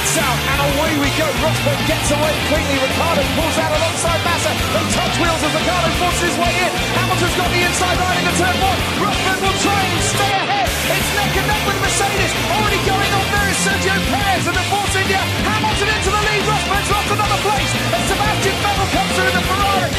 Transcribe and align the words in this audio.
Out 0.00 0.40
and 0.48 0.60
away 0.64 0.92
we 0.96 1.12
go. 1.20 1.28
Rosberg 1.44 1.76
gets 1.84 2.08
away 2.08 2.34
quickly. 2.48 2.76
Ricardo 2.80 3.20
pulls 3.36 3.56
out 3.60 3.68
alongside 3.68 4.20
Massa. 4.24 4.48
They 4.48 4.84
touch 4.96 5.14
wheels 5.20 5.42
as 5.44 5.52
Ricardo 5.52 5.90
forces 6.00 6.24
his 6.24 6.36
way 6.40 6.52
in. 6.56 6.72
Hamilton's 6.96 7.36
got 7.36 7.50
the 7.52 7.62
inside 7.68 7.98
line 8.00 8.16
into 8.24 8.34
turn 8.40 8.56
one. 8.64 8.80
Rosberg 8.96 9.38
will 9.44 9.58
try 9.60 9.76
and 9.76 10.00
stay 10.00 10.32
ahead. 10.40 10.68
It's 10.72 11.10
neck 11.14 11.36
and 11.36 11.46
neck 11.52 11.62
with 11.68 11.78
Mercedes. 11.84 12.32
Already 12.48 12.80
going 12.88 13.12
on 13.12 13.26
there 13.28 13.48
is 13.52 13.58
Sergio 13.60 13.96
Perez 14.08 14.44
and 14.48 14.56
the 14.56 14.66
Force 14.72 14.94
India. 14.96 15.20
Hamilton 15.20 15.88
into 15.92 16.10
the 16.16 16.22
lead. 16.26 16.42
Rosberg's 16.48 16.90
lost 16.90 17.10
another 17.12 17.40
place. 17.44 17.72
And 17.92 18.02
Sebastian 18.08 18.56
Vettel 18.64 18.88
comes 18.96 19.12
through 19.14 19.30
in 19.30 19.36
the 19.36 19.44
Ferrari. 19.46 19.90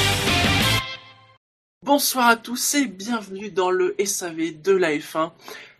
Bonsoir 1.83 2.27
à 2.27 2.35
tous 2.35 2.75
et 2.75 2.85
bienvenue 2.85 3.49
dans 3.49 3.71
le 3.71 3.95
SAV 4.03 4.61
de 4.61 4.71
la 4.71 4.91
F1. 4.97 5.31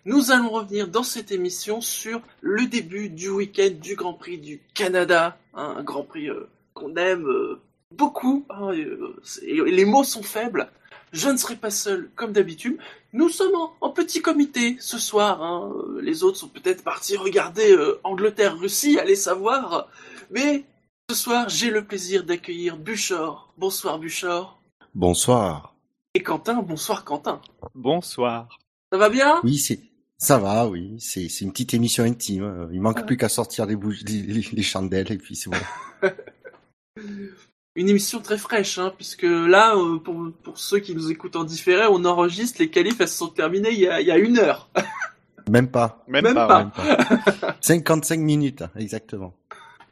Nous 0.05 0.32
allons 0.32 0.50
revenir 0.50 0.88
dans 0.88 1.04
cette 1.04 1.32
émission 1.32 1.80
sur 1.82 2.22
le 2.41 2.66
début 2.66 3.10
du 3.10 3.30
week-end 3.30 3.70
du 3.80 3.96
Grand 3.96 4.14
Prix 4.14 4.40
du 4.40 4.60
Canada, 4.74 5.38
hein, 5.54 5.76
un 5.77 5.84
Grand 5.84 6.04
Prix 6.04 6.30
euh, 6.30 6.50
qu'on 6.74 6.96
aime 6.96 7.27
euh, 7.27 7.60
beaucoup. 7.96 8.46
hein, 8.50 8.72
euh, 8.74 9.16
les 9.44 9.86
mots 9.86 10.04
sont 10.04 10.24
faibles. 10.24 10.70
Je 11.12 11.30
ne 11.30 11.38
serai 11.38 11.55
pas 11.55 11.70
seul 11.70 12.10
comme 12.16 12.32
d'habitude. 12.32 12.77
Nous 13.14 13.30
sommes 13.30 13.54
en, 13.55 13.74
en 13.82 13.90
petit 13.91 14.22
comité 14.22 14.77
ce 14.80 14.98
soir. 14.98 15.44
hein. 15.44 15.72
Les 16.02 16.24
autres 16.24 16.38
sont 16.38 16.48
peut-être 16.48 16.84
partis 16.84 17.18
regarder 17.18 17.72
euh, 17.72 17.99
Angleterre-Russie, 18.04 18.98
allez 18.98 19.16
savoir. 19.18 19.88
Mais 20.32 20.63
ce 21.10 21.16
soir, 21.16 21.48
j'ai 21.49 21.70
le 21.70 21.84
plaisir 21.84 22.24
d'accueillir 22.24 22.77
Buchor. 22.77 23.54
Bonsoir 23.58 23.99
Buchor. 23.99 24.60
Bonsoir. 24.96 25.76
Et 26.16 26.24
Quentin, 26.24 26.62
bonsoir 26.63 27.04
Quentin. 27.05 27.41
Bonsoir. 27.76 28.58
Ça 28.91 28.98
va 28.98 29.10
bien? 29.10 29.40
Oui, 29.44 29.57
c'est 29.57 29.79
ça 30.24 30.38
va, 30.38 30.68
oui. 30.68 30.96
C'est 31.00 31.30
c'est 31.30 31.46
une 31.46 31.52
petite 31.52 31.74
émission 31.74 32.04
intime. 32.04 32.70
Il 32.72 32.80
manque 32.82 33.05
plus 33.05 33.18
qu'à 33.18 33.30
sortir 33.30 33.66
les, 33.66 33.76
les, 34.05 34.22
les- 34.22 34.48
les 34.54 34.62
chandelles 34.63 35.12
et 35.12 35.18
puis 35.18 35.36
c'est 35.36 35.50
bon. 35.50 35.58
Une 37.76 37.88
émission 37.88 38.20
très 38.20 38.38
fraîche, 38.38 38.78
hein, 38.80 38.91
puisque 38.98 39.24
là, 39.24 39.76
euh, 39.78 39.98
pour, 39.98 40.30
pour 40.44 40.58
ceux 40.60 40.80
qui 40.80 40.94
nous 40.94 41.10
écoutent 41.10 41.38
en 41.38 41.46
différé, 41.46 41.86
on 41.90 42.04
enregistre, 42.04 42.60
les 42.60 42.70
qualifs, 42.70 43.00
elles 43.00 43.08
se 43.08 43.18
sont 43.18 43.30
terminées 43.30 43.72
il 43.72 43.80
y 43.80 43.88
a, 43.88 44.02
il 44.02 44.08
y 44.08 44.12
a 44.12 44.18
une 44.18 44.38
heure. 44.40 44.70
Même 45.50 45.70
pas. 45.72 46.04
Même, 46.08 46.26
Même 46.26 46.34
pas. 46.35 46.48
pas. 46.66 46.82
ouais. 46.84 46.90
Même 46.90 47.40
pas. 47.40 47.56
55 47.62 48.20
minutes, 48.20 48.63
exactement. 48.76 49.34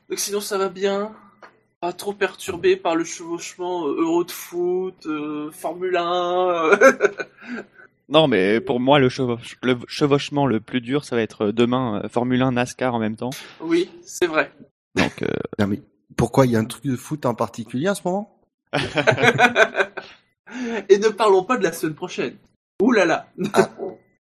Donc 0.09 0.19
sinon, 0.19 0.41
ça 0.41 0.57
va 0.57 0.67
bien. 0.67 1.13
Pas 1.79 1.93
trop 1.93 2.11
perturbé 2.11 2.75
par 2.75 2.95
le 2.97 3.05
chevauchement 3.05 3.87
euh, 3.87 4.01
Euro 4.01 4.25
de 4.25 4.31
foot, 4.31 5.05
euh, 5.05 5.49
Formule 5.51 5.95
1. 5.95 6.71
euh. 8.09 8.13
Non, 8.13 8.27
mais 8.27 8.59
pour 8.61 8.79
moi, 8.79 8.99
le, 8.99 9.09
chevauche- 9.09 9.57
le 9.63 9.77
chevauchement 9.87 10.45
le 10.47 10.59
plus 10.59 10.81
dur, 10.81 11.05
ça 11.05 11.15
va 11.15 11.21
être 11.21 11.51
demain 11.51 12.01
euh, 12.03 12.09
Formule 12.09 12.41
1 12.41 12.51
NASCAR 12.53 12.93
en 12.95 12.99
même 12.99 13.15
temps. 13.15 13.29
oui, 13.61 13.89
c'est 14.03 14.27
vrai. 14.27 14.51
Donc, 14.95 15.21
euh, 15.21 15.27
Non, 15.59 15.67
mais 15.67 15.81
pourquoi 16.17 16.45
il 16.45 16.51
y 16.51 16.55
a 16.55 16.59
un 16.59 16.65
truc 16.65 16.85
de 16.85 16.95
foot 16.95 17.25
en 17.25 17.35
particulier 17.35 17.89
en 17.89 17.95
ce 17.95 18.01
moment? 18.05 18.39
Et 20.89 20.97
ne 20.97 21.09
parlons 21.09 21.43
pas 21.43 21.57
de 21.57 21.63
la 21.63 21.71
semaine 21.71 21.95
prochaine. 21.95 22.35
Ouh 22.81 22.91
là 22.91 23.05
là. 23.05 23.27
Ah. 23.53 23.69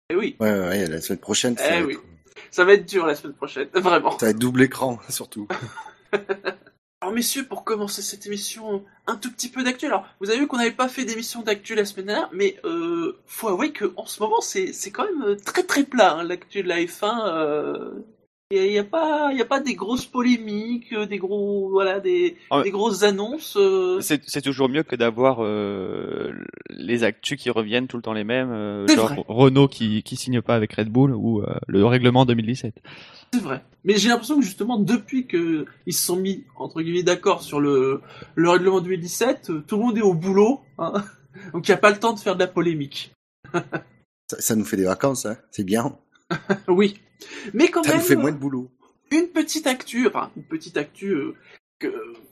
Eh 0.09 0.15
oui, 0.15 0.37
ouais, 0.39 0.49
ouais, 0.49 0.59
ouais, 0.69 0.87
la 0.87 1.01
semaine 1.01 1.19
prochaine, 1.19 1.57
ça, 1.57 1.65
Eh 1.75 1.81
va 1.81 1.85
oui. 1.87 1.93
être, 1.95 2.01
ça 2.49 2.63
va 2.63 2.71
être 2.75 2.85
dur 2.87 3.05
la 3.05 3.13
semaine 3.13 3.33
prochaine, 3.35 3.67
vraiment. 3.73 4.17
ça 4.17 4.27
va 4.27 4.29
être 4.29 4.39
double 4.39 4.61
écran 4.61 4.99
surtout. 5.09 5.49
Alors 6.99 7.13
messieurs, 7.13 7.45
pour 7.45 7.63
commencer 7.63 8.01
cette 8.01 8.25
émission, 8.25 8.83
un 9.05 9.17
tout 9.17 9.31
petit 9.31 9.49
peu 9.49 9.63
d'actu. 9.63 9.85
Alors, 9.85 10.07
vous 10.19 10.31
avez 10.31 10.39
vu 10.39 10.47
qu'on 10.47 10.57
n'avait 10.57 10.71
pas 10.71 10.89
fait 10.89 11.05
d'émission 11.05 11.43
d'actu 11.43 11.75
la 11.75 11.85
semaine 11.85 12.07
dernière, 12.07 12.29
mais 12.33 12.59
euh, 12.65 13.19
faut 13.27 13.49
avouer 13.49 13.71
que 13.71 13.93
en 13.97 14.07
ce 14.07 14.19
moment, 14.21 14.41
c'est 14.41 14.73
quand 14.91 15.03
même 15.03 15.21
euh, 15.21 15.35
très 15.35 15.61
très 15.61 15.83
plat 15.83 16.15
hein, 16.15 16.23
l'actu 16.23 16.63
la 16.63 16.79
F1. 16.79 17.27
Euh... 17.27 17.91
Il 18.49 18.61
n'y 18.61 18.77
a, 18.79 18.83
pas 18.85 19.29
il 19.33 19.37
y 19.37 19.41
a 19.41 19.45
pas 19.45 19.59
des 19.59 19.75
grosses 19.75 20.05
polémiques, 20.05 20.93
euh, 20.93 21.05
des 21.05 21.17
gros 21.17 21.69
voilà 21.69 21.99
des, 21.99 22.37
Ah 22.49 22.59
ouais. 22.59 22.63
des 22.63 22.71
grosses 22.71 23.03
annonces. 23.03 23.57
euh. 23.59 23.99
c'est 23.99 24.41
toujours 24.41 24.69
mieux 24.69 24.83
que 24.83 24.95
d'avoir 24.95 25.39
euh, 25.43 26.31
les 26.69 27.03
actus 27.03 27.37
qui 27.37 27.49
reviennent 27.49 27.87
tout 27.87 27.97
le 27.97 28.03
temps 28.03 28.13
les 28.13 28.23
mêmes, 28.23 28.49
euh, 28.51 28.85
C'est 28.87 28.95
genre 28.95 29.09
vrai. 29.13 29.23
Renault 29.27 29.67
qui 29.67 30.01
qui 30.01 30.15
signe 30.15 30.41
pas 30.41 30.55
avec 30.55 30.71
Red 30.75 30.87
Bull 30.87 31.13
ou 31.13 31.41
euh, 31.41 31.55
le 31.67 31.85
règlement 31.85 32.23
2017. 32.25 32.75
C'est 33.33 33.41
vrai. 33.41 33.65
Mais 33.83 33.97
j'ai 33.97 34.07
l'impression 34.07 34.37
que 34.39 34.45
justement 34.45 34.79
depuis 34.79 35.27
que 35.27 35.65
ils 35.85 35.93
se 35.93 36.05
sont 36.05 36.15
mis 36.15 36.45
entre 36.55 36.81
guillemets 36.81 37.03
d'accord 37.03 37.43
sur 37.43 37.59
le 37.59 37.99
le 38.35 38.49
règlement 38.49 38.79
2017, 38.79 39.49
euh, 39.49 39.63
tout 39.67 39.75
le 39.75 39.83
monde 39.83 39.97
est 39.97 40.01
au 40.01 40.13
boulot, 40.13 40.61
hein. 40.79 41.03
donc 41.53 41.67
il 41.67 41.71
n'y 41.71 41.75
a 41.75 41.79
pas 41.79 41.91
le 41.91 41.97
temps 41.99 42.13
de 42.13 42.19
faire 42.19 42.35
de 42.35 42.39
la 42.39 42.47
polémique. 42.47 43.11
Ça, 43.53 44.39
ça 44.39 44.55
nous 44.55 44.63
fait 44.63 44.77
des 44.77 44.85
vacances, 44.85 45.25
hein. 45.25 45.35
c'est 45.51 45.65
bien. 45.65 45.97
Oui. 46.67 46.99
Mais 47.53 47.69
quand 47.69 47.83
Ça 47.83 47.91
même. 47.91 47.99
nous 47.99 48.05
fait 48.05 48.15
moins 48.15 48.31
de 48.31 48.37
boulot. 48.37 48.69
une 49.11 49.27
petite 49.27 49.67
actu, 49.67 50.07
enfin 50.07 50.29
une 50.37 50.43
petite 50.43 50.77
actu 50.77 51.11
euh, 51.13 51.35
que 51.79 51.87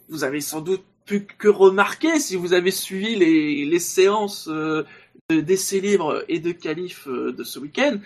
vous 0.10 0.24
avez 0.24 0.42
sans 0.42 0.62
doute 0.62 0.84
pu 1.06 1.22
que 1.26 1.48
remarquer 1.48 2.20
si 2.20 2.36
vous 2.36 2.54
avez 2.54 2.72
suivi 2.72 3.16
les, 3.16 3.66
les 3.66 3.80
séances 3.80 4.48
euh, 4.52 4.84
de- 5.30 5.40
d'essais 5.42 5.80
libres 5.80 6.24
et 6.28 6.40
de 6.40 6.52
qualifs 6.52 7.08
euh, 7.08 7.32
de 7.32 7.44
ce 7.44 7.60
week-end. 7.60 7.98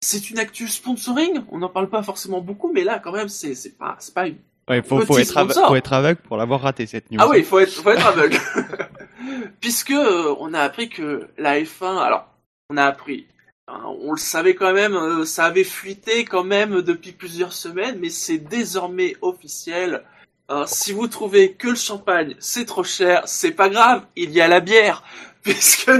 C'est 0.00 0.30
une 0.30 0.38
actu 0.38 0.68
sponsoring, 0.68 1.40
on 1.50 1.58
n'en 1.58 1.68
parle 1.68 1.88
pas 1.88 2.02
forcément 2.04 2.40
beaucoup, 2.40 2.70
mais 2.72 2.84
là 2.84 3.00
quand 3.02 3.12
même 3.12 3.28
c'est 3.28 3.54
c'est 3.54 3.76
pas 3.76 3.96
c'est 3.98 4.14
pas 4.14 4.28
une. 4.28 4.36
Ouais, 4.68 4.82
faut, 4.82 5.00
faut, 5.00 5.18
être 5.18 5.36
aveugle, 5.38 5.60
faut 5.66 5.76
être 5.76 5.92
aveugle 5.94 6.20
pour 6.20 6.36
l'avoir 6.36 6.60
raté 6.60 6.86
cette 6.86 7.10
news. 7.10 7.18
Ah 7.20 7.28
oui, 7.28 7.38
il 7.38 7.44
faut 7.44 7.58
être 7.58 7.72
faut 7.72 7.90
être 7.90 8.06
aveugle. 8.06 8.38
Puisque 9.60 9.90
euh, 9.92 10.34
on 10.38 10.54
a 10.54 10.60
appris 10.60 10.88
que 10.88 11.26
la 11.38 11.58
F1, 11.60 11.96
alors 11.98 12.28
on 12.70 12.76
a 12.76 12.84
appris, 12.84 13.26
hein, 13.30 13.37
on 13.68 14.12
le 14.12 14.18
savait 14.18 14.54
quand 14.54 14.72
même, 14.72 14.94
euh, 14.94 15.24
ça 15.24 15.44
avait 15.46 15.64
fuité 15.64 16.24
quand 16.24 16.44
même 16.44 16.82
depuis 16.82 17.12
plusieurs 17.12 17.52
semaines, 17.52 17.98
mais 17.98 18.10
c'est 18.10 18.38
désormais 18.38 19.16
officiel. 19.20 20.04
Hein, 20.48 20.64
si 20.66 20.92
vous 20.92 21.08
trouvez 21.08 21.52
que 21.52 21.68
le 21.68 21.74
champagne 21.74 22.34
c'est 22.38 22.64
trop 22.64 22.84
cher, 22.84 23.22
c'est 23.26 23.52
pas 23.52 23.68
grave, 23.68 24.06
il 24.16 24.30
y 24.30 24.40
a 24.40 24.48
la 24.48 24.60
bière, 24.60 25.02
puisque 25.42 25.90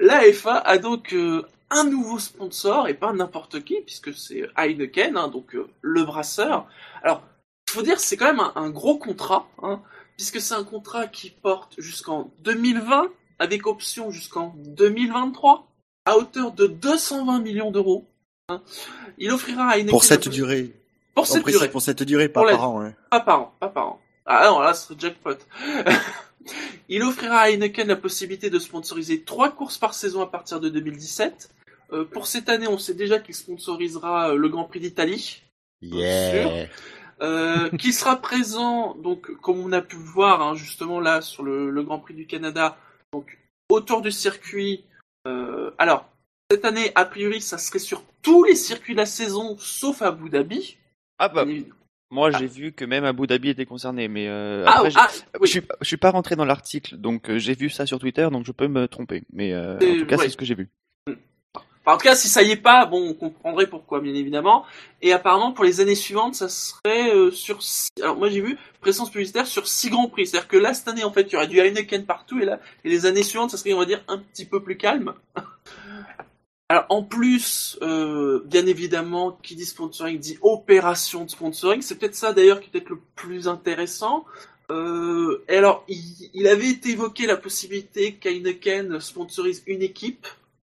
la 0.00 0.24
F1 0.24 0.62
a 0.64 0.78
donc 0.78 1.12
euh, 1.12 1.42
un 1.70 1.84
nouveau 1.84 2.18
sponsor 2.18 2.88
et 2.88 2.94
pas 2.94 3.12
n'importe 3.12 3.62
qui, 3.64 3.80
puisque 3.82 4.12
c'est 4.12 4.48
Heineken, 4.56 5.16
hein, 5.16 5.28
donc 5.28 5.54
euh, 5.54 5.68
le 5.82 6.02
brasseur. 6.04 6.66
Alors, 7.02 7.22
il 7.68 7.72
faut 7.72 7.82
dire 7.82 8.00
c'est 8.00 8.16
quand 8.16 8.26
même 8.26 8.40
un, 8.40 8.52
un 8.56 8.70
gros 8.70 8.98
contrat, 8.98 9.48
hein, 9.62 9.80
puisque 10.16 10.40
c'est 10.40 10.54
un 10.54 10.64
contrat 10.64 11.06
qui 11.06 11.30
porte 11.30 11.74
jusqu'en 11.78 12.32
2020 12.40 13.08
avec 13.38 13.66
option 13.66 14.10
jusqu'en 14.10 14.54
2023 14.56 15.68
à 16.06 16.16
hauteur 16.18 16.52
de 16.52 16.66
220 16.66 17.40
millions 17.40 17.70
d'euros. 17.70 18.06
hein. 18.48 18.62
Il 19.18 19.30
offrira 19.32 19.68
à 19.68 19.74
Heineken 19.76 19.90
Pour 19.90 20.04
cette 20.04 20.28
durée. 20.28 20.72
pour 21.14 21.26
cette 21.26 21.42
précise 21.42 21.60
durée. 21.60 21.70
pour 21.70 21.82
cette 21.82 22.02
durée, 22.02 22.28
pas 22.28 22.42
par 22.44 22.68
an. 22.70 22.82
Hein. 22.82 22.94
Pas 23.10 23.20
par 23.20 23.40
an, 23.40 23.54
pas 23.60 23.68
par 23.68 23.88
an. 23.88 24.00
Ah 24.26 24.46
non, 24.50 24.60
là, 24.60 24.74
ce 24.74 24.88
serait 24.88 24.96
jackpot. 25.00 25.36
Il 26.88 27.02
offrira 27.02 27.38
à 27.38 27.50
Heineken 27.50 27.88
la 27.88 27.96
possibilité 27.96 28.50
de 28.50 28.58
sponsoriser 28.58 29.22
trois 29.22 29.50
courses 29.50 29.78
par 29.78 29.94
saison 29.94 30.20
à 30.22 30.26
partir 30.26 30.60
de 30.60 30.68
2017. 30.68 31.50
Euh, 31.92 32.04
pour 32.04 32.26
cette 32.26 32.48
année, 32.48 32.66
on 32.68 32.78
sait 32.78 32.94
déjà 32.94 33.18
qu'il 33.18 33.34
sponsorisera 33.34 34.30
euh, 34.30 34.36
le 34.36 34.48
Grand 34.48 34.64
Prix 34.64 34.80
d'Italie, 34.80 35.42
Yeah. 35.82 36.66
euh, 37.20 37.68
qui 37.78 37.92
sera 37.92 38.16
présent, 38.16 38.94
donc 38.94 39.30
comme 39.42 39.60
on 39.60 39.70
a 39.72 39.82
pu 39.82 39.96
le 39.96 40.02
voir 40.02 40.40
hein, 40.42 40.54
justement 40.54 40.98
là 41.00 41.20
sur 41.20 41.42
le, 41.42 41.68
le 41.70 41.82
Grand 41.82 41.98
Prix 41.98 42.14
du 42.14 42.26
Canada, 42.26 42.78
donc 43.12 43.38
autour 43.70 44.00
du 44.02 44.10
circuit. 44.10 44.84
Euh, 45.26 45.70
alors 45.78 46.08
cette 46.50 46.64
année, 46.66 46.92
a 46.94 47.04
priori, 47.04 47.40
ça 47.40 47.58
serait 47.58 47.78
sur 47.78 48.04
tous 48.22 48.44
les 48.44 48.54
circuits 48.54 48.92
de 48.92 48.98
la 48.98 49.06
saison, 49.06 49.56
sauf 49.58 50.02
à 50.02 50.08
Abu 50.08 50.28
Dhabi. 50.28 50.76
Ah 51.18 51.28
bah, 51.28 51.46
moi 52.10 52.30
Ah. 52.32 52.38
j'ai 52.38 52.46
vu 52.46 52.72
que 52.72 52.84
même 52.84 53.04
Abu 53.04 53.26
Dhabi 53.26 53.48
était 53.48 53.64
concerné, 53.66 54.08
mais 54.08 54.28
euh, 54.28 54.64
Ah, 54.66 54.76
après, 54.80 54.90
ah, 54.96 55.08
je 55.42 55.46
suis, 55.46 55.62
je 55.80 55.86
suis 55.86 55.96
pas 55.96 56.10
rentré 56.10 56.36
dans 56.36 56.44
l'article, 56.44 56.96
donc 56.96 57.30
euh, 57.30 57.38
j'ai 57.38 57.54
vu 57.54 57.70
ça 57.70 57.86
sur 57.86 57.98
Twitter, 57.98 58.28
donc 58.30 58.44
je 58.44 58.52
peux 58.52 58.68
me 58.68 58.86
tromper. 58.88 59.24
Mais 59.32 59.52
euh, 59.52 59.76
en 59.76 59.78
tout 59.78 60.06
cas, 60.06 60.16
ouais. 60.16 60.24
c'est 60.24 60.30
ce 60.30 60.36
que 60.36 60.44
j'ai 60.44 60.54
vu. 60.54 60.68
En 61.86 61.98
tout 61.98 62.04
cas, 62.04 62.14
si 62.14 62.28
ça 62.28 62.42
y 62.42 62.50
est 62.50 62.56
pas, 62.56 62.86
bon, 62.86 63.10
on 63.10 63.14
comprendrait 63.14 63.66
pourquoi, 63.66 64.00
bien 64.00 64.14
évidemment. 64.14 64.64
Et 65.02 65.12
apparemment, 65.12 65.52
pour 65.52 65.64
les 65.64 65.80
années 65.80 65.94
suivantes, 65.94 66.34
ça 66.34 66.48
serait 66.48 67.14
euh, 67.14 67.30
sur. 67.30 67.62
Six... 67.62 67.88
Alors 68.00 68.16
moi, 68.16 68.30
j'ai 68.30 68.40
vu 68.40 68.58
présence 68.80 69.10
publicitaire 69.10 69.46
sur 69.46 69.66
six 69.66 69.90
grands 69.90 70.08
prix. 70.08 70.26
C'est-à-dire 70.26 70.48
que 70.48 70.56
là, 70.56 70.72
cette 70.72 70.88
année, 70.88 71.04
en 71.04 71.12
fait, 71.12 71.22
il 71.22 71.32
y 71.34 71.36
aurait 71.36 71.46
du 71.46 71.60
Heineken 71.60 72.06
partout, 72.06 72.38
et 72.40 72.46
là, 72.46 72.60
et 72.84 72.88
les 72.88 73.06
années 73.06 73.22
suivantes, 73.22 73.50
ça 73.50 73.58
serait, 73.58 73.74
on 73.74 73.78
va 73.78 73.84
dire, 73.84 74.02
un 74.08 74.18
petit 74.18 74.46
peu 74.46 74.62
plus 74.62 74.76
calme. 74.76 75.14
Alors, 76.70 76.86
en 76.88 77.02
plus, 77.02 77.78
euh, 77.82 78.42
bien 78.46 78.66
évidemment, 78.66 79.38
qui 79.42 79.54
dit 79.54 79.66
sponsoring 79.66 80.18
dit 80.18 80.38
opération 80.40 81.26
de 81.26 81.30
sponsoring. 81.30 81.82
C'est 81.82 81.98
peut-être 81.98 82.14
ça, 82.14 82.32
d'ailleurs, 82.32 82.60
qui 82.60 82.68
est 82.68 82.70
peut-être 82.72 82.88
le 82.88 83.00
plus 83.14 83.48
intéressant. 83.48 84.24
Euh, 84.70 85.44
et 85.48 85.58
alors, 85.58 85.84
il, 85.88 86.30
il 86.32 86.46
avait 86.46 86.70
été 86.70 86.92
évoqué 86.92 87.26
la 87.26 87.36
possibilité 87.36 88.14
qu'Heineken 88.14 88.98
sponsorise 88.98 89.62
une 89.66 89.82
équipe. 89.82 90.26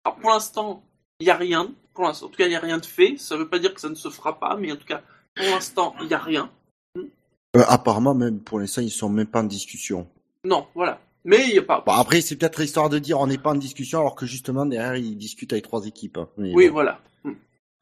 Alors 0.05 0.19
pour 0.19 0.31
l'instant, 0.31 0.83
il 1.21 1.25
n'y 1.25 1.31
a 1.31 1.37
rien. 1.37 1.73
Pour 1.95 2.05
l'instant, 2.05 2.27
en 2.27 2.29
tout 2.31 2.37
cas, 2.37 2.47
il 2.47 2.51
n'y 2.51 2.57
a 2.57 2.61
rien 2.61 2.79
de 2.79 2.87
fait. 2.87 3.17
Ça 3.19 3.35
ne 3.37 3.41
veut 3.41 3.49
pas 3.49 3.59
dire 3.59 3.75
que 3.75 3.81
ça 3.81 3.89
ne 3.89 3.95
se 3.95 4.09
fera 4.09 4.39
pas, 4.39 4.57
mais 4.57 4.73
en 4.73 4.77
tout 4.77 4.87
cas, 4.87 5.03
pour 5.35 5.47
l'instant, 5.47 5.95
il 6.01 6.07
n'y 6.07 6.15
a 6.15 6.19
rien. 6.19 6.51
Euh, 6.97 7.65
apparemment, 7.69 8.15
même 8.15 8.41
pour 8.41 8.61
l'instant, 8.61 8.81
ils 8.81 8.91
sont 8.91 9.09
même 9.09 9.27
pas 9.27 9.41
en 9.41 9.45
discussion. 9.45 10.09
Non, 10.45 10.67
voilà. 10.75 11.01
Mais 11.25 11.49
il 11.49 11.53
n'y 11.53 11.59
a 11.59 11.63
pas. 11.63 11.83
Bon, 11.85 11.93
après, 11.93 12.21
c'est 12.21 12.37
peut-être 12.37 12.61
histoire 12.61 12.89
de 12.89 12.99
dire 12.99 13.21
on 13.21 13.27
n'est 13.27 13.39
pas 13.39 13.51
en 13.51 13.57
discussion, 13.57 14.01
alors 14.01 14.15
que 14.15 14.25
justement, 14.25 14.65
derrière, 14.65 14.97
ils 14.97 15.17
discutent 15.17 15.53
avec 15.53 15.65
trois 15.65 15.87
équipes. 15.87 16.17
hein. 16.19 16.29
Mais 16.39 16.53
oui, 16.55 16.69
bon, 16.69 16.75
voilà. 16.75 17.01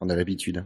On 0.01 0.09
a 0.09 0.15
l'habitude. 0.15 0.65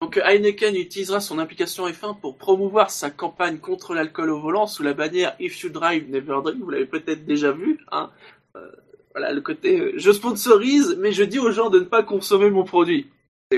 Donc 0.00 0.16
Heineken 0.16 0.76
utilisera 0.76 1.20
son 1.20 1.38
implication 1.38 1.86
F1 1.86 2.18
pour 2.18 2.38
promouvoir 2.38 2.90
sa 2.90 3.10
campagne 3.10 3.58
contre 3.58 3.94
l'alcool 3.94 4.30
au 4.30 4.40
volant 4.40 4.66
sous 4.66 4.82
la 4.82 4.94
bannière 4.94 5.36
If 5.38 5.60
You 5.62 5.68
Drive 5.68 6.08
Never 6.10 6.38
Drink. 6.42 6.58
Vous 6.58 6.70
l'avez 6.70 6.86
peut-être 6.86 7.26
déjà 7.26 7.52
vu. 7.52 7.78
Hein 7.92 8.10
euh, 8.56 8.70
voilà 9.14 9.32
le 9.32 9.40
côté 9.40 9.80
euh, 9.80 9.92
je 9.96 10.10
sponsorise, 10.12 10.96
mais 11.00 11.12
je 11.12 11.24
dis 11.24 11.38
aux 11.38 11.50
gens 11.52 11.70
de 11.70 11.80
ne 11.80 11.84
pas 11.84 12.02
consommer 12.02 12.50
mon 12.50 12.64
produit. 12.64 13.08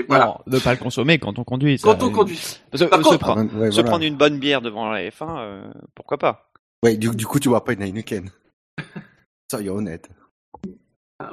Voilà. 0.07 0.25
Non, 0.25 0.37
ne 0.47 0.59
pas 0.59 0.71
le 0.73 0.79
consommer 0.79 1.19
quand 1.19 1.37
on 1.37 1.43
conduit. 1.43 1.77
ça- 1.77 1.87
Quand 1.93 2.03
on 2.03 2.11
conduit. 2.11 2.39
Parce 2.71 2.83
que 2.83 2.89
Par 2.89 2.99
se, 2.99 3.03
contre- 3.03 3.19
prendre, 3.19 3.51
Ah, 3.53 3.57
ouais, 3.59 3.69
se 3.69 3.75
voilà. 3.75 3.89
prendre 3.89 4.03
une 4.05 4.15
bonne 4.17 4.39
bière 4.39 4.61
devant 4.61 4.89
la 4.89 5.07
F1, 5.09 5.37
euh, 5.39 5.71
pourquoi 5.93 6.17
pas? 6.17 6.49
Ouais, 6.83 6.97
du, 6.97 7.09
du 7.09 7.27
coup, 7.27 7.39
tu 7.39 7.49
vois 7.49 7.63
pas 7.63 7.73
une 7.73 7.83
Heineken. 7.83 8.29
Soyons 9.51 9.75
honnêtes. 9.75 10.09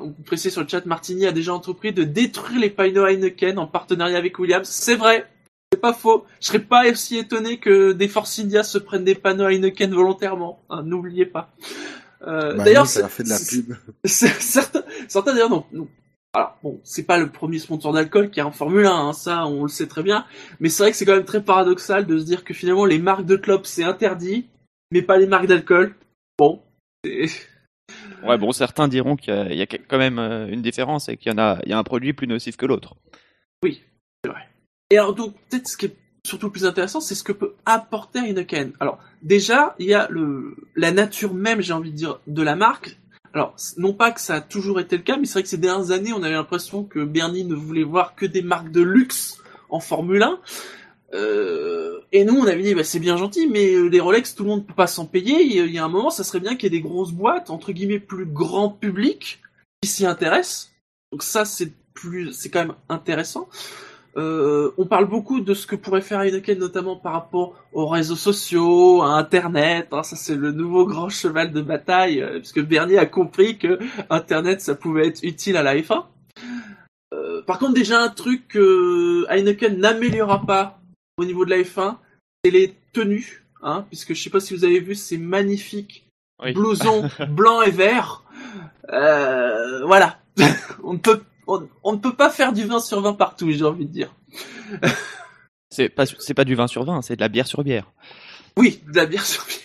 On 0.02 0.12
précise 0.12 0.52
sur 0.52 0.62
le 0.62 0.68
chat, 0.68 0.84
Martini 0.86 1.26
a 1.26 1.32
déjà 1.32 1.52
entrepris 1.54 1.92
de 1.92 2.04
détruire 2.04 2.60
les 2.60 2.70
panneaux 2.70 3.06
Heineken 3.06 3.58
en 3.58 3.66
partenariat 3.66 4.18
avec 4.18 4.38
Williams. 4.38 4.68
C'est 4.68 4.94
vrai, 4.94 5.26
c'est 5.72 5.80
pas 5.80 5.94
faux. 5.94 6.26
Je 6.40 6.46
serais 6.48 6.58
pas 6.60 6.88
aussi 6.88 7.16
étonné 7.16 7.56
que 7.58 7.92
des 7.92 8.06
Force 8.08 8.38
India 8.38 8.62
se 8.62 8.78
prennent 8.78 9.04
des 9.04 9.14
panneaux 9.16 9.46
Heineken 9.48 9.92
volontairement. 9.92 10.60
hein, 10.68 10.82
N'oubliez 10.84 11.26
pas. 11.26 11.50
Euh, 12.26 12.54
Bah, 12.56 12.64
d'ailleurs, 12.64 12.84
nous, 12.84 12.88
ça 12.90 13.00
a 13.00 13.08
c'est- 13.08 13.16
fait 13.16 13.22
de 13.24 13.28
la 13.30 13.36
c'est- 13.38 13.62
pub. 13.62 13.76
c'est- 14.04 14.40
certains, 14.40 14.82
certains 15.08 15.32
d'ailleurs 15.32 15.50
non, 15.50 15.64
non. 15.72 15.88
Alors 16.32 16.56
bon, 16.62 16.80
c'est 16.84 17.02
pas 17.04 17.18
le 17.18 17.28
premier 17.30 17.58
sponsor 17.58 17.92
d'alcool 17.92 18.30
qui 18.30 18.38
est 18.38 18.42
en 18.44 18.52
Formule 18.52 18.86
1, 18.86 18.90
hein, 19.08 19.12
ça 19.12 19.46
on 19.46 19.62
le 19.64 19.68
sait 19.68 19.88
très 19.88 20.02
bien. 20.04 20.24
Mais 20.60 20.68
c'est 20.68 20.82
vrai 20.84 20.92
que 20.92 20.96
c'est 20.96 21.04
quand 21.04 21.16
même 21.16 21.24
très 21.24 21.42
paradoxal 21.42 22.06
de 22.06 22.18
se 22.18 22.24
dire 22.24 22.44
que 22.44 22.54
finalement 22.54 22.84
les 22.84 22.98
marques 23.00 23.26
de 23.26 23.34
clopes 23.36 23.66
c'est 23.66 23.82
interdit, 23.82 24.46
mais 24.92 25.02
pas 25.02 25.18
les 25.18 25.26
marques 25.26 25.46
d'alcool. 25.48 25.96
Bon, 26.38 26.62
c'est- 27.04 27.26
Ouais, 28.22 28.38
bon, 28.38 28.52
certains 28.52 28.86
diront 28.86 29.16
qu'il 29.16 29.34
y 29.34 29.36
a, 29.36 29.50
il 29.50 29.58
y 29.58 29.62
a 29.62 29.66
quand 29.66 29.98
même 29.98 30.18
euh, 30.20 30.46
une 30.46 30.62
différence 30.62 31.08
et 31.08 31.16
qu'il 31.16 31.32
y 31.32 31.34
en 31.34 31.38
a, 31.38 31.58
il 31.64 31.70
y 31.70 31.72
a 31.72 31.78
un 31.78 31.82
produit 31.82 32.12
plus 32.12 32.26
nocif 32.28 32.56
que 32.56 32.66
l'autre. 32.66 32.94
Et 34.92 34.98
alors 34.98 35.14
donc 35.14 35.34
peut-être 35.48 35.68
ce 35.68 35.76
qui 35.76 35.86
est 35.86 35.96
surtout 36.24 36.46
le 36.46 36.52
plus 36.52 36.66
intéressant, 36.66 37.00
c'est 37.00 37.14
ce 37.14 37.24
que 37.24 37.32
peut 37.32 37.54
apporter 37.66 38.18
Heineken. 38.18 38.72
Alors 38.80 38.98
déjà, 39.22 39.74
il 39.78 39.86
y 39.86 39.94
a 39.94 40.08
le 40.10 40.56
la 40.76 40.92
nature 40.92 41.34
même, 41.34 41.60
j'ai 41.60 41.72
envie 41.72 41.90
de 41.90 41.96
dire, 41.96 42.20
de 42.26 42.42
la 42.42 42.56
marque. 42.56 42.98
Alors 43.32 43.54
non 43.76 43.92
pas 43.92 44.10
que 44.10 44.20
ça 44.20 44.36
a 44.36 44.40
toujours 44.40 44.80
été 44.80 44.96
le 44.96 45.02
cas, 45.02 45.16
mais 45.16 45.24
c'est 45.24 45.34
vrai 45.34 45.42
que 45.42 45.48
ces 45.48 45.58
dernières 45.58 45.92
années, 45.92 46.12
on 46.12 46.22
avait 46.22 46.34
l'impression 46.34 46.84
que 46.84 47.04
Bernie 47.04 47.44
ne 47.44 47.54
voulait 47.54 47.84
voir 47.84 48.14
que 48.14 48.26
des 48.26 48.42
marques 48.42 48.70
de 48.70 48.82
luxe 48.82 49.38
en 49.68 49.80
Formule 49.80 50.22
1. 50.22 50.38
Euh, 51.12 52.00
et 52.12 52.24
nous, 52.24 52.36
on 52.36 52.46
avait 52.46 52.62
dit, 52.62 52.74
bah, 52.74 52.84
c'est 52.84 52.98
bien 52.98 53.16
gentil, 53.16 53.48
mais 53.48 53.74
euh, 53.74 53.86
les 53.86 54.00
Rolex, 54.00 54.34
tout 54.34 54.44
le 54.44 54.50
monde 54.50 54.66
peut 54.66 54.74
pas 54.74 54.86
s'en 54.86 55.06
payer. 55.06 55.42
Il 55.42 55.72
y 55.72 55.78
a 55.78 55.84
un 55.84 55.88
moment, 55.88 56.10
ça 56.10 56.24
serait 56.24 56.40
bien 56.40 56.56
qu'il 56.56 56.72
y 56.72 56.76
ait 56.76 56.78
des 56.78 56.82
grosses 56.82 57.12
boîtes, 57.12 57.50
entre 57.50 57.72
guillemets, 57.72 57.98
plus 57.98 58.26
grand 58.26 58.68
public, 58.68 59.40
qui 59.82 59.88
s'y 59.88 60.06
intéressent. 60.06 60.70
Donc 61.12 61.22
ça, 61.22 61.44
c'est 61.44 61.72
plus, 61.94 62.32
c'est 62.32 62.50
quand 62.50 62.60
même 62.60 62.74
intéressant. 62.88 63.48
Euh, 64.16 64.72
on 64.76 64.86
parle 64.86 65.06
beaucoup 65.06 65.40
de 65.40 65.54
ce 65.54 65.66
que 65.66 65.76
pourrait 65.76 66.00
faire 66.00 66.20
Heineken, 66.20 66.58
notamment 66.58 66.96
par 66.96 67.12
rapport 67.12 67.54
aux 67.72 67.86
réseaux 67.86 68.16
sociaux, 68.16 69.02
à 69.02 69.12
Internet. 69.16 69.88
hein, 69.92 70.02
ça, 70.02 70.16
c'est 70.16 70.34
le 70.34 70.50
nouveau 70.52 70.84
grand 70.86 71.08
cheval 71.08 71.52
de 71.52 71.60
bataille, 71.60 72.20
euh, 72.20 72.38
puisque 72.38 72.60
Bernier 72.60 72.98
a 72.98 73.06
compris 73.06 73.56
que 73.58 73.78
Internet, 74.10 74.60
ça 74.60 74.74
pouvait 74.74 75.06
être 75.06 75.22
utile 75.22 75.56
à 75.56 75.62
la 75.62 75.76
F1. 75.76 76.04
Euh, 77.14 77.42
par 77.42 77.58
contre, 77.58 77.74
déjà 77.74 78.00
un 78.02 78.08
truc 78.08 78.48
que 78.48 79.26
Heineken 79.28 79.78
n'améliorera 79.78 80.44
pas 80.44 80.80
au 81.16 81.24
niveau 81.24 81.44
de 81.44 81.50
la 81.50 81.58
F1, 81.58 81.96
c'est 82.44 82.50
les 82.50 82.74
tenues, 82.92 83.44
hein, 83.62 83.84
puisque 83.88 84.14
je 84.14 84.22
sais 84.22 84.30
pas 84.30 84.40
si 84.40 84.54
vous 84.56 84.64
avez 84.64 84.80
vu 84.80 84.94
ces 84.94 85.18
magnifiques 85.18 86.04
Oui. 86.42 86.52
blousons 86.52 87.08
blancs 87.28 87.66
et 87.66 87.70
verts. 87.70 88.24
Voilà, 88.88 90.18
on 90.82 90.94
ne 90.94 90.98
peut 90.98 91.20
on, 91.50 91.68
on 91.82 91.92
ne 91.92 91.98
peut 91.98 92.14
pas 92.14 92.30
faire 92.30 92.52
du 92.52 92.64
20 92.64 92.80
sur 92.80 93.00
20 93.00 93.14
partout, 93.14 93.50
j'ai 93.50 93.64
envie 93.64 93.86
de 93.86 93.92
dire. 93.92 94.14
C'est 95.70 95.88
pas, 95.88 96.04
c'est 96.06 96.34
pas 96.34 96.44
du 96.44 96.54
vin 96.54 96.66
sur 96.66 96.84
vin, 96.84 97.00
c'est 97.02 97.16
de 97.16 97.20
la 97.20 97.28
bière 97.28 97.46
sur 97.46 97.62
bière. 97.62 97.92
Oui, 98.56 98.80
de 98.88 98.96
la 98.96 99.06
bière 99.06 99.24
sur 99.24 99.44
bière. 99.46 99.58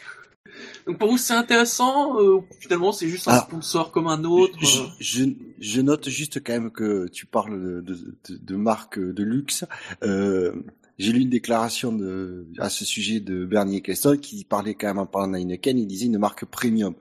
Donc 0.85 0.99
pour 0.99 1.09
vous, 1.09 1.17
c'est 1.17 1.33
intéressant. 1.33 2.19
euh, 2.19 2.41
finalement, 2.59 2.91
c'est 2.91 3.07
juste 3.07 3.27
un 3.27 3.39
sponsor 3.39 3.91
comme 3.91 4.07
un 4.07 4.23
autre. 4.23 4.53
Je, 4.61 4.81
euh. 4.81 4.85
je, 4.99 5.23
je 5.59 5.81
note 5.81 6.07
juste 6.09 6.43
quand 6.43 6.53
même 6.53 6.71
que 6.71 7.07
tu 7.07 7.25
parles 7.25 7.59
de, 7.59 7.81
de, 7.81 8.37
de, 8.37 8.55
marques 8.55 8.99
de 8.99 9.23
luxe. 9.23 9.65
Euh, 10.03 10.53
j'ai 10.99 11.11
lu 11.11 11.21
une 11.21 11.29
déclaration 11.29 11.91
de, 11.91 12.47
à 12.59 12.69
ce 12.69 12.85
sujet 12.85 13.19
de 13.19 13.45
Bernier 13.45 13.81
Keston 13.81 14.17
qui 14.17 14.45
parlait 14.45 14.75
quand 14.75 14.87
même 14.87 14.99
en 14.99 15.05
parlant 15.07 15.29
d'Heineken, 15.29 15.77
il 15.77 15.87
disait 15.87 16.05
une 16.05 16.19
marque 16.19 16.45
premium. 16.45 16.95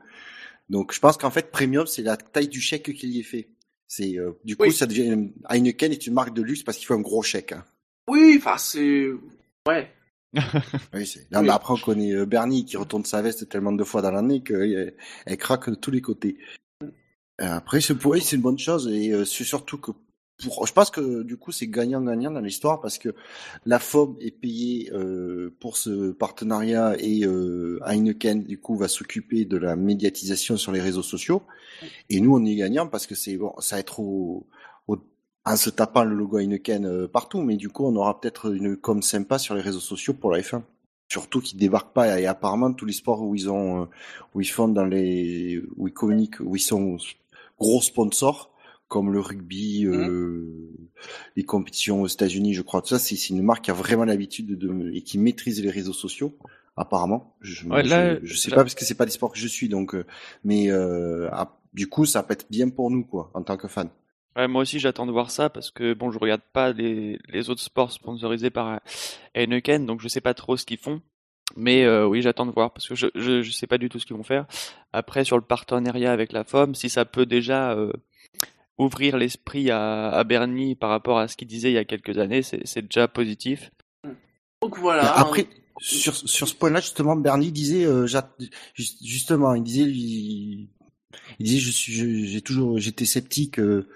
Donc 0.71 0.93
je 0.95 0.99
pense 0.99 1.17
qu'en 1.19 1.31
fait 1.31 1.51
premium 1.51 1.87
c'est 1.87 2.03
la 2.03 2.17
taille 2.17 2.49
du 2.49 2.61
chèque 2.61 2.93
qu'il 2.95 3.11
y 3.11 3.21
est 3.21 3.25
fait. 3.25 3.51
C'est 3.97 4.19
euh, 4.19 4.33
du 4.45 4.57
coup 4.57 4.65
Oui. 4.65 4.73
ça 4.73 4.87
devient 4.87 5.31
Heineken 5.49 5.93
est 5.93 6.07
une 6.07 6.15
marque 6.15 6.35
de 6.35 6.43
luxe 6.43 6.63
parce 6.65 6.79
qu'il 6.79 6.87
faut 6.87 6.95
un 6.95 7.01
gros 7.01 7.23
chèque. 7.23 7.53
hein. 7.53 7.65
Oui, 8.09 8.35
enfin 8.39 8.59
c'est 8.59 9.07
ouais. 9.69 9.91
Oui, 10.93 11.07
c'est. 11.07 11.31
Non, 11.31 11.41
Oui. 11.41 11.47
mais 11.47 11.53
après 11.53 11.75
on 11.75 11.77
connaît 11.77 12.13
euh, 12.13 12.27
Bernie 12.27 12.65
qui 12.65 12.77
retourne 12.77 13.05
sa 13.05 13.23
veste 13.23 13.49
tellement 13.49 13.73
de 13.73 13.85
fois 13.85 14.03
dans 14.03 14.11
l'année 14.11 14.43
qu'elle 14.43 14.95
elle 15.27 15.37
craque 15.37 15.71
de 15.71 15.77
tous 15.77 15.91
les 15.93 16.01
côtés. 16.01 16.39
Euh, 16.83 16.89
Après 17.57 17.81
c'est 17.81 17.95
pour 17.95 18.17
c'est 18.17 18.37
une 18.37 18.43
bonne 18.43 18.59
chose 18.59 18.89
et 18.89 19.13
euh, 19.13 19.25
c'est 19.25 19.45
surtout 19.45 19.79
que 19.79 19.93
pour 20.43 20.67
je 20.67 20.73
pense 20.73 20.91
que 20.91 21.23
du 21.23 21.37
coup 21.37 21.53
c'est 21.53 21.69
gagnant-gagnant 21.69 22.31
dans 22.33 22.41
l'histoire 22.41 22.81
parce 22.81 22.99
que 22.99 23.15
la 23.67 23.79
FOM 23.79 24.17
est 24.21 24.33
payée 24.33 24.91
euh, 24.93 25.55
pour 25.61 25.77
ce 25.77 26.11
partenariat 26.11 26.97
et 26.99 27.25
euh, 27.25 27.79
Heineken 27.87 28.43
du 28.43 28.59
coup 28.59 28.77
va 28.77 28.89
s'occuper 28.89 29.45
de 29.45 29.57
la 29.57 29.77
médiatisation 29.77 30.57
sur 30.57 30.73
les 30.73 30.81
réseaux 30.81 31.03
sociaux. 31.05 31.43
Et 32.11 32.21
nous 32.21 32.35
on 32.37 32.45
est 32.45 32.57
gagnant 32.57 32.87
parce 32.89 33.07
que 33.07 33.15
c'est 33.15 33.37
bon 33.37 33.55
ça 33.61 33.77
va 33.77 33.81
être 33.81 34.01
au, 34.01 34.47
au- 34.89 34.99
en 35.45 35.57
se 35.57 35.71
tapant 35.71 36.05
le 36.05 36.15
logo 36.17 36.39
Heineken 36.39 36.87
euh, 36.87 37.09
partout. 37.09 37.41
Mais 37.43 37.57
du 37.57 37.69
coup 37.69 37.87
on 37.87 37.95
aura 37.97 38.21
peut-être 38.21 38.53
une 38.55 38.77
com 38.77 39.03
sympa 39.03 39.39
sur 39.39 39.55
les 39.55 39.63
réseaux 39.63 39.81
sociaux 39.81 40.15
pour 40.15 40.33
la 40.33 40.41
F1 40.41 40.63
surtout 41.09 41.41
qu'ils 41.41 41.59
débarquent 41.59 41.93
pas. 41.95 42.21
Et 42.21 42.27
apparemment 42.27 42.73
tous 42.73 42.87
les 42.87 42.93
sports 42.93 43.23
où 43.23 43.35
ils 43.35 43.51
ont 43.51 43.83
euh, 43.83 43.87
où 44.35 44.41
ils 44.41 44.47
font 44.51 44.69
dans 44.69 44.85
les 44.87 45.63
où 45.77 45.89
ils 45.89 45.95
communiquent 45.95 46.41
où 46.41 46.57
ils 46.57 46.61
sont 46.61 46.97
gros 47.59 47.81
sponsors 47.83 48.51
comme 48.89 49.13
le 49.13 49.21
rugby 49.21 49.87
euh, 49.87 50.69
les 51.37 51.45
compétitions 51.45 52.03
aux 52.03 52.07
États-Unis 52.07 52.55
je 52.55 52.63
crois 52.63 52.83
tout 52.83 52.89
ça 52.89 52.99
c'est 52.99 53.17
une 53.31 53.43
marque 53.43 53.65
qui 53.65 53.71
a 53.71 53.75
vraiment 53.75 54.05
l'habitude 54.05 54.47
de, 54.47 54.55
de- 54.69 54.91
et 54.93 55.03
qui 55.03 55.19
maîtrise 55.19 55.63
les 55.63 55.71
réseaux 55.71 55.93
sociaux 55.93 56.37
apparemment 56.77 57.37
je, 57.41 57.67
Ouais, 57.69 57.83
là, 57.83 58.15
je, 58.21 58.27
je 58.27 58.37
sais 58.37 58.51
là- 58.51 58.57
pas 58.57 58.63
parce 58.63 58.75
que 58.75 58.85
c'est 58.85 58.95
pas 58.97 59.05
des 59.07 59.11
sports 59.13 59.33
que 59.33 59.39
je 59.39 59.47
suis 59.49 59.69
donc 59.69 59.95
euh, 59.95 60.05
mais 60.45 60.71
euh, 60.71 61.29
ah, 61.33 61.59
du 61.73 61.89
coup 61.89 62.05
ça 62.07 62.23
peut 62.23 62.33
être 62.35 62.47
bien 62.51 62.69
pour 62.69 62.91
nous 62.91 63.05
quoi 63.05 63.31
en 63.35 63.43
tant 63.43 63.57
que 63.57 63.69
fan 63.69 63.89
Ouais, 64.37 64.49
moi 64.49 64.63
aussi 64.63 64.81
j'attends 64.81 65.07
de 65.07 65.13
voir 65.13 65.31
ça 65.31 65.49
parce 65.49 65.71
que 65.71 65.95
bon, 65.95 66.11
je 66.11 66.19
regarde 66.19 66.41
pas 66.53 66.73
les, 66.73 67.21
les 67.29 67.51
autres 67.51 67.63
sports 67.63 67.93
sponsorisés 67.93 68.51
par 68.51 68.81
Heineken, 69.37 69.87
donc 69.87 70.01
je 70.01 70.09
sais 70.09 70.21
pas 70.21 70.35
trop 70.35 70.57
ce 70.57 70.65
qu'ils 70.67 70.79
font. 70.79 71.01
Mais 71.57 71.85
euh, 71.85 72.05
oui, 72.09 72.21
j'attends 72.21 72.45
de 72.47 72.51
voir 72.51 72.73
parce 72.73 72.89
que 72.89 72.97
je, 72.97 73.07
je 73.15 73.43
je 73.43 73.53
sais 73.53 73.69
pas 73.69 73.79
du 73.79 73.89
tout 73.89 74.01
ce 74.01 74.07
qu'ils 74.07 74.17
vont 74.17 74.25
faire. 74.25 74.47
Après, 74.93 75.23
sur 75.25 75.37
le 75.37 75.43
partenariat 75.45 76.11
avec 76.13 76.33
la 76.33 76.43
FOM, 76.43 76.75
si 76.75 76.89
ça 76.91 77.05
peut 77.05 77.27
déjà 77.27 77.75
euh, 77.75 77.93
ouvrir 78.79 79.17
l'esprit 79.17 79.71
à, 79.71 80.11
à 80.11 80.25
Bernie 80.25 80.75
par 80.75 80.91
rapport 80.91 81.19
à 81.19 81.29
ce 81.29 81.37
qu'il 81.37 81.49
disait 81.49 81.71
il 81.71 81.75
y 81.75 81.79
a 81.79 81.85
quelques 81.85 82.19
années, 82.19 82.43
c'est 82.43 82.83
déjà 82.83 83.09
positif. 83.09 83.71
Donc 84.63 84.79
voilà. 84.79 85.03
Après, 85.21 85.47
sur, 85.81 86.15
sur 86.15 86.49
ce 86.49 86.55
point-là, 86.55 86.81
justement, 86.81 87.17
Bernie 87.17 87.53
disait, 87.53 87.85
euh, 87.85 88.07
justement, 89.03 89.55
il 89.55 89.63
disait, 89.63 89.83
il, 89.91 90.69
il 91.39 91.47
disait, 91.47 91.59
je 91.61 91.71
suis, 91.71 91.93
je- 91.93 92.25
j'ai 92.27 92.41
toujours, 92.41 92.79
j'étais 92.79 93.05
sceptique 93.05 93.59
euh, 93.59 93.89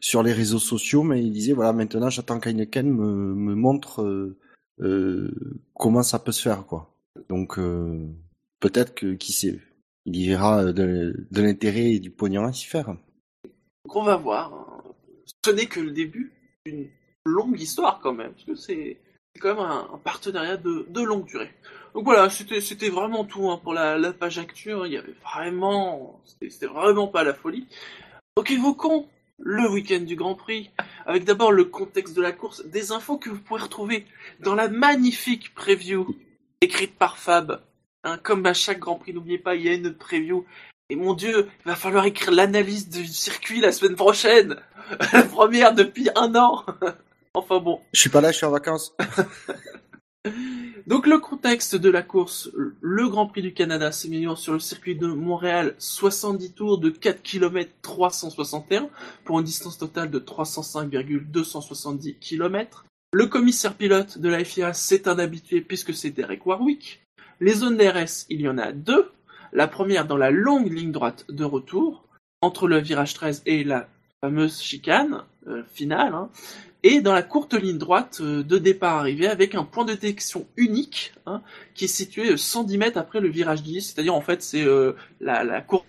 sur 0.00 0.22
les 0.22 0.32
réseaux 0.32 0.58
sociaux, 0.58 1.02
mais 1.02 1.22
il 1.22 1.32
disait, 1.32 1.52
voilà, 1.52 1.72
maintenant, 1.72 2.10
j'attends 2.10 2.38
qu'Heineken 2.40 2.88
me, 2.90 3.34
me 3.34 3.54
montre 3.54 4.02
euh, 4.02 4.38
euh, 4.80 5.30
comment 5.74 6.02
ça 6.02 6.18
peut 6.18 6.32
se 6.32 6.42
faire, 6.42 6.66
quoi. 6.66 6.94
Donc, 7.28 7.58
euh, 7.58 8.06
peut-être 8.60 8.94
que, 8.94 9.14
qui 9.14 9.32
sait, 9.32 9.58
il 10.06 10.16
y 10.16 10.28
verra 10.28 10.72
de, 10.72 11.26
de 11.30 11.42
l'intérêt 11.42 11.92
et 11.92 12.00
du 12.00 12.10
pognon 12.10 12.44
à 12.44 12.52
s'y 12.52 12.66
faire. 12.66 12.94
Donc 13.84 13.96
on 13.96 14.02
va 14.02 14.16
voir. 14.16 14.52
hein. 14.52 14.82
Ce 15.44 15.50
n'est 15.50 15.66
que 15.66 15.80
le 15.80 15.90
début 15.90 16.32
d'une 16.66 16.88
longue 17.24 17.60
histoire 17.60 18.00
quand 18.02 18.12
même, 18.12 18.32
parce 18.32 18.44
que 18.44 18.54
c'est 18.54 18.98
quand 19.40 19.54
même 19.54 19.64
un, 19.64 20.00
partenariat 20.02 20.56
de, 20.56 21.02
longue 21.02 21.26
durée. 21.26 21.50
Donc 21.94 22.04
voilà, 22.04 22.28
c'était 22.30 22.88
vraiment 22.88 23.24
tout 23.24 23.50
hein, 23.50 23.60
pour 23.62 23.72
la, 23.72 24.12
page 24.12 24.38
actu. 24.38 24.72
hein. 24.72 24.82
Il 24.84 24.92
y 24.92 24.96
avait 24.96 25.14
vraiment, 25.22 26.20
c'était 26.24 26.66
vraiment 26.66 27.08
pas 27.08 27.24
la 27.24 27.34
folie. 27.34 27.66
Donc 28.36 28.50
évoquons 28.50 29.08
le 29.38 29.68
week-end 29.70 30.00
du 30.00 30.16
Grand 30.16 30.34
Prix, 30.34 30.70
avec 31.06 31.24
d'abord 31.24 31.52
le 31.52 31.64
contexte 31.64 32.14
de 32.14 32.22
la 32.22 32.32
course, 32.32 32.64
des 32.66 32.92
infos 32.92 33.16
que 33.16 33.30
vous 33.30 33.40
pouvez 33.40 33.62
retrouver 33.62 34.06
dans 34.40 34.54
la 34.54 34.68
magnifique 34.68 35.54
preview 35.54 36.14
écrite 36.60 36.96
par 36.96 37.16
Fab. 37.16 37.62
Comme 38.22 38.46
à 38.46 38.54
chaque 38.54 38.78
Grand 38.78 38.96
Prix, 38.96 39.12
n'oubliez 39.12 39.38
pas, 39.38 39.54
il 39.56 39.62
y 39.62 39.68
a 39.68 39.74
une 39.74 39.94
preview 39.94 40.46
et 40.90 40.96
mon 40.96 41.14
dieu, 41.14 41.48
il 41.64 41.68
va 41.68 41.76
falloir 41.76 42.04
écrire 42.04 42.32
l'analyse 42.32 42.88
du 42.88 43.06
circuit 43.06 43.60
la 43.60 43.72
semaine 43.72 43.96
prochaine. 43.96 44.56
La 45.12 45.22
première 45.22 45.72
depuis 45.72 46.08
un 46.16 46.34
an. 46.34 46.64
enfin 47.34 47.60
bon. 47.60 47.80
Je 47.92 48.00
suis 48.00 48.10
pas 48.10 48.20
là, 48.20 48.32
je 48.32 48.38
suis 48.38 48.46
en 48.46 48.50
vacances. 48.50 48.92
Donc 50.88 51.06
le 51.06 51.18
contexte 51.18 51.76
de 51.76 51.88
la 51.88 52.02
course, 52.02 52.50
le 52.80 53.08
Grand 53.08 53.28
Prix 53.28 53.42
du 53.42 53.54
Canada 53.54 53.92
s'est 53.92 54.08
mis 54.08 54.26
sur 54.36 54.52
le 54.52 54.58
circuit 54.58 54.96
de 54.96 55.06
Montréal, 55.06 55.76
70 55.78 56.52
tours 56.54 56.78
de 56.78 56.90
4 56.90 57.22
km 57.22 57.70
361 57.82 58.88
pour 59.24 59.38
une 59.38 59.44
distance 59.44 59.78
totale 59.78 60.10
de 60.10 60.18
305,270 60.18 62.16
km. 62.16 62.84
Le 63.12 63.26
commissaire 63.26 63.74
pilote 63.74 64.18
de 64.18 64.28
la 64.28 64.44
FIA, 64.44 64.72
c'est 64.72 65.06
un 65.06 65.20
habitué 65.20 65.60
puisque 65.60 65.94
c'est 65.94 66.10
Derek 66.10 66.44
Warwick. 66.44 67.00
Les 67.38 67.54
zones 67.54 67.76
DRS, 67.76 68.26
il 68.28 68.40
y 68.40 68.48
en 68.48 68.58
a 68.58 68.72
deux. 68.72 69.10
La 69.52 69.68
première 69.68 70.06
dans 70.06 70.16
la 70.16 70.30
longue 70.30 70.72
ligne 70.72 70.92
droite 70.92 71.26
de 71.28 71.44
retour, 71.44 72.04
entre 72.40 72.68
le 72.68 72.78
virage 72.78 73.14
13 73.14 73.42
et 73.46 73.64
la 73.64 73.88
fameuse 74.20 74.60
chicane 74.60 75.24
euh, 75.46 75.62
finale, 75.72 76.14
hein, 76.14 76.30
et 76.82 77.00
dans 77.00 77.12
la 77.12 77.22
courte 77.22 77.54
ligne 77.54 77.78
droite 77.78 78.18
euh, 78.20 78.42
de 78.42 78.58
départ 78.58 78.96
arrivée 78.96 79.26
avec 79.26 79.54
un 79.54 79.64
point 79.64 79.84
de 79.84 79.92
détection 79.92 80.46
unique 80.56 81.12
hein, 81.26 81.42
qui 81.74 81.84
est 81.84 81.88
situé 81.88 82.36
110 82.36 82.78
mètres 82.78 82.98
après 82.98 83.20
le 83.20 83.28
virage 83.28 83.62
10, 83.62 83.80
c'est-à-dire 83.82 84.14
en 84.14 84.20
fait 84.20 84.42
c'est 84.42 84.64
euh, 84.64 84.92
la, 85.20 85.60
courte 85.60 85.86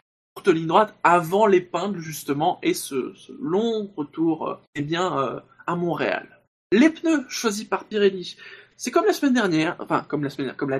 ligne 0.47 0.67
droite 0.67 0.95
avant 1.03 1.45
l'épingle 1.45 1.99
justement 1.99 2.59
et 2.61 2.73
ce, 2.73 3.13
long 3.41 3.91
retour 3.95 4.49
euh, 4.49 4.55
eh 4.75 4.81
bien 4.81 5.17
euh, 5.17 5.39
à 5.67 5.75
Montréal. 5.75 6.41
Les 6.71 6.89
pneus 6.89 7.25
choisis 7.29 7.65
par 7.65 7.85
Pirelli, 7.85 8.37
c'est 8.77 8.91
comme 8.91 9.05
la 9.05 9.13
semaine 9.13 9.33
dernière, 9.33 9.75
enfin 9.79 10.05
comme 10.07 10.23
la 10.23 10.29
semaine 10.29 10.53
comme 10.57 10.73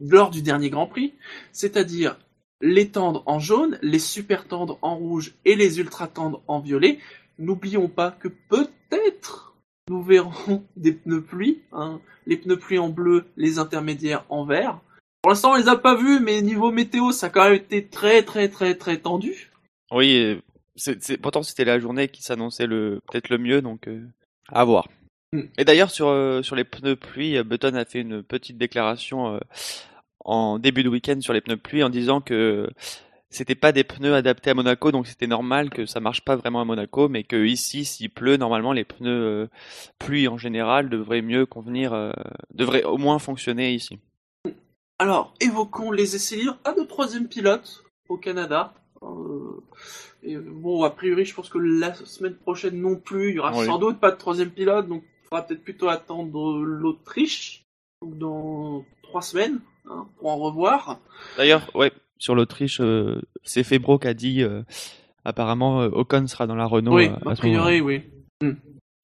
lors 0.00 0.30
du 0.30 0.42
dernier 0.42 0.70
Grand 0.70 0.86
Prix, 0.86 1.14
c'est-à-dire 1.52 2.18
les 2.60 2.88
tendres 2.88 3.22
en 3.26 3.38
jaune, 3.38 3.78
les 3.82 3.98
super 3.98 4.46
tendres 4.46 4.78
en 4.82 4.96
rouge 4.96 5.34
et 5.44 5.56
les 5.56 5.78
ultra 5.78 6.08
tendres 6.08 6.42
en 6.48 6.60
violet. 6.60 6.98
N'oublions 7.38 7.88
pas 7.88 8.10
que 8.10 8.28
peut-être 8.28 9.54
nous 9.88 10.02
verrons 10.02 10.64
des 10.76 10.92
pneus 10.92 11.22
pluie, 11.22 11.60
hein, 11.72 12.00
les 12.26 12.36
pneus 12.36 12.58
pluie 12.58 12.78
en 12.78 12.88
bleu, 12.88 13.26
les 13.36 13.58
intermédiaires 13.58 14.24
en 14.28 14.44
vert. 14.44 14.80
Pour 15.22 15.30
l'instant, 15.30 15.52
on 15.52 15.56
les 15.56 15.68
a 15.68 15.76
pas 15.76 15.96
vus, 15.96 16.20
mais 16.20 16.40
niveau 16.40 16.70
météo, 16.70 17.12
ça 17.12 17.26
a 17.26 17.30
quand 17.30 17.44
même 17.44 17.54
été 17.54 17.86
très 17.86 18.22
très 18.22 18.48
très 18.48 18.74
très 18.74 18.98
tendu. 18.98 19.50
Oui, 19.90 20.40
c'est, 20.76 21.02
c'est- 21.02 21.16
pourtant 21.16 21.42
c'était 21.42 21.64
la 21.64 21.78
journée 21.80 22.08
qui 22.08 22.22
s'annonçait 22.22 22.66
le 22.66 23.00
peut-être 23.10 23.28
le 23.28 23.38
mieux, 23.38 23.60
donc 23.60 23.88
euh, 23.88 24.02
à 24.48 24.64
voir. 24.64 24.88
Mm. 25.32 25.42
Et 25.58 25.64
d'ailleurs 25.64 25.90
sur 25.90 26.08
euh, 26.08 26.42
sur 26.42 26.54
les 26.54 26.64
pneus 26.64 26.96
pluie, 26.96 27.36
euh, 27.36 27.44
Button 27.44 27.74
a 27.74 27.84
fait 27.84 28.00
une 28.00 28.22
petite 28.22 28.58
déclaration 28.58 29.34
euh, 29.34 29.40
en 30.26 30.58
début 30.58 30.82
de 30.82 30.88
week-end 30.88 31.20
sur 31.20 31.32
les 31.32 31.40
pneus 31.40 31.56
pluie 31.56 31.84
en 31.84 31.88
disant 31.88 32.20
que 32.20 32.68
c'était 33.30 33.54
pas 33.54 33.72
des 33.72 33.84
pneus 33.84 34.14
adaptés 34.14 34.50
à 34.50 34.54
Monaco, 34.54 34.90
donc 34.90 35.06
c'était 35.06 35.28
normal 35.28 35.70
que 35.70 35.86
ça 35.86 36.00
marche 36.00 36.22
pas 36.22 36.36
vraiment 36.36 36.60
à 36.60 36.64
Monaco, 36.64 37.08
mais 37.08 37.22
que 37.22 37.44
ici, 37.44 37.84
s'il 37.84 38.10
pleut, 38.10 38.36
normalement 38.36 38.72
les 38.72 38.84
pneus 38.84 39.10
euh, 39.10 39.46
pluie 39.98 40.26
en 40.26 40.36
général 40.36 40.88
devraient 40.88 41.22
mieux 41.22 41.46
convenir, 41.46 41.92
euh, 41.92 42.10
devraient 42.52 42.82
au 42.82 42.98
moins 42.98 43.18
fonctionner 43.20 43.72
ici. 43.72 44.00
Alors, 44.98 45.32
évoquons 45.40 45.92
les 45.92 46.16
essais 46.16 46.36
libres. 46.36 46.56
Pas 46.64 46.72
de 46.72 46.82
troisième 46.82 47.28
pilote 47.28 47.84
au 48.08 48.16
Canada. 48.16 48.74
Euh, 49.02 49.62
et, 50.22 50.36
bon, 50.36 50.82
a 50.82 50.90
priori, 50.90 51.24
je 51.24 51.34
pense 51.34 51.48
que 51.48 51.58
la 51.58 51.94
semaine 51.94 52.34
prochaine 52.34 52.80
non 52.80 52.96
plus, 52.96 53.30
il 53.30 53.34
y 53.36 53.38
aura 53.38 53.56
Oui. 53.56 53.66
sans 53.66 53.78
doute 53.78 54.00
pas 54.00 54.10
de 54.10 54.16
troisième 54.16 54.50
pilote, 54.50 54.88
donc 54.88 55.04
il 55.04 55.28
faudra 55.28 55.46
peut-être 55.46 55.62
plutôt 55.62 55.88
attendre 55.88 56.58
l'Autriche, 56.64 57.64
dans 58.02 58.84
trois 59.02 59.22
semaines, 59.22 59.60
hein, 59.90 60.06
pour 60.18 60.28
en 60.30 60.36
revoir. 60.36 60.98
D'ailleurs, 61.36 61.70
ouais, 61.74 61.92
sur 62.18 62.34
l'Autriche, 62.34 62.80
euh, 62.80 63.20
c'est 63.44 63.64
Febro 63.64 63.98
qui 63.98 64.08
a 64.08 64.14
dit 64.14 64.42
euh, 64.42 64.62
apparemment 65.24 65.82
euh, 65.82 65.88
Ocon 65.92 66.26
sera 66.26 66.46
dans 66.46 66.54
la 66.54 66.66
Renault 66.66 66.94
oui, 66.94 67.08
euh, 67.08 67.28
à, 67.28 67.32
a 67.32 67.36
priori, 67.36 67.80
oui. 67.80 68.02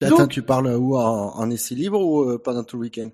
Attends, 0.01 0.17
Donc- 0.17 0.29
tu 0.31 0.41
parles 0.41 0.67
où 0.75 0.97
en, 0.97 1.35
en 1.35 1.49
essai 1.49 1.75
libre 1.75 1.99
ou 2.01 2.23
euh, 2.29 2.37
pendant 2.43 2.63
tout 2.63 2.77
le 2.77 2.81
week-end? 2.83 3.09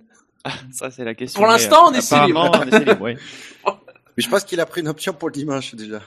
Ça 0.71 0.89
c'est 0.89 1.03
la 1.03 1.13
question. 1.15 1.39
Pour 1.39 1.49
l'instant, 1.49 1.89
on 1.89 1.93
est 1.93 2.05
apparemment, 2.13 2.51
libre. 2.63 2.77
libre, 2.79 3.01
ouais. 3.01 3.17
Mais 3.65 4.23
je 4.23 4.29
pense 4.29 4.43
qu'il 4.43 4.59
a 4.59 4.65
pris 4.65 4.81
une 4.81 4.87
option 4.87 5.13
pour 5.13 5.29
le 5.29 5.33
dimanche 5.33 5.75
déjà. 5.75 6.01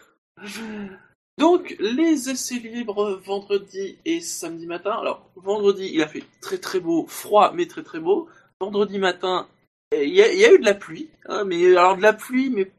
Donc, 1.39 1.77
les 1.81 2.29
essais 2.31 2.57
libres 2.57 3.21
vendredi 3.25 3.97
et 4.05 4.21
samedi 4.21 4.67
matin. 4.67 4.93
Alors, 5.01 5.31
vendredi, 5.37 5.91
il 5.93 6.03
a 6.03 6.07
fait 6.09 6.23
très 6.41 6.59
très 6.59 6.79
beau, 6.79 7.07
froid, 7.09 7.53
mais 7.55 7.67
très 7.67 7.83
très 7.83 8.01
beau. 8.01 8.29
Vendredi 8.61 8.99
matin, 8.99 9.47
il 9.93 10.15
y, 10.15 10.23
a, 10.23 10.53
eu 10.53 10.59
de 10.59 10.65
la 10.65 10.75
pluie, 10.75 11.09
hein, 11.27 11.45
mais 11.45 11.67
alors 11.77 11.97
de 11.97 12.03
la 12.03 12.13
pluie, 12.13 12.51
mais 12.51 12.71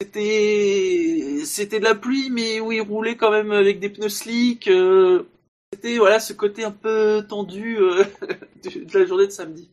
c'était 0.00 1.42
c'était 1.44 1.78
de 1.80 1.84
la 1.84 1.94
pluie, 1.94 2.30
mais 2.30 2.60
où 2.60 2.72
il 2.72 2.80
roulait 2.80 3.16
quand 3.16 3.30
même 3.30 3.52
avec 3.52 3.80
des 3.80 3.88
pneus 3.88 4.08
slick. 4.08 4.68
euh, 4.68 5.24
c'était 5.72 5.98
voilà 5.98 6.18
ce 6.18 6.32
côté 6.32 6.64
un 6.64 6.72
peu 6.72 7.24
tendu 7.28 7.78
euh, 7.78 8.04
de, 8.64 8.98
la 8.98 9.06
journée 9.06 9.26
de 9.26 9.32
samedi. 9.32 9.70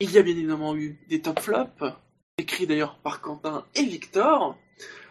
Il 0.00 0.10
y 0.12 0.18
a 0.18 0.22
bien 0.22 0.34
évidemment 0.34 0.76
eu 0.76 0.98
des 1.08 1.22
top 1.22 1.40
flops, 1.40 1.84
écrits 2.38 2.66
d'ailleurs 2.66 2.98
par 2.98 3.20
Quentin 3.20 3.64
et 3.74 3.84
Victor. 3.84 4.58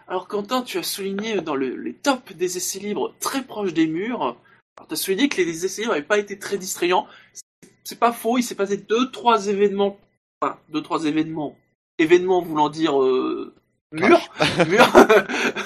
Alors 0.07 0.27
Quentin, 0.27 0.61
tu 0.61 0.77
as 0.77 0.83
souligné 0.83 1.41
dans 1.41 1.55
le, 1.55 1.75
les 1.75 1.93
tops 1.93 2.35
des 2.35 2.57
essais 2.57 2.79
libres 2.79 3.15
très 3.19 3.43
proches 3.43 3.73
des 3.73 3.87
murs. 3.87 4.37
Alors 4.77 4.87
tu 4.87 4.93
as 4.93 4.97
souligné 4.97 5.27
que 5.27 5.41
les 5.41 5.65
essais 5.65 5.81
libres 5.81 5.93
n'avaient 5.93 6.05
pas 6.05 6.19
été 6.19 6.37
très 6.37 6.57
distrayants. 6.57 7.07
C'est 7.83 7.99
pas 7.99 8.11
faux, 8.11 8.37
il 8.37 8.43
s'est 8.43 8.55
passé 8.55 8.77
deux 8.77 9.09
trois 9.11 9.47
événements, 9.47 9.99
enfin 10.41 10.57
deux 10.69 10.81
trois 10.81 11.05
événements, 11.05 11.57
événements 11.97 12.41
voulant 12.41 12.69
dire 12.69 13.01
euh, 13.01 13.53
mur, 13.91 14.19
mur, 14.67 14.87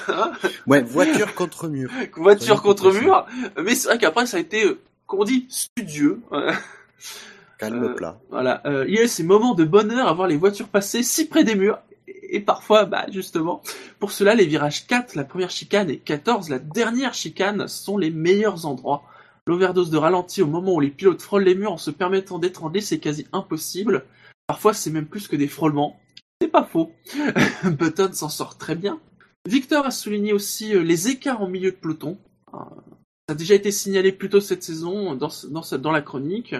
Hein 0.08 0.32
Ouais, 0.66 0.82
voiture 0.82 1.34
contre 1.34 1.68
mur. 1.68 1.90
voiture 2.16 2.62
contre 2.62 2.92
mur. 2.92 3.26
Mais 3.62 3.74
c'est 3.74 3.88
vrai 3.88 3.98
qu'après 3.98 4.26
ça 4.26 4.36
a 4.36 4.40
été, 4.40 4.64
euh, 4.64 4.80
comment 5.06 5.22
on 5.22 5.24
dit, 5.24 5.46
studieux. 5.48 6.20
Calme 7.58 7.84
Euh, 7.84 7.94
plat. 7.94 8.18
Voilà, 8.30 8.62
euh, 8.66 8.86
il 8.88 8.94
y 8.94 8.98
a 8.98 9.04
eu 9.04 9.08
ces 9.08 9.22
moments 9.22 9.54
de 9.54 9.64
bonheur 9.64 10.08
à 10.08 10.14
voir 10.14 10.28
les 10.28 10.36
voitures 10.36 10.68
passer 10.68 11.02
si 11.02 11.28
près 11.28 11.44
des 11.44 11.54
murs. 11.54 11.78
Et 12.08 12.36
et 12.36 12.40
parfois, 12.40 12.84
bah, 12.84 13.06
justement, 13.10 13.60
pour 13.98 14.12
cela, 14.12 14.34
les 14.36 14.46
virages 14.46 14.86
4, 14.86 15.16
la 15.16 15.24
première 15.24 15.50
chicane, 15.50 15.90
et 15.90 15.98
14, 15.98 16.48
la 16.48 16.60
dernière 16.60 17.12
chicane, 17.12 17.66
sont 17.66 17.98
les 17.98 18.10
meilleurs 18.10 18.66
endroits. 18.66 19.02
L'overdose 19.46 19.90
de 19.90 19.96
ralenti 19.98 20.40
au 20.40 20.46
moment 20.46 20.74
où 20.74 20.80
les 20.80 20.90
pilotes 20.90 21.20
frôlent 21.20 21.42
les 21.42 21.56
murs 21.56 21.72
en 21.72 21.76
se 21.76 21.90
permettant 21.90 22.38
d'étrangler, 22.38 22.80
c'est 22.80 23.00
quasi 23.00 23.26
impossible. 23.32 24.04
Parfois, 24.50 24.74
c'est 24.74 24.90
même 24.90 25.06
plus 25.06 25.28
que 25.28 25.36
des 25.36 25.46
frôlements. 25.46 26.00
C'est 26.40 26.48
pas 26.48 26.64
faux. 26.64 26.90
Button 27.64 28.12
s'en 28.12 28.28
sort 28.28 28.58
très 28.58 28.74
bien. 28.74 28.98
Victor 29.48 29.86
a 29.86 29.92
souligné 29.92 30.32
aussi 30.32 30.74
euh, 30.74 30.82
les 30.82 31.08
écarts 31.08 31.40
en 31.40 31.46
milieu 31.46 31.70
de 31.70 31.76
peloton. 31.76 32.18
Euh, 32.52 32.58
ça 33.28 33.34
a 33.34 33.34
déjà 33.36 33.54
été 33.54 33.70
signalé 33.70 34.10
plus 34.10 34.28
tôt 34.28 34.40
cette 34.40 34.64
saison 34.64 35.14
dans, 35.14 35.92
la 35.92 36.02
chronique. 36.02 36.56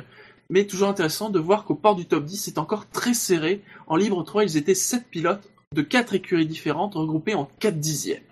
Mais 0.50 0.68
toujours 0.68 0.88
intéressant 0.88 1.30
de 1.30 1.40
voir 1.40 1.64
qu'au 1.64 1.74
port 1.74 1.96
du 1.96 2.06
top 2.06 2.26
10, 2.26 2.36
c'est 2.36 2.58
encore 2.58 2.88
très 2.88 3.12
serré. 3.12 3.60
En 3.88 3.96
libre 3.96 4.22
3, 4.22 4.44
ils 4.44 4.56
étaient 4.56 4.76
7 4.76 5.08
pilotes 5.10 5.50
de 5.74 5.82
4 5.82 6.14
écuries 6.14 6.46
différentes 6.46 6.94
regroupés 6.94 7.34
en 7.34 7.50
4 7.58 7.80
dixièmes. 7.80 8.22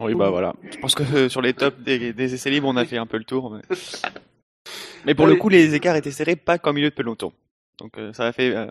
Oui, 0.00 0.14
bah 0.14 0.30
voilà. 0.30 0.54
Je 0.70 0.78
pense 0.78 0.94
que 0.94 1.02
euh, 1.02 1.28
sur 1.28 1.42
les 1.42 1.54
tops 1.54 1.76
des, 1.80 2.12
des 2.12 2.34
essais 2.34 2.50
libres, 2.50 2.68
on 2.68 2.76
a 2.76 2.84
fait 2.84 2.98
un 2.98 3.06
peu 3.06 3.18
le 3.18 3.24
tour. 3.24 3.50
Mais, 3.50 3.62
mais 5.06 5.16
pour 5.16 5.26
le 5.26 5.34
coup, 5.34 5.48
les 5.48 5.74
écarts 5.74 5.96
étaient 5.96 6.12
serrés, 6.12 6.36
pas 6.36 6.58
qu'en 6.58 6.72
milieu 6.72 6.90
de 6.90 6.94
peloton. 6.94 7.32
Donc 7.78 7.96
euh, 7.98 8.12
ça 8.12 8.26
a 8.26 8.32
fait 8.32 8.54
euh, 8.54 8.66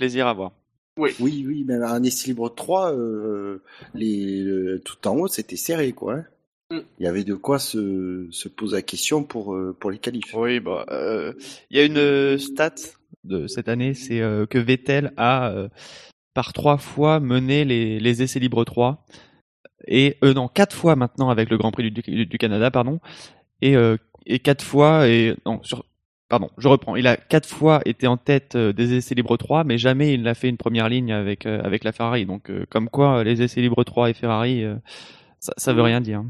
plaisir 0.00 0.26
à 0.26 0.32
voir. 0.32 0.52
Oui, 0.98 1.14
oui, 1.20 1.64
mais 1.66 1.76
en 1.76 2.02
essai 2.02 2.28
libre 2.28 2.52
3, 2.54 2.92
euh, 2.92 3.62
les, 3.94 4.42
le- 4.42 4.80
tout 4.80 5.06
en 5.06 5.16
haut, 5.16 5.28
c'était 5.28 5.56
serré, 5.56 5.92
quoi. 5.92 6.14
hein. 6.14 6.24
Mm. 6.70 6.78
Il 6.98 7.04
y 7.04 7.08
avait 7.08 7.24
de 7.24 7.34
quoi 7.34 7.58
se, 7.58 8.26
se 8.30 8.48
poser 8.48 8.76
la 8.76 8.82
question 8.82 9.22
pour, 9.22 9.54
euh, 9.54 9.76
pour 9.78 9.90
les 9.90 9.98
qualifs. 9.98 10.34
Oui, 10.34 10.60
bah, 10.60 10.86
euh, 10.90 11.32
il 11.70 11.76
y 11.76 11.80
a 11.80 11.84
une 11.84 12.38
stat 12.38 12.74
de 13.24 13.46
cette 13.46 13.68
année, 13.68 13.94
c'est 13.94 14.20
euh, 14.20 14.46
que 14.46 14.58
Vettel 14.58 15.12
a 15.16 15.50
euh, 15.50 15.68
par 16.34 16.52
trois 16.52 16.78
fois 16.78 17.20
mené 17.20 17.64
les, 17.64 18.00
les 18.00 18.22
essais 18.22 18.38
libres 18.40 18.64
3 18.64 19.04
et 19.86 20.16
euh, 20.24 20.32
non 20.34 20.48
quatre 20.48 20.76
fois 20.76 20.96
maintenant 20.96 21.28
avec 21.30 21.50
le 21.50 21.58
Grand 21.58 21.72
Prix 21.72 21.90
du, 21.90 22.02
du, 22.02 22.26
du 22.26 22.38
Canada, 22.38 22.70
pardon, 22.70 23.00
et 23.62 23.76
euh, 23.76 23.96
et 24.26 24.38
quatre 24.38 24.64
fois 24.64 25.08
et 25.08 25.34
non 25.46 25.62
sur 25.62 25.84
pardon, 26.30 26.48
je 26.56 26.68
reprends, 26.68 26.96
il 26.96 27.06
a 27.06 27.16
quatre 27.18 27.46
fois 27.48 27.82
été 27.84 28.06
en 28.06 28.16
tête 28.16 28.54
euh, 28.54 28.72
des 28.72 28.94
essais 28.94 29.14
libres 29.14 29.36
3, 29.36 29.64
mais 29.64 29.76
jamais 29.76 30.14
il 30.14 30.22
n'a 30.22 30.32
fait 30.34 30.48
une 30.48 30.56
première 30.56 30.88
ligne 30.88 31.12
avec 31.12 31.44
euh, 31.44 31.60
avec 31.62 31.84
la 31.84 31.92
Ferrari. 31.92 32.24
Donc 32.24 32.48
euh, 32.48 32.64
comme 32.70 32.88
quoi 32.88 33.22
les 33.24 33.42
essais 33.42 33.60
libres 33.60 33.84
3 33.84 34.08
et 34.10 34.14
Ferrari, 34.14 34.64
euh, 34.64 34.76
ça, 35.40 35.52
ça 35.58 35.72
veut 35.74 35.82
rien 35.82 36.00
dire. 36.00 36.22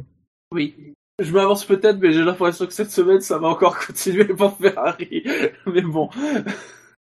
Oui. 0.52 0.74
Je 1.22 1.32
m'avance 1.32 1.64
peut-être, 1.66 1.98
mais 2.00 2.12
j'ai 2.12 2.22
l'impression 2.24 2.66
que 2.66 2.72
cette 2.72 2.90
semaine, 2.90 3.20
ça 3.20 3.38
va 3.38 3.48
encore 3.48 3.78
continuer 3.86 4.24
pour 4.24 4.56
Ferrari. 4.56 5.22
mais 5.66 5.82
bon. 5.82 6.08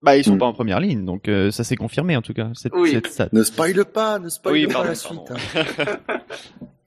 Bah 0.03 0.19
ils 0.19 0.25
sont 0.25 0.35
Mm. 0.35 0.39
pas 0.39 0.45
en 0.47 0.53
première 0.53 0.81
ligne, 0.81 1.07
donc 1.07 1.29
euh, 1.29 1.51
ça 1.51 1.65
s'est 1.65 1.77
confirmé 1.77 2.15
en 2.15 2.21
tout 2.21 2.35
cas 2.35 2.51
cette, 2.53 2.75
Oui. 2.75 2.91
cette 2.91 3.07
stat. 3.07 3.29
Ne 3.33 3.43
spoil 3.43 3.83
pas, 3.87 4.19
ne 4.19 4.29
spoil 4.29 4.53
Oui, 4.53 4.67
pas 4.67 4.73
pardon, 4.75 4.89
la 4.91 4.95
suite. 4.95 5.31
hein. 5.31 5.97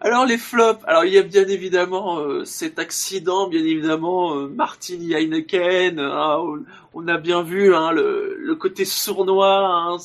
Alors 0.00 0.26
les 0.26 0.38
flops, 0.38 0.82
alors 0.86 1.04
il 1.04 1.12
y 1.12 1.18
a 1.18 1.22
bien 1.22 1.46
évidemment 1.46 2.18
euh, 2.18 2.44
cet 2.44 2.78
accident, 2.78 3.48
bien 3.48 3.64
évidemment 3.64 4.36
euh, 4.36 4.48
Martin 4.48 4.94
Heineken, 5.10 5.98
hein, 5.98 6.36
on, 6.40 6.64
on 6.94 7.08
a 7.08 7.18
bien 7.18 7.42
vu 7.42 7.74
hein, 7.74 7.92
le, 7.92 8.36
le 8.38 8.54
côté 8.56 8.84
sournois. 8.84 9.66
hein, 9.66 9.96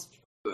euh, 0.48 0.52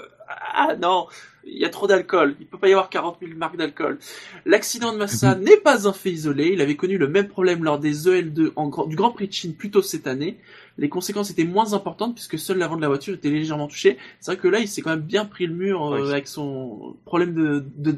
ah 0.54 0.76
non, 0.82 1.06
il 1.46 1.60
y 1.60 1.66
a 1.66 1.70
trop 1.70 1.86
d'alcool, 1.88 2.36
il 2.40 2.48
peut 2.48 2.58
pas 2.58 2.68
y 2.70 2.72
avoir 2.72 2.90
40 2.90 3.18
000 3.22 3.34
marques 3.38 3.58
d'alcool. 3.58 4.00
L'accident 4.46 4.92
de 4.94 4.98
Massa 4.98 5.36
n'est 5.36 5.58
pas 5.58 5.88
un 5.88 5.94
fait 5.94 6.12
isolé, 6.12 6.50
il 6.54 6.62
avait 6.62 6.76
connu 6.76 6.98
le 6.98 7.08
même 7.08 7.28
problème 7.28 7.64
lors 7.64 7.78
des 7.80 8.08
EL2 8.08 8.52
en, 8.56 8.68
grand- 8.70 8.88
du 8.88 8.96
Grand 8.96 9.12
Prix 9.12 9.28
de 9.28 9.34
Chine 9.34 9.54
plus 9.54 9.70
tôt 9.70 9.82
cette 9.84 10.08
année. 10.08 10.38
Les 10.78 10.90
conséquences 10.90 11.30
étaient 11.30 11.46
moins 11.46 11.74
importantes 11.74 12.16
puisque 12.16 12.38
seul 12.40 12.58
l'avant 12.58 12.76
de 12.76 12.82
la 12.82 12.88
voiture 12.90 13.14
était 13.14 13.30
légèrement 13.30 13.68
touché. 13.68 13.98
C'est 14.20 14.32
vrai 14.32 14.42
que 14.42 14.48
là, 14.48 14.60
il 14.60 14.68
s'est 14.68 14.82
quand 14.82 14.90
même 14.90 15.00
bien 15.02 15.24
pris 15.26 15.46
le 15.46 15.54
mur 15.54 15.94
euh, 15.94 16.02
Oui. 16.02 16.10
avec 16.12 16.28
son 16.28 16.98
problème 17.06 17.34
de, 17.34 17.64
de 17.78 17.98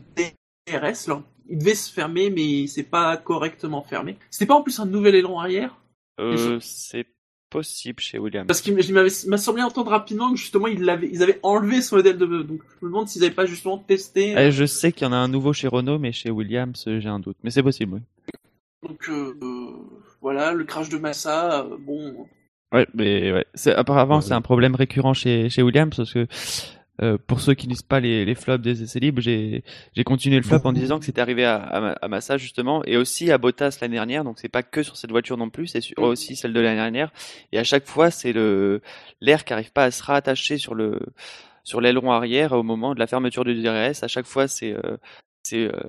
Alors, 0.73 1.23
il 1.49 1.57
devait 1.59 1.75
se 1.75 1.91
fermer, 1.91 2.29
mais 2.29 2.43
il 2.43 2.67
s'est 2.67 2.83
pas 2.83 3.15
correctement 3.17 3.81
fermé. 3.83 4.17
C'était 4.29 4.45
pas 4.47 4.55
en 4.55 4.61
plus 4.63 4.79
un 4.79 4.85
nouvel 4.85 5.15
aileron 5.15 5.39
arrière? 5.39 5.77
Euh, 6.19 6.59
c'est 6.61 7.05
possible 7.49 7.99
chez 8.01 8.19
Williams. 8.19 8.47
Parce 8.47 8.59
qu'il 8.61 8.73
m'a 8.75 9.37
semblé 9.37 9.63
entendre 9.63 9.91
rapidement 9.91 10.31
que 10.31 10.37
justement 10.37 10.67
ils, 10.67 10.81
l'avaient- 10.83 11.09
ils 11.11 11.23
avaient 11.23 11.39
enlevé 11.43 11.81
ce 11.81 11.95
modèle 11.95 12.17
de 12.17 12.25
donc 12.25 12.59
je 12.81 12.85
me 12.85 12.89
demande 12.91 13.07
s'ils 13.07 13.23
avaient 13.23 13.33
pas 13.33 13.45
justement 13.45 13.77
testé. 13.77 14.33
Eh, 14.37 14.51
je 14.51 14.65
sais 14.65 14.91
qu'il 14.91 15.03
y 15.05 15.09
en 15.09 15.13
a 15.13 15.17
un 15.17 15.29
nouveau 15.29 15.53
chez 15.53 15.67
Renault, 15.69 15.99
mais 15.99 16.11
chez 16.11 16.29
Williams, 16.29 16.83
euh, 16.87 16.99
j'ai 16.99 17.07
un 17.07 17.19
doute. 17.19 17.37
Mais 17.43 17.49
c'est 17.51 17.63
possible, 17.63 17.93
oui. 17.93 18.01
Donc 18.87 19.07
euh, 19.09 19.33
euh, 19.41 19.77
voilà, 20.21 20.51
le 20.51 20.65
crash 20.65 20.89
de 20.89 20.97
Massa, 20.97 21.61
euh, 21.63 21.77
bon, 21.79 22.27
Ouais, 22.73 22.85
mais 22.93 23.31
ouais. 23.31 23.45
C'est, 23.53 23.73
apparemment, 23.73 24.17
Ouais. 24.17 24.21
c'est 24.21 24.33
un 24.33 24.41
problème 24.41 24.75
récurrent 24.75 25.13
chez, 25.13 25.49
chez 25.49 25.61
Williams 25.63 25.95
parce 25.95 26.11
que 26.11 26.27
euh, 27.01 27.17
pour 27.27 27.41
ceux 27.41 27.53
qui 27.53 27.67
lisent 27.67 27.83
pas 27.83 27.99
les, 27.99 28.25
les 28.25 28.35
flops 28.35 28.63
des 28.63 28.81
essais 28.83 28.99
libres, 28.99 29.21
j'ai, 29.21 29.63
j'ai 29.95 30.03
continué 30.03 30.37
le 30.37 30.43
flop 30.43 30.61
en 30.63 30.73
disant 30.73 30.97
que 30.99 31.05
c'était 31.05 31.21
arrivé 31.21 31.45
à, 31.45 31.57
à, 31.57 31.91
à 31.93 32.07
Massa 32.07 32.37
justement 32.37 32.83
et 32.85 32.97
aussi 32.97 33.31
à 33.31 33.37
Bottas 33.37 33.77
l'année 33.81 33.95
dernière. 33.95 34.23
Donc 34.23 34.39
c'est 34.39 34.49
pas 34.49 34.63
que 34.63 34.81
sur 34.83 34.97
cette 34.97 35.11
voiture 35.11 35.37
non 35.37 35.49
plus, 35.49 35.67
c'est 35.67 35.81
Mhm. 35.97 36.03
aussi 36.05 36.35
celle 36.35 36.53
de 36.53 36.59
l'année 36.59 36.75
dernière. 36.77 37.11
Et 37.51 37.59
à 37.59 37.63
chaque 37.63 37.85
fois, 37.87 38.09
c'est 38.11 38.33
le 38.33 38.81
l'air 39.21 39.45
qui 39.45 39.53
arrive 39.53 39.71
pas 39.71 39.83
à 39.85 39.91
se 39.91 40.03
rattacher 40.03 40.57
sur 40.57 40.73
le 40.75 40.99
sur 41.63 41.81
l'aileron 41.81 42.11
arrière 42.11 42.53
au 42.53 42.63
moment 42.63 42.93
de 42.93 42.99
la 42.99 43.07
fermeture 43.07 43.43
du 43.45 43.61
DRS. 43.61 44.01
À 44.03 44.07
chaque 44.07 44.25
fois, 44.25 44.47
c'est 44.47 44.73
euh, 44.73 44.97
c'est 45.43 45.65
euh, 45.65 45.79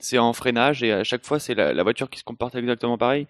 c'est 0.00 0.18
en 0.18 0.32
freinage 0.32 0.82
et 0.82 0.92
à 0.92 1.04
chaque 1.04 1.24
fois, 1.24 1.38
c'est 1.38 1.54
la, 1.54 1.72
la 1.72 1.82
voiture 1.82 2.10
qui 2.10 2.18
se 2.18 2.24
comporte 2.24 2.54
exactement 2.54 2.98
pareil. 2.98 3.26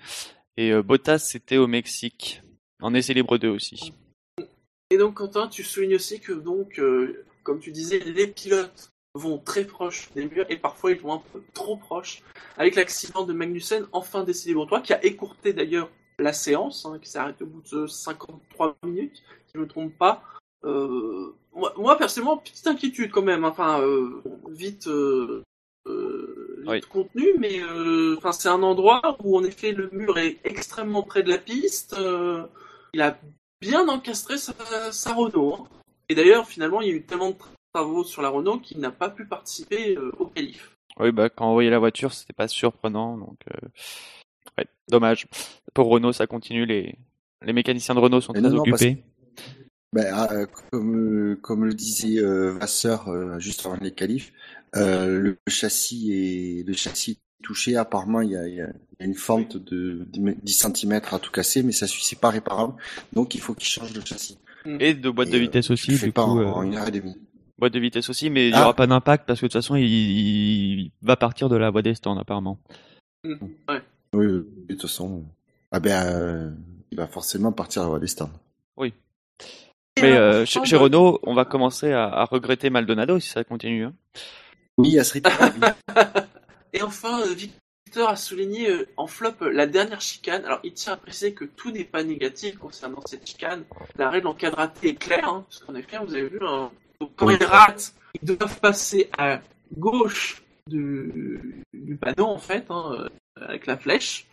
Et 0.57 0.73
euh, 0.73 0.83
Bottas, 0.83 1.19
c'était 1.19 1.57
au 1.59 1.67
Mexique. 1.67 2.43
En 2.81 2.93
essai 2.95 3.14
libre 3.14 3.38
2 3.38 3.49
aussi. 3.49 3.93
Et 4.90 4.97
donc 4.97 5.14
Quentin, 5.14 5.49
tu 5.49 5.62
soulignes 5.64 5.97
aussi 5.97 6.21
que 6.21 6.33
donc, 6.33 6.78
euh, 6.78 7.25
comme 7.42 7.61
tu 7.61 7.71
disais, 7.73 7.99
les 7.99 8.26
pilotes 8.26 8.90
vont 9.14 9.38
très 9.38 9.64
proches 9.64 10.11
des 10.14 10.25
murs 10.25 10.47
et 10.49 10.57
parfois 10.57 10.92
ils 10.92 11.00
vont 11.00 11.12
un 11.12 11.23
peu 11.33 11.42
trop 11.52 11.76
proches. 11.76 12.23
Avec 12.57 12.75
l'accident 12.75 13.25
de 13.25 13.33
Magnussen 13.33 13.87
en 13.92 14.00
fin 14.00 14.25
d'essai 14.25 14.49
libre 14.49 14.66
3, 14.66 14.80
qui 14.80 14.95
a 14.95 15.04
écourté 15.04 15.52
d'ailleurs 15.52 15.90
la 16.18 16.33
séance, 16.33 16.87
hein, 16.87 16.99
qui 17.00 17.11
s'est 17.11 17.18
arrêtée 17.18 17.45
au 17.45 17.49
bout 17.49 17.62
de 17.71 17.87
53 17.87 18.76
minutes, 18.85 19.16
si 19.16 19.52
je 19.54 19.59
ne 19.59 19.64
me 19.64 19.68
trompe 19.68 19.97
pas. 19.97 20.23
Euh, 20.64 21.35
moi, 21.54 21.75
moi, 21.76 21.97
personnellement, 21.97 22.38
petite 22.38 22.66
inquiétude 22.66 23.11
quand 23.11 23.23
même. 23.23 23.45
Enfin, 23.45 23.80
euh, 23.83 24.23
vite, 24.49 24.88
euh, 24.88 25.45
vite 25.87 26.66
Oui. 26.66 26.80
contenu, 26.80 27.35
mais 27.38 27.61
enfin, 28.16 28.33
c'est 28.33 28.49
un 28.49 28.62
endroit 28.62 29.16
où 29.23 29.37
en 29.37 29.45
effet 29.45 29.73
le 29.73 29.90
mur 29.92 30.18
est 30.18 30.38
extrêmement 30.45 31.02
près 31.02 31.23
de 31.23 31.28
la 31.28 31.38
piste. 31.38 31.95
il 32.95 33.02
a 33.02 33.18
bien 33.61 33.88
encastré 33.88 34.38
sa, 34.38 34.53
sa 34.93 35.15
Renault. 35.15 35.55
hein. 35.55 35.65
Et 36.09 36.15
d'ailleurs, 36.15 36.47
finalement, 36.49 36.81
il 36.81 36.88
y 36.88 36.91
a 36.91 36.95
eu 36.95 37.03
tellement 37.03 37.31
de 37.31 37.37
travaux 37.73 38.05
sur 38.05 38.23
la 38.23 38.29
Renault 38.31 38.59
qu'il 38.59 38.81
n'a 38.81 38.91
pas 38.91 39.11
pu 39.11 39.27
participer 39.27 39.97
euh, 39.97 40.11
au 40.19 40.27
qualif. 40.27 40.75
Oui, 40.99 41.12
bah, 41.12 41.29
quand 41.29 41.49
on 41.50 41.53
voyait 41.53 41.71
la 41.71 41.79
voiture, 41.79 42.12
c'était 42.12 42.33
pas 42.33 42.49
surprenant. 42.49 43.19
Donc, 43.19 43.38
euh, 43.53 43.69
ouais, 44.57 44.67
dommage. 44.88 45.27
Pour 45.75 45.88
Renault, 45.88 46.12
ça 46.12 46.27
continue. 46.27 46.67
Les, 46.67 46.97
les 47.45 47.53
mécaniciens 47.53 47.95
de 47.95 48.00
Renault 48.00 48.21
sont 48.21 48.33
Mais 48.33 48.41
très 48.41 48.50
non, 48.50 48.61
occupés. 48.61 49.05
Ben, 49.93 50.11
ah, 50.12 50.29
euh, 50.33 50.47
comme, 50.71 50.97
euh, 51.33 51.37
comme 51.37 51.65
le 51.65 51.73
disait 51.73 52.19
euh, 52.21 52.53
Vasseur 52.59 53.09
euh, 53.09 53.38
juste 53.38 53.65
avant 53.65 53.77
les 53.81 53.93
qualifs, 53.93 54.33
euh, 54.77 55.19
le 55.19 55.38
châssis 55.49 56.12
est 56.12 56.67
le 56.67 56.75
châssis 56.75 57.12
est 57.12 57.19
touché. 57.42 57.76
Apparemment, 57.76 58.21
il 58.21 58.30
y 58.30 58.37
a, 58.37 58.47
il 58.49 58.54
y 58.54 58.61
a- 58.61 58.73
une 59.00 59.14
fente 59.14 59.57
de 59.57 60.04
10 60.42 60.52
cm 60.54 61.00
à 61.12 61.18
tout 61.21 61.30
casser, 61.30 61.62
mais 61.62 61.71
ça 61.73 61.87
c'est 61.87 62.18
pas 62.18 62.30
réparable. 62.30 62.75
Donc, 63.12 63.35
il 63.37 63.40
faut 63.40 63.54
qu'il 63.54 63.68
change 63.68 63.92
de 63.92 64.04
châssis. 64.04 64.38
Et 64.80 64.92
de 64.95 65.09
boîte 65.09 65.28
Et, 65.28 65.33
de 65.33 65.37
euh, 65.37 65.40
vitesse 65.40 65.71
aussi, 65.71 65.97
du 65.97 66.11
pas 66.11 66.25
coup. 66.25 66.40
en, 66.42 66.52
en 66.57 66.62
une 66.64 66.75
heure 66.76 66.88
et 66.88 66.90
demie. 66.90 67.14
boîte 67.59 67.73
de 67.73 67.78
vitesse 67.78 68.09
aussi, 68.11 68.28
mais 68.28 68.49
il 68.49 68.50
y 68.50 68.54
Ah. 68.57 68.62
aura 68.64 68.75
pas 68.75 68.88
d'impact 68.88 69.25
parce 69.26 69.40
que 69.40 69.47
de 69.47 69.52
toute 69.52 69.61
façon, 69.62 69.76
il, 69.76 69.85
il 69.87 70.90
va 71.02 71.14
partir 71.16 71.49
de 71.49 71.54
la 71.57 71.71
voie 71.71 71.83
des 71.83 71.95
stands 71.95 72.18
apparemment. 72.18 72.59
Oui, 73.25 73.37
oui, 74.14 74.26
de 74.26 74.45
toute 74.75 74.83
façon. 74.83 75.25
Ah 75.71 75.78
ben, 75.80 76.04
euh, 76.07 76.50
il 76.90 76.96
va 76.98 77.07
forcément 77.07 77.53
partir 77.53 77.83
à 77.83 77.85
la 77.85 77.88
voie 77.90 78.01
des 78.01 78.07
stands. 78.09 78.31
Et 78.81 80.03
Mais 80.03 80.12
alors, 80.12 80.35
euh, 80.35 80.44
chez, 80.44 80.61
de- 80.61 80.77
Renault, 80.77 81.18
on 81.24 81.35
va 81.35 81.44
commencer 81.44 81.90
à, 81.92 82.05
à 82.05 82.24
regretter 82.24 82.70
Maldonado 82.70 83.18
si 83.18 83.31
ça 83.31 83.42
continue. 83.42 83.85
hein. 83.85 83.94
Oui, 84.77 84.96
à 84.98 85.03
ce 85.05 85.14
rythme. 85.14 85.31
Et 86.72 86.83
enfin, 86.83 87.22
euh, 87.22 87.35
Victor 87.35 88.09
a 88.09 88.16
souligné 88.16 88.70
euh, 88.70 88.88
en 88.96 89.07
flop 89.07 89.33
euh, 89.42 89.50
la 89.50 89.66
dernière 89.66 90.00
chicane. 90.00 90.44
Alors, 90.44 90.61
il 90.64 90.72
tient 90.72 90.94
à 90.94 90.96
préciser 90.96 91.33
que 91.33 91.44
tout 91.44 91.70
n'est 91.70 91.85
pas 91.85 92.04
négatif 92.04 92.59
concernant 92.59 93.00
cette 93.07 93.26
chicane. 93.26 93.64
La 93.96 94.11
règle 94.11 94.26
en 94.26 94.35
quadraté 94.35 94.90
est 94.90 94.94
claire, 94.94 95.28
hein, 95.28 95.44
parce 95.48 95.62
qu'en 95.62 95.74
effet, 95.74 95.98
vous 96.04 96.14
avez 96.14 96.28
vu, 96.28 96.38
hein, 96.42 96.70
quand 97.16 97.31
ils 97.31 97.44
ratent, 97.44 97.94
ils 98.20 98.37
doivent 98.37 98.61
passer 98.61 99.09
à 99.16 99.40
gauche 99.76 100.42
du, 100.66 101.64
du 101.72 101.96
panneau, 101.96 102.26
en 102.26 102.38
fait, 102.38 102.66
hein, 102.70 103.09
avec 103.37 103.66
la 103.66 103.76
flèche. 103.76 104.26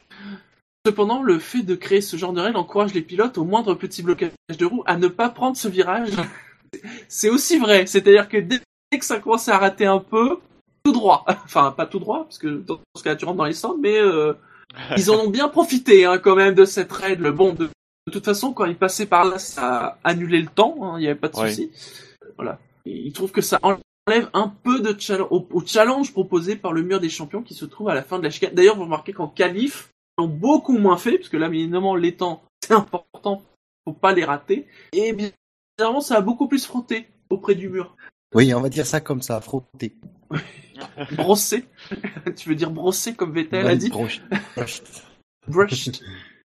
Cependant, 0.85 1.23
le 1.23 1.39
fait 1.39 1.63
de 1.63 1.75
créer 1.75 2.01
ce 2.01 2.15
genre 2.17 2.33
de 2.33 2.41
règle 2.41 2.57
encourage 2.57 2.93
les 2.93 3.01
pilotes 3.01 3.37
au 3.37 3.43
moindre 3.43 3.73
petit 3.73 4.03
blocage 4.03 4.31
de 4.49 4.65
roue 4.65 4.83
à 4.85 4.97
ne 4.97 5.07
pas 5.07 5.29
prendre 5.29 5.57
ce 5.57 5.67
virage. 5.67 6.11
C'est 7.07 7.29
aussi 7.29 7.57
vrai, 7.57 7.85
c'est-à-dire 7.85 8.27
que 8.27 8.37
dès 8.37 8.59
que 8.91 9.05
ça 9.05 9.19
commence 9.19 9.47
à 9.47 9.57
rater 9.57 9.85
un 9.85 9.99
peu, 9.99 10.39
tout 10.85 10.91
droit. 10.93 11.25
Enfin, 11.45 11.71
pas 11.71 11.85
tout 11.85 11.99
droit, 11.99 12.23
parce 12.23 12.37
que 12.37 12.47
dans 12.47 12.79
ce 12.95 13.03
cas 13.03 13.15
tu 13.15 13.25
rentres 13.25 13.37
dans 13.37 13.43
les 13.45 13.53
stands, 13.53 13.77
mais 13.77 13.97
euh, 13.97 14.33
ils 14.97 15.11
en 15.11 15.15
ont 15.25 15.29
bien 15.29 15.49
profité 15.49 16.05
hein, 16.05 16.17
quand 16.19 16.35
même 16.35 16.53
de 16.55 16.63
cette 16.65 16.91
règle. 16.91 17.31
Bon, 17.31 17.53
de, 17.53 17.65
de 18.07 18.11
toute 18.11 18.25
façon, 18.25 18.53
quand 18.53 18.65
ils 18.65 18.77
passaient 18.77 19.05
par 19.07 19.25
là, 19.25 19.39
ça 19.39 19.77
a 19.85 19.97
annulé 20.03 20.39
le 20.41 20.47
temps, 20.47 20.77
hein, 20.81 20.97
il 20.97 21.01
n'y 21.01 21.07
avait 21.07 21.19
pas 21.19 21.27
de 21.29 21.37
Ouais. 21.37 21.49
souci. 21.49 21.71
Voilà. 22.37 22.59
Ils 22.85 23.11
trouvent 23.13 23.31
que 23.31 23.41
ça 23.41 23.59
enlève 23.63 24.29
un 24.33 24.53
peu 24.63 24.79
de 24.79 24.95
challenge 24.99 25.27
au, 25.31 25.47
au 25.51 25.65
challenge 25.65 26.11
proposé 26.13 26.55
par 26.55 26.71
le 26.71 26.83
mur 26.83 26.99
des 26.99 27.09
champions 27.09 27.41
qui 27.41 27.55
se 27.55 27.65
trouve 27.65 27.89
à 27.89 27.95
la 27.95 28.03
fin 28.03 28.19
de 28.19 28.23
la 28.23 28.29
chicane. 28.29 28.53
D'ailleurs, 28.53 28.75
vous 28.75 28.83
remarquez 28.83 29.11
qu'en 29.13 29.27
qualif, 29.27 29.89
ils 30.17 30.21
l'ont 30.21 30.27
beaucoup 30.27 30.77
moins 30.77 30.97
fait, 30.97 31.17
parce 31.17 31.29
que 31.29 31.37
là, 31.37 31.47
évidemment, 31.47 31.95
les 31.95 32.15
temps, 32.15 32.43
c'est 32.63 32.73
important, 32.73 33.41
faut 33.87 33.93
pas 33.93 34.13
les 34.13 34.23
rater. 34.25 34.67
Et 34.93 35.13
bizarrement, 35.13 36.01
ça 36.01 36.17
a 36.17 36.21
beaucoup 36.21 36.47
plus 36.47 36.65
frotté 36.65 37.07
auprès 37.29 37.55
du 37.55 37.69
mur. 37.69 37.95
Oui, 38.35 38.53
on 38.53 38.61
va 38.61 38.69
dire 38.69 38.85
ça 38.85 38.99
comme 39.01 39.21
ça, 39.23 39.41
frotter. 39.41 39.95
Brossé. 41.15 41.65
tu 42.35 42.49
veux 42.49 42.55
dire 42.55 42.71
brossé 42.71 43.13
comme 43.15 43.33
Vettel 43.33 43.65
a 43.67 43.75
dit. 43.75 43.89
Brushed. 45.47 46.01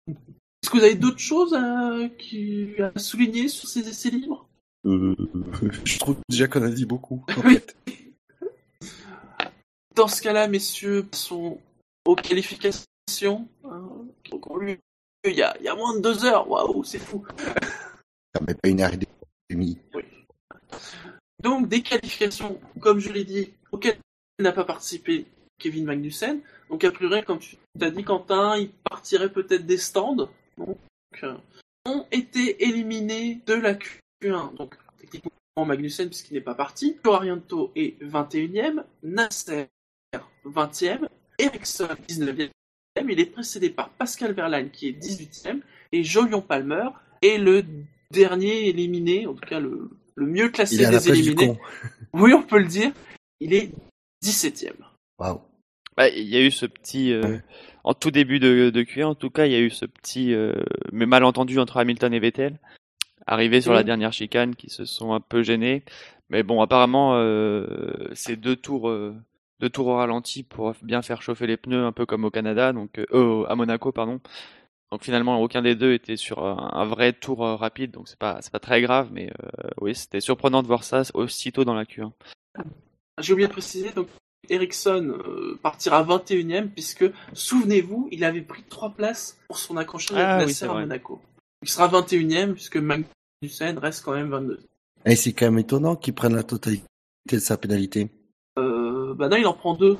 Est-ce 0.08 0.70
que 0.70 0.78
vous 0.78 0.84
avez 0.84 0.94
d'autres 0.94 1.18
choses 1.18 1.54
à, 1.54 2.08
qui- 2.18 2.74
à 2.80 2.98
souligner 2.98 3.48
sur 3.48 3.68
ces 3.68 3.86
essais 3.88 4.10
libres? 4.10 4.48
Euh, 4.84 5.16
je 5.84 5.98
trouve 5.98 6.16
déjà 6.28 6.46
qu'on 6.48 6.62
a 6.62 6.70
dit 6.70 6.86
beaucoup. 6.86 7.24
en 7.36 7.40
Oui. 7.46 7.54
fait. 7.54 7.76
Dans 9.94 10.08
ce 10.08 10.20
cas-là, 10.22 10.46
messieurs, 10.48 11.04
passons 11.04 11.58
aux 12.04 12.16
qualifications. 12.16 13.48
hein. 13.64 13.88
Donc, 14.30 14.48
on 14.50 14.58
lui- 14.58 14.78
il 15.24 15.34
y 15.34 15.42
a, 15.42 15.56
il 15.58 15.64
y 15.64 15.68
a 15.68 15.74
moins 15.74 15.96
de 15.96 16.00
deux 16.02 16.24
heures. 16.24 16.48
Waouh, 16.48 16.84
c'est 16.84 16.98
fou. 16.98 17.24
Ça 18.34 18.40
met 18.46 18.54
pas 18.54 18.68
une 18.68 18.80
heure 18.80 18.92
et 18.92 18.98
demie. 19.50 19.78
Donc, 21.42 21.68
des 21.68 21.82
qualifications, 21.82 22.60
comme 22.80 22.98
je 23.00 23.10
l'ai 23.10 23.24
dit, 23.24 23.50
auxquelles 23.72 23.98
n'a 24.44 24.52
pas 24.52 24.64
participé 24.64 25.26
Kevin 25.58 25.84
Magnussen. 25.84 26.40
Donc, 26.70 26.84
a 26.84 26.90
priori, 26.90 27.22
comme 27.24 27.38
tu 27.38 27.56
as 27.80 27.90
dit, 27.90 28.04
Quentin, 28.04 28.56
il 28.56 28.70
partirait 28.70 29.32
peut-être 29.32 29.66
des 29.66 29.78
stands. 29.78 30.28
Donc, 30.58 30.78
euh, 31.22 31.34
ont 31.86 32.06
été 32.10 32.64
éliminés 32.64 33.40
de 33.46 33.54
la 33.54 33.74
Q1. 33.74 34.54
Donc, 34.56 34.74
techniquement, 34.98 35.30
Magnussen, 35.64 36.08
puisqu'il 36.08 36.34
n'est 36.34 36.40
pas 36.40 36.54
parti. 36.54 36.98
Arianto 37.04 37.72
est 37.74 38.02
21e. 38.02 38.84
Nasser, 39.02 39.68
20e. 40.44 41.08
Ericsson, 41.38 41.88
19e. 42.08 42.50
Il 43.08 43.20
est 43.20 43.26
précédé 43.26 43.70
par 43.70 43.90
Pascal 43.90 44.32
Verlaine, 44.32 44.70
qui 44.70 44.88
est 44.88 44.92
18e. 44.92 45.60
Et 45.92 46.02
Jolion 46.02 46.42
Palmer 46.42 46.88
est 47.22 47.38
le 47.38 47.64
dernier 48.10 48.68
éliminé, 48.68 49.26
en 49.26 49.34
tout 49.34 49.46
cas 49.46 49.60
le, 49.60 49.90
le 50.14 50.26
mieux 50.26 50.48
classé 50.48 50.86
des 50.86 51.08
éliminés. 51.08 51.58
Oui, 52.12 52.32
on 52.32 52.42
peut 52.42 52.58
le 52.58 52.66
dire. 52.66 52.92
Il 53.40 53.52
est 53.52 53.70
17ème. 54.26 54.74
Waouh. 55.18 55.40
Bah, 55.96 56.08
il 56.08 56.28
y 56.28 56.36
a 56.36 56.40
eu 56.42 56.50
ce 56.50 56.66
petit, 56.66 57.12
euh, 57.12 57.22
Ouais. 57.22 57.42
en 57.84 57.94
tout 57.94 58.10
début 58.10 58.38
de, 58.38 58.70
de 58.70 58.82
Q1, 58.82 59.04
en 59.06 59.14
tout 59.14 59.30
cas, 59.30 59.46
il 59.46 59.52
y 59.52 59.54
a 59.54 59.60
eu 59.60 59.70
ce 59.70 59.86
petit 59.86 60.34
euh, 60.34 60.52
mais 60.92 61.06
malentendu 61.06 61.58
entre 61.58 61.78
Hamilton 61.78 62.12
et 62.12 62.18
Vettel, 62.20 62.58
arrivé 63.26 63.60
sur 63.60 63.72
la 63.72 63.82
Mm. 63.82 63.86
dernière 63.86 64.12
chicane, 64.12 64.54
qui 64.56 64.68
se 64.68 64.84
sont 64.84 65.14
un 65.14 65.20
peu 65.20 65.42
gênés. 65.42 65.84
Mais 66.28 66.42
bon, 66.42 66.60
apparemment, 66.60 67.12
euh, 67.16 67.66
c'est 68.14 68.36
deux 68.36 68.56
tours, 68.56 68.88
euh, 68.90 69.14
deux 69.60 69.70
tours 69.70 69.86
au 69.86 69.96
ralenti 69.96 70.42
pour 70.42 70.74
bien 70.82 71.00
faire 71.00 71.22
chauffer 71.22 71.46
les 71.46 71.56
pneus, 71.56 71.84
un 71.86 71.92
peu 71.92 72.04
comme 72.04 72.24
au 72.24 72.30
Canada, 72.30 72.72
donc 72.72 73.00
à 73.48 73.54
Monaco, 73.54 73.92
pardon. 73.92 74.20
Donc 74.92 75.02
finalement, 75.02 75.40
aucun 75.40 75.62
des 75.62 75.74
deux 75.74 75.94
était 75.94 76.16
sur 76.16 76.44
un, 76.44 76.70
un 76.74 76.84
vrai 76.84 77.12
tour 77.12 77.44
euh, 77.44 77.56
rapide, 77.56 77.90
donc 77.90 78.06
c'est 78.08 78.18
pas, 78.18 78.38
c'est 78.42 78.52
pas 78.52 78.60
très 78.60 78.80
grave, 78.82 79.08
mais 79.12 79.30
euh, 79.42 79.68
oui, 79.80 79.94
c'était 79.94 80.20
surprenant 80.20 80.62
de 80.62 80.68
voir 80.68 80.84
ça 80.84 81.02
aussitôt 81.14 81.64
dans 81.64 81.74
la 81.74 81.84
Q1. 81.84 82.12
J'ai 83.20 83.32
oublié 83.32 83.48
de 83.48 83.52
préciser, 83.52 83.90
donc 83.90 84.08
Ericsson 84.48 85.18
euh, 85.26 85.58
partira 85.62 86.04
21ème, 86.04 86.68
puisque, 86.68 87.04
souvenez-vous, 87.32 88.08
il 88.12 88.24
avait 88.24 88.42
pris 88.42 88.62
trois 88.68 88.90
places 88.90 89.38
pour 89.48 89.58
son 89.58 89.76
accrochage 89.76 90.18
Ah 90.18 90.34
avec 90.34 90.46
oui, 90.46 90.52
Nasser 90.52 90.66
c'est 90.66 90.70
à. 90.70 90.74
Monaco. 90.74 91.20
Il 91.62 91.68
sera 91.68 91.88
21ème, 91.88 92.52
puisque 92.52 92.76
Magnussen 92.76 93.78
reste 93.78 94.04
quand 94.04 94.12
même 94.12 94.28
22. 94.30 94.60
Et 95.06 95.16
c'est 95.16 95.32
quand 95.32 95.46
même 95.46 95.58
étonnant 95.58 95.96
qu'il 95.96 96.14
prenne 96.14 96.34
la 96.34 96.42
totalité 96.42 96.84
de 97.32 97.38
sa 97.38 97.56
pénalité. 97.56 98.10
Euh, 98.58 99.14
bah 99.14 99.28
non, 99.28 99.36
il 99.36 99.46
en 99.46 99.54
prend 99.54 99.74
deux. 99.74 99.96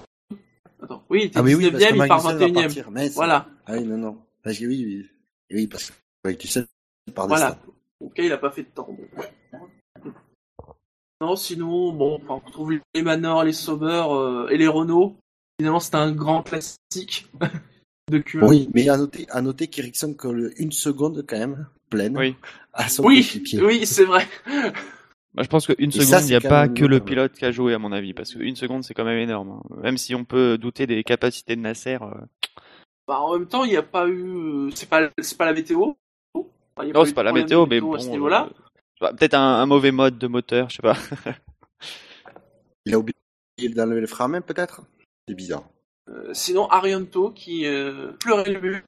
Attends, 0.82 1.02
oui, 1.08 1.20
il 1.22 1.26
était 1.26 1.38
Ah 1.38 1.42
mais 1.42 1.54
oui, 1.54 1.70
parce 1.70 1.82
19ème, 1.82 1.88
que 1.88 1.94
il 1.94 2.08
part 2.08 2.22
Magnussen 2.24 2.38
va 2.38 2.46
21ème. 2.60 2.62
partir. 2.64 2.90
Mais 2.90 3.08
c'est- 3.08 3.14
Voilà. 3.14 3.48
Ah 3.66 3.72
oui, 3.74 3.84
non, 3.84 3.96
non. 3.98 4.18
Oui, 4.44 4.56
oui, 4.66 5.06
oui, 5.50 5.66
parce 5.66 5.90
que 5.90 5.94
Avec 6.24 6.38
du 6.40 6.46
7 6.48 6.66
par 7.14 7.26
Voilà. 7.28 7.58
Ok, 8.00 8.14
il 8.18 8.32
a 8.32 8.36
pas 8.38 8.50
fait 8.50 8.62
de 8.62 8.68
temps. 8.68 8.88
bon, 8.90 9.20
ouais. 9.20 9.32
Non, 11.20 11.34
sinon, 11.36 11.92
bon, 11.92 12.16
enfin, 12.16 12.34
on 12.44 12.46
retrouve 12.46 12.72
les 12.94 13.02
Manor, 13.02 13.44
les 13.44 13.52
Sauber 13.54 14.04
euh, 14.08 14.48
et 14.48 14.58
les 14.58 14.68
Renault. 14.68 15.16
Finalement, 15.58 15.80
c'est 15.80 15.94
un 15.94 16.12
grand 16.12 16.42
classique 16.42 17.26
de 18.10 18.18
Q1. 18.18 18.46
Oui, 18.46 18.68
mais 18.74 18.88
à 18.90 18.96
noter, 18.98 19.26
à 19.30 19.40
noter 19.40 19.68
qu'Ericsson 19.68 20.12
colle 20.14 20.52
une 20.58 20.72
seconde 20.72 21.24
quand 21.26 21.38
même, 21.38 21.66
pleine, 21.88 22.16
Oui. 22.18 22.36
à 22.74 22.88
son 22.88 23.02
Oui, 23.04 23.22
coéquipier. 23.22 23.62
oui, 23.62 23.86
c'est 23.86 24.04
vrai. 24.04 24.26
Bah, 25.34 25.42
je 25.42 25.48
pense 25.48 25.66
qu'une 25.66 25.90
seconde, 25.90 26.22
il 26.24 26.28
n'y 26.28 26.34
a 26.34 26.40
pas 26.40 26.66
même 26.66 26.74
que 26.74 26.84
le 26.84 27.00
pilote 27.00 27.32
qui 27.32 27.44
a 27.46 27.50
joué, 27.52 27.72
à 27.72 27.78
mon 27.78 27.92
avis, 27.92 28.12
parce 28.12 28.34
qu'une 28.34 28.56
seconde, 28.56 28.84
c'est 28.84 28.92
quand 28.94 29.04
même 29.04 29.18
énorme. 29.18 29.50
hein. 29.52 29.76
Même 29.82 29.96
si 29.96 30.14
on 30.14 30.24
peut 30.24 30.58
douter 30.58 30.86
des 30.86 31.02
capacités 31.04 31.56
de 31.56 31.60
Nasser. 31.62 31.96
euh, 32.02 32.10
Bah, 33.08 33.20
en 33.20 33.38
même 33.38 33.48
temps, 33.48 33.64
il 33.64 33.70
n'y 33.70 33.76
a 33.76 33.82
pas 33.82 34.06
eu. 34.08 34.70
C'est 34.74 34.88
pas, 34.88 35.08
c'est 35.18 35.38
pas 35.38 35.46
la 35.46 35.54
météo. 35.54 35.92
Enfin, 36.34 36.88
Non, 36.92 37.06
c'est 37.06 37.14
pas 37.14 37.22
la 37.22 37.32
météo, 37.32 37.64
mais 37.66 37.80
bon. 37.80 37.94
à 37.94 37.98
ce 38.00 38.08
niveau-là. 38.10 38.48
euh, 38.50 38.62
Peut-être 39.00 39.34
un, 39.34 39.60
un 39.60 39.66
mauvais 39.66 39.92
mode 39.92 40.18
de 40.18 40.26
moteur, 40.26 40.70
je 40.70 40.76
sais 40.76 40.82
pas. 40.82 40.96
Il 42.86 42.94
a 42.94 42.98
oublié 42.98 43.14
d'enlever 43.74 44.00
le 44.00 44.06
frein 44.06 44.26
à 44.26 44.28
main, 44.28 44.40
peut-être? 44.40 44.82
C'est 45.28 45.34
bizarre. 45.34 45.64
Euh, 46.08 46.32
sinon, 46.32 46.68
Arianto 46.70 47.30
qui 47.30 47.66
euh, 47.66 48.12
pleurait 48.20 48.52
le 48.52 48.60
mur 48.60 48.80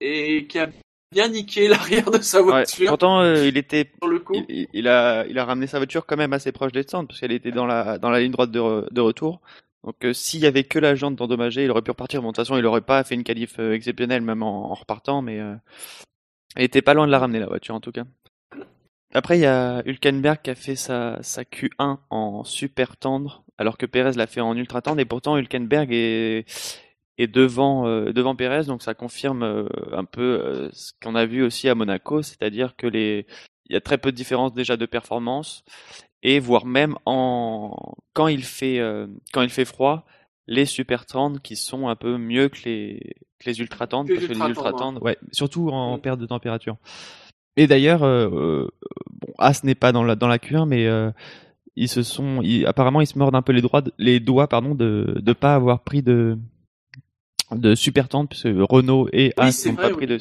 et 0.00 0.46
qui 0.46 0.58
a 0.58 0.68
bien 1.12 1.28
niqué 1.28 1.66
l'arrière 1.68 2.10
de 2.10 2.18
sa 2.18 2.38
Ouais. 2.40 2.50
voiture 2.52 2.88
Pourtant, 2.88 3.20
euh, 3.20 3.46
il 3.46 3.56
était, 3.56 3.90
sur 4.02 4.08
le 4.10 4.18
coup. 4.20 4.34
il, 4.48 4.86
a, 4.88 5.24
il 5.26 5.38
a 5.38 5.44
ramené 5.44 5.66
sa 5.66 5.78
voiture 5.78 6.04
quand 6.04 6.16
même 6.16 6.32
assez 6.34 6.52
proche 6.52 6.72
des 6.72 6.82
stands, 6.82 7.06
parce 7.06 7.18
qu'elle 7.20 7.32
était 7.32 7.52
dans 7.52 7.66
la, 7.66 7.98
dans 7.98 8.10
la 8.10 8.20
ligne 8.20 8.32
droite 8.32 8.50
de, 8.50 8.60
re- 8.60 8.92
de 8.92 9.00
retour. 9.00 9.40
Donc, 9.82 9.96
euh, 10.04 10.12
s'il 10.12 10.40
y 10.40 10.46
avait 10.46 10.64
que 10.64 10.78
la 10.78 10.94
jante 10.94 11.20
endommagée, 11.20 11.64
il 11.64 11.70
aurait 11.70 11.82
pu 11.82 11.90
repartir. 11.92 12.20
Bon, 12.20 12.28
de 12.28 12.32
toute 12.36 12.44
façon, 12.44 12.58
il 12.58 12.66
aurait 12.66 12.80
pas 12.82 13.02
fait 13.04 13.14
une 13.14 13.24
qualif 13.24 13.58
exceptionnelle, 13.58 14.22
même 14.22 14.42
en, 14.42 14.70
en 14.70 14.74
repartant, 14.74 15.22
mais 15.22 15.40
euh, 15.40 15.54
elle 16.54 16.64
était 16.64 16.82
pas 16.82 16.92
loin 16.92 17.06
de 17.06 17.12
la 17.12 17.18
ramener, 17.18 17.38
la 17.38 17.46
voiture, 17.46 17.74
en 17.74 17.80
tout 17.80 17.92
cas. 17.92 18.04
Après, 19.14 19.38
il 19.38 19.42
y 19.42 19.46
a 19.46 19.82
Hülkenberg 19.86 20.40
qui 20.42 20.50
a 20.50 20.54
fait 20.54 20.76
sa, 20.76 21.18
sa 21.22 21.42
Q1 21.42 21.98
en 22.10 22.44
super 22.44 22.96
tendre, 22.96 23.44
alors 23.56 23.78
que 23.78 23.86
Perez 23.86 24.12
l'a 24.12 24.26
fait 24.26 24.40
en 24.40 24.56
ultra 24.56 24.82
tendre, 24.82 25.00
et 25.00 25.04
pourtant 25.04 25.36
Hülkenberg 25.38 25.88
est, 25.92 26.44
est 27.18 27.26
devant, 27.28 27.86
euh, 27.86 28.12
devant 28.12 28.36
Perez, 28.36 28.64
donc 28.64 28.82
ça 28.82 28.94
confirme 28.94 29.42
euh, 29.42 29.68
un 29.92 30.04
peu 30.04 30.22
euh, 30.44 30.68
ce 30.72 30.92
qu'on 31.02 31.14
a 31.14 31.24
vu 31.24 31.42
aussi 31.42 31.68
à 31.68 31.74
Monaco, 31.74 32.22
c'est-à-dire 32.22 32.76
que 32.76 32.86
les, 32.86 33.26
il 33.68 33.74
y 33.74 33.76
a 33.76 33.80
très 33.80 33.96
peu 33.96 34.10
de 34.12 34.16
différence 34.16 34.52
déjà 34.52 34.76
de 34.76 34.86
performance, 34.86 35.64
et 36.22 36.38
voire 36.40 36.66
même 36.66 36.96
en, 37.06 37.94
quand 38.12 38.26
il 38.28 38.42
fait, 38.44 38.80
euh, 38.80 39.06
quand 39.32 39.42
il 39.42 39.50
fait 39.50 39.64
froid, 39.64 40.04
les 40.48 40.66
super 40.66 41.06
tendres 41.06 41.40
qui 41.40 41.56
sont 41.56 41.88
un 41.88 41.96
peu 41.96 42.18
mieux 42.18 42.48
que 42.48 42.58
les, 42.66 43.14
que 43.38 43.48
les 43.48 43.60
ultra 43.60 43.86
tendres, 43.86 44.08
Que 44.08 44.14
les 44.14 44.18
parce 44.20 44.28
que 44.28 44.32
les 44.32 44.38
ultra 44.40 44.48
ultra 44.48 44.70
tendres, 44.72 44.78
tendres, 44.94 45.02
ouais, 45.02 45.16
surtout 45.32 45.70
en 45.70 45.96
Mm. 45.96 46.00
perte 46.00 46.20
de 46.20 46.26
température. 46.26 46.76
Et 47.56 47.66
d'ailleurs, 47.66 48.02
euh, 48.02 48.28
euh, 48.32 48.68
bon, 49.10 49.32
As 49.38 49.64
n'est 49.64 49.74
pas 49.74 49.92
dans 49.92 50.02
la 50.04 50.14
dans 50.16 50.28
la 50.28 50.38
Q1, 50.38 50.66
mais 50.66 50.86
euh, 50.86 51.10
ils 51.76 51.88
se 51.88 52.02
sont, 52.02 52.40
ils- 52.42 52.66
apparemment, 52.66 53.00
ils 53.00 53.06
se 53.06 53.18
mordent 53.18 53.34
un 53.36 53.42
peu 53.42 53.52
les 53.52 53.62
doigts, 53.62 53.82
les 53.98 54.20
doigts, 54.20 54.46
pardon, 54.48 54.74
de 54.74 55.14
de 55.20 55.32
pas 55.32 55.54
avoir 55.54 55.80
pris 55.80 56.02
de 56.02 56.38
de 57.52 57.74
super 57.74 58.08
tendre, 58.08 58.28
puisque 58.28 58.48
Renault 58.50 59.08
et 59.12 59.32
As 59.36 59.64
n'ont 59.70 59.76
pas 59.76 59.90
pris 59.90 60.06
de 60.06 60.18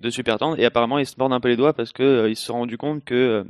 de 0.00 0.10
super 0.10 0.38
tendre, 0.38 0.58
et 0.58 0.64
apparemment, 0.64 0.98
ils 0.98 1.06
se 1.06 1.14
mordent 1.18 1.32
un 1.34 1.40
peu 1.40 1.48
les 1.48 1.56
doigts 1.56 1.72
parce 1.74 1.92
que 1.92 2.02
euh, 2.02 2.30
ils 2.30 2.36
se 2.36 2.46
sont 2.46 2.54
rendus 2.54 2.78
compte 2.78 3.04
que, 3.04 3.44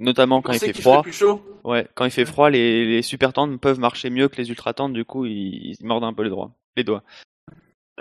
notamment 0.00 0.42
quand 0.42 0.52
il 0.52 0.58
fait 0.58 0.72
froid, 0.82 1.02
plus 1.02 1.12
chaud. 1.12 1.40
ouais, 1.64 1.86
quand 1.94 2.04
il 2.04 2.10
fait 2.10 2.24
froid, 2.24 2.50
les 2.50 2.84
les 2.84 3.02
super 3.02 3.32
tendres 3.32 3.58
peuvent 3.58 3.78
marcher 3.78 4.10
mieux 4.10 4.28
que 4.28 4.36
les 4.36 4.48
ultra 4.50 4.74
tendres, 4.74 4.94
du 4.94 5.04
coup, 5.04 5.24
ils, 5.24 5.68
ils 5.70 5.76
se 5.76 5.84
mordent 5.86 6.04
un 6.04 6.12
peu 6.12 6.24
les 6.24 6.30
doigts. 6.30 6.50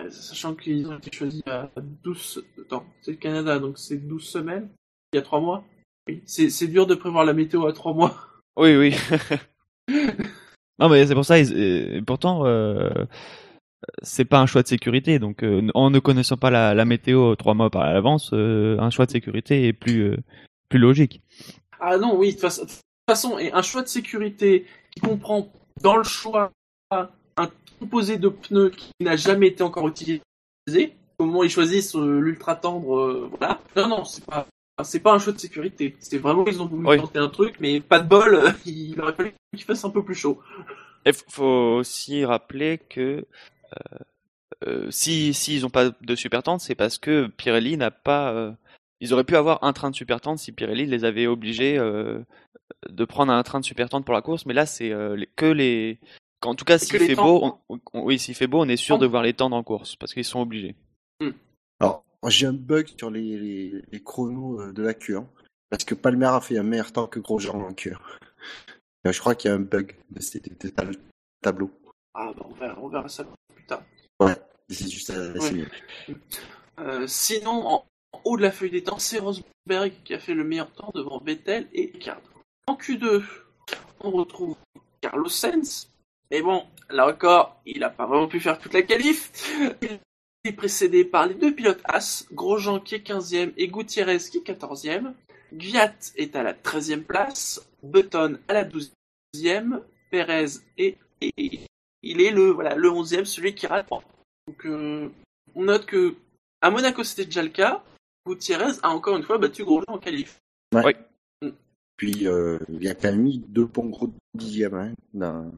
Sachant 0.10 0.56
qu'ils 0.56 0.88
ont 0.88 0.98
été 0.98 1.12
choisis 1.16 1.44
à 1.48 1.70
12... 1.78 2.44
Attends, 2.62 2.86
c'est 3.02 3.12
le 3.12 3.18
Canada, 3.18 3.60
donc 3.60 3.78
c'est 3.78 3.98
12 3.98 4.24
semaines 4.24 4.70
Il 5.14 5.18
y 5.18 5.20
a 5.20 5.22
3 5.22 5.40
mois 5.40 5.64
Oui. 6.08 6.22
C'est 6.26 6.68
dur 6.68 6.88
de 6.88 6.96
prévoir 6.96 7.26
la 7.26 7.34
météo 7.34 7.68
à 7.68 7.74
3 7.74 7.94
mois. 7.94 8.16
Oui, 8.58 8.76
oui. 8.76 8.96
non, 10.80 10.90
mais 10.90 11.06
c'est 11.06 11.14
pour 11.14 11.26
ça. 11.26 11.36
pourtant, 12.06 12.46
euh, 12.46 12.90
c'est 14.02 14.26
pas 14.26 14.40
un 14.40 14.46
choix 14.46 14.64
de 14.64 14.68
sécurité. 14.68 15.20
Donc, 15.20 15.44
euh, 15.44 15.68
en 15.74 15.90
ne 15.90 16.00
connaissant 16.00 16.38
pas 16.38 16.50
la, 16.50 16.74
la 16.74 16.86
météo 16.86 17.36
trois 17.36 17.54
mois 17.54 17.70
par 17.70 17.86
l'avance, 17.86 18.32
euh, 18.34 18.78
un 18.80 18.90
choix 18.90 19.06
de 19.06 19.12
sécurité 19.12 19.68
est 19.68 19.74
plus 19.74 20.12
euh, 20.12 20.18
plus 20.70 20.80
logique. 20.80 21.22
Ah 21.80 21.98
non, 21.98 22.18
oui, 22.18 22.28
de 22.28 22.32
toute 22.34 22.42
façon, 22.42 22.64
de 22.64 22.68
toute 22.68 22.82
façon, 23.08 23.40
et 23.40 23.52
un 23.52 23.62
choix 23.62 23.82
de 23.82 23.88
sécurité 23.88 24.66
qui 24.92 25.02
comprend 25.02 25.52
dans 25.82 25.98
le 25.98 26.04
choix 26.04 26.52
un 27.38 27.50
composé 27.80 28.18
de 28.18 28.30
pneus 28.30 28.70
qui 28.70 28.92
n'a 29.02 29.16
jamais 29.16 29.48
été 29.48 29.64
encore 29.64 29.88
utilisé, 29.88 30.22
au 31.20 31.26
moment 31.26 31.40
où 31.40 31.44
ils 31.44 31.50
choisissent 31.50 31.96
euh, 31.96 32.20
l'ultra 32.20 32.56
tendre, 32.56 32.98
euh, 32.98 33.30
voilà. 33.38 33.60
Non, 33.76 33.88
non, 33.88 34.06
c'est 34.06 34.26
pas, 34.26 34.48
c'est 34.84 35.00
pas 35.00 35.14
un 35.14 35.20
choix 35.20 35.34
de 35.34 35.40
sécurité. 35.40 35.96
C'est 36.00 36.18
vraiment 36.18 36.46
ils 36.46 36.62
ont 36.62 36.66
voulu 36.66 36.88
Oui. 36.88 36.98
tenter 36.98 37.20
un 37.20 37.30
truc, 37.30 37.56
mais 37.60 37.80
pas 37.82 38.00
de 38.00 38.08
bol, 38.08 38.36
euh, 38.36 38.52
il 38.66 39.00
aurait 39.02 39.14
fallu 39.14 39.34
qu'il 39.56 39.64
fasse 39.66 39.84
un 39.86 39.90
peu 39.90 40.04
plus 40.04 40.16
chaud. 40.16 40.42
Il 41.06 41.14
faut 41.30 41.44
aussi 41.78 42.24
rappeler 42.24 42.78
que 42.78 43.26
euh, 44.66 44.90
si 44.92 45.34
s'ils 45.34 45.66
ont 45.66 45.70
pas 45.70 45.90
de 45.90 46.16
super 46.16 46.44
tente, 46.44 46.62
c'est 46.62 46.76
parce 46.76 46.98
que 46.98 47.28
Pirelli 47.28 47.76
n'a 47.76 47.92
pas. 47.92 48.56
ils 49.02 49.14
auraient 49.14 49.26
pu 49.26 49.36
avoir 49.36 49.64
un 49.66 49.74
train 49.74 49.90
de 49.92 49.96
super 49.96 50.22
tente 50.22 50.40
si 50.40 50.54
Pirelli 50.54 50.86
les 50.86 51.04
avait 51.04 51.28
obligés 51.28 51.78
de 51.78 53.06
prendre 53.06 53.34
un 53.34 53.44
train 53.44 53.60
de 53.60 53.66
super 53.66 53.90
tente 53.90 54.06
pour 54.06 54.14
la 54.14 54.22
course. 54.22 54.46
Mais 54.46 54.54
là, 54.54 54.66
c'est 54.66 54.94
que 55.36 55.46
les. 55.46 56.00
En 56.46 56.56
tout 56.56 56.66
cas, 56.66 56.78
s'il 56.78 57.00
fait 57.00 57.16
temps. 57.16 57.40
beau, 57.40 57.60
on- 57.70 57.80
on- 57.94 58.04
oui, 58.06 58.20
s'il 58.20 58.36
fait 58.36 58.48
beau, 58.48 58.62
on 58.62 58.68
est 58.68 58.78
sûr 58.78 58.98
de 58.98 59.06
voir 59.06 59.24
les 59.24 59.34
temps 59.34 59.52
en 59.52 59.64
course 59.64 59.96
parce 59.96 60.14
qu'ils 60.14 60.26
sont 60.26 60.42
obligés. 60.42 60.76
Alors, 61.80 62.04
j'ai 62.28 62.46
un 62.48 62.54
bug 62.54 62.88
sur 62.98 63.10
les, 63.12 63.38
les, 63.38 63.82
les 63.92 64.04
chronos 64.04 64.62
euh, 64.62 64.72
de 64.74 64.82
la 64.82 64.94
Q1, 64.94 65.26
parce 65.70 65.84
que 65.84 65.94
Palmer 65.96 66.28
a 66.28 66.40
fait 66.42 66.58
un 66.58 66.64
meilleur 66.64 66.92
temps 66.94 67.08
que 67.08 67.20
Grosjean 67.20 67.60
en 67.62 67.72
Q1. 67.74 67.98
Euh, 69.06 69.12
Je 69.12 69.20
crois 69.20 69.36
qu'il 69.36 69.50
y 69.50 69.52
a 69.52 69.56
un 69.56 69.60
bug 69.60 69.96
de 70.10 70.22
ce 70.22 70.38
de 70.38 70.50
ce 70.62 70.68
tab- 70.70 70.96
tableau. 71.42 71.70
Ah, 72.14 72.32
bah, 72.38 72.46
on 72.50 72.54
verra, 72.54 72.80
on 72.82 72.88
verra 72.88 73.10
ça 73.10 73.26
plus 73.54 73.66
tard. 73.66 73.84
Ouais, 74.22 74.36
c'est 74.70 74.90
juste 74.90 75.10
à. 75.10 75.34
Euh, 76.80 77.06
sinon, 77.08 77.68
en, 77.68 77.86
en 78.14 78.22
haut 78.26 78.38
de 78.38 78.42
la 78.42 78.52
feuille 78.52 78.72
des 78.72 78.84
temps, 78.84 79.00
c'est 79.00 79.20
Rosberg 79.20 79.94
qui 80.06 80.14
a 80.14 80.20
fait 80.20 80.34
le 80.34 80.44
meilleur 80.44 80.72
temps 80.72 80.92
devant 80.96 81.20
Vettel 81.20 81.68
et 81.74 81.92
Ricciardo. 81.94 82.28
En 82.68 82.76
Q2, 82.76 83.24
on 84.00 84.12
retrouve 84.12 84.56
Carlos 85.02 85.28
Sainz. 85.30 85.90
Mais 86.34 86.42
bon, 86.42 86.64
là 86.90 87.08
encore, 87.08 87.62
il 87.64 87.82
n'a 87.82 87.92
pas 87.92 88.08
vraiment 88.08 88.28
pu 88.28 88.40
faire 88.40 88.58
toute 88.58 88.74
la 88.74 88.82
qualif. 88.82 89.32
Il 89.82 90.50
est 90.50 90.54
précédé 90.54 91.06
par 91.06 91.28
les 91.28 91.36
deux 91.36 91.54
pilotes 91.54 91.82
As, 91.86 92.26
Grosjean 92.32 92.80
qui 92.80 92.96
est 92.96 93.08
15e 93.08 93.54
et 93.56 93.68
Gutiérrez 93.68 94.18
qui 94.18 94.40
est 94.40 94.48
14e. 94.48 95.14
Gviat 95.54 95.94
est 96.16 96.36
à 96.36 96.42
la 96.42 96.56
13e 96.56 97.04
place, 97.04 97.64
Button 97.84 98.40
à 98.48 98.54
la 98.54 98.66
12e, 98.66 99.82
Perez 100.10 100.58
est, 100.80 100.98
et 101.22 101.68
il 102.02 102.20
est 102.20 102.32
le, 102.32 102.50
voilà, 102.50 102.74
le 102.74 102.90
11e, 102.90 103.26
celui 103.26 103.54
qui 103.54 103.68
rate. 103.68 103.88
Donc, 103.92 104.66
euh, 104.66 105.12
on 105.54 105.66
note 105.66 105.86
que 105.86 106.16
à 106.62 106.72
Monaco, 106.72 107.04
c'était 107.04 107.26
déjà 107.26 107.44
le 107.44 107.50
cas. 107.50 107.84
Gutiérrez 108.28 108.80
a 108.82 108.90
encore 108.90 109.18
une 109.18 109.24
fois 109.24 109.38
battu 109.38 109.64
Grosjean 109.64 109.94
en 109.94 110.00
qualif. 110.00 110.40
Puis, 111.96 112.28
euh, 112.28 112.58
il 112.70 112.84
y 112.84 112.90
a 112.90 112.96
quand 112.96 113.12
même 113.12 113.22
mis 113.22 113.38
deux 113.38 113.66
bons 113.66 113.90
gros 113.90 114.10
dixièmes 114.34 114.74
hein, 114.74 114.94
dans, 115.14 115.52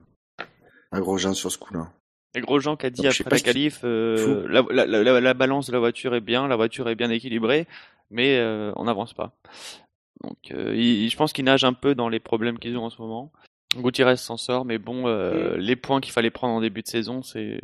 à 0.95 0.99
Grosjean 1.01 1.33
sur 1.33 1.51
ce 1.51 1.57
coup-là. 1.57 1.89
Et 2.35 2.41
Grosjean 2.41 2.75
qui 2.75 2.85
a 2.85 2.89
dit 2.89 3.01
Donc, 3.03 3.11
après 3.21 3.29
la 3.37 3.39
qualif, 3.39 3.81
euh, 3.83 4.45
la, 4.49 4.63
la, 4.71 4.85
la, 4.85 5.03
la- 5.03 5.21
la 5.21 5.33
balance 5.33 5.67
de 5.67 5.71
la 5.73 5.79
voiture 5.79 6.15
est 6.15 6.21
bien, 6.21 6.47
la 6.47 6.55
voiture 6.55 6.89
est 6.89 6.95
bien 6.95 7.09
équilibrée, 7.09 7.65
mais 8.11 8.37
euh, 8.37 8.71
on 8.75 8.85
n'avance 8.85 9.13
pas. 9.13 9.31
Donc, 10.23 10.37
euh, 10.51 10.75
il- 10.75 11.09
je 11.09 11.15
pense 11.17 11.33
qu'il 11.33 11.45
nage 11.45 11.63
un 11.63 11.73
peu 11.73 11.95
dans 11.95 12.09
les 12.09 12.19
problèmes 12.19 12.59
qu'ils 12.59 12.77
ont 12.77 12.83
en 12.85 12.89
ce 12.89 13.01
moment. 13.01 13.31
Gutiérrez 13.77 14.15
s'en 14.17 14.37
sort, 14.37 14.63
mais 14.65 14.77
bon, 14.77 15.07
euh, 15.07 15.57
les 15.57 15.75
points 15.75 15.99
qu'il 16.01 16.13
fallait 16.13 16.29
prendre 16.29 16.53
en 16.53 16.61
début 16.61 16.81
de 16.81 16.87
saison, 16.87 17.21
c'est, 17.23 17.59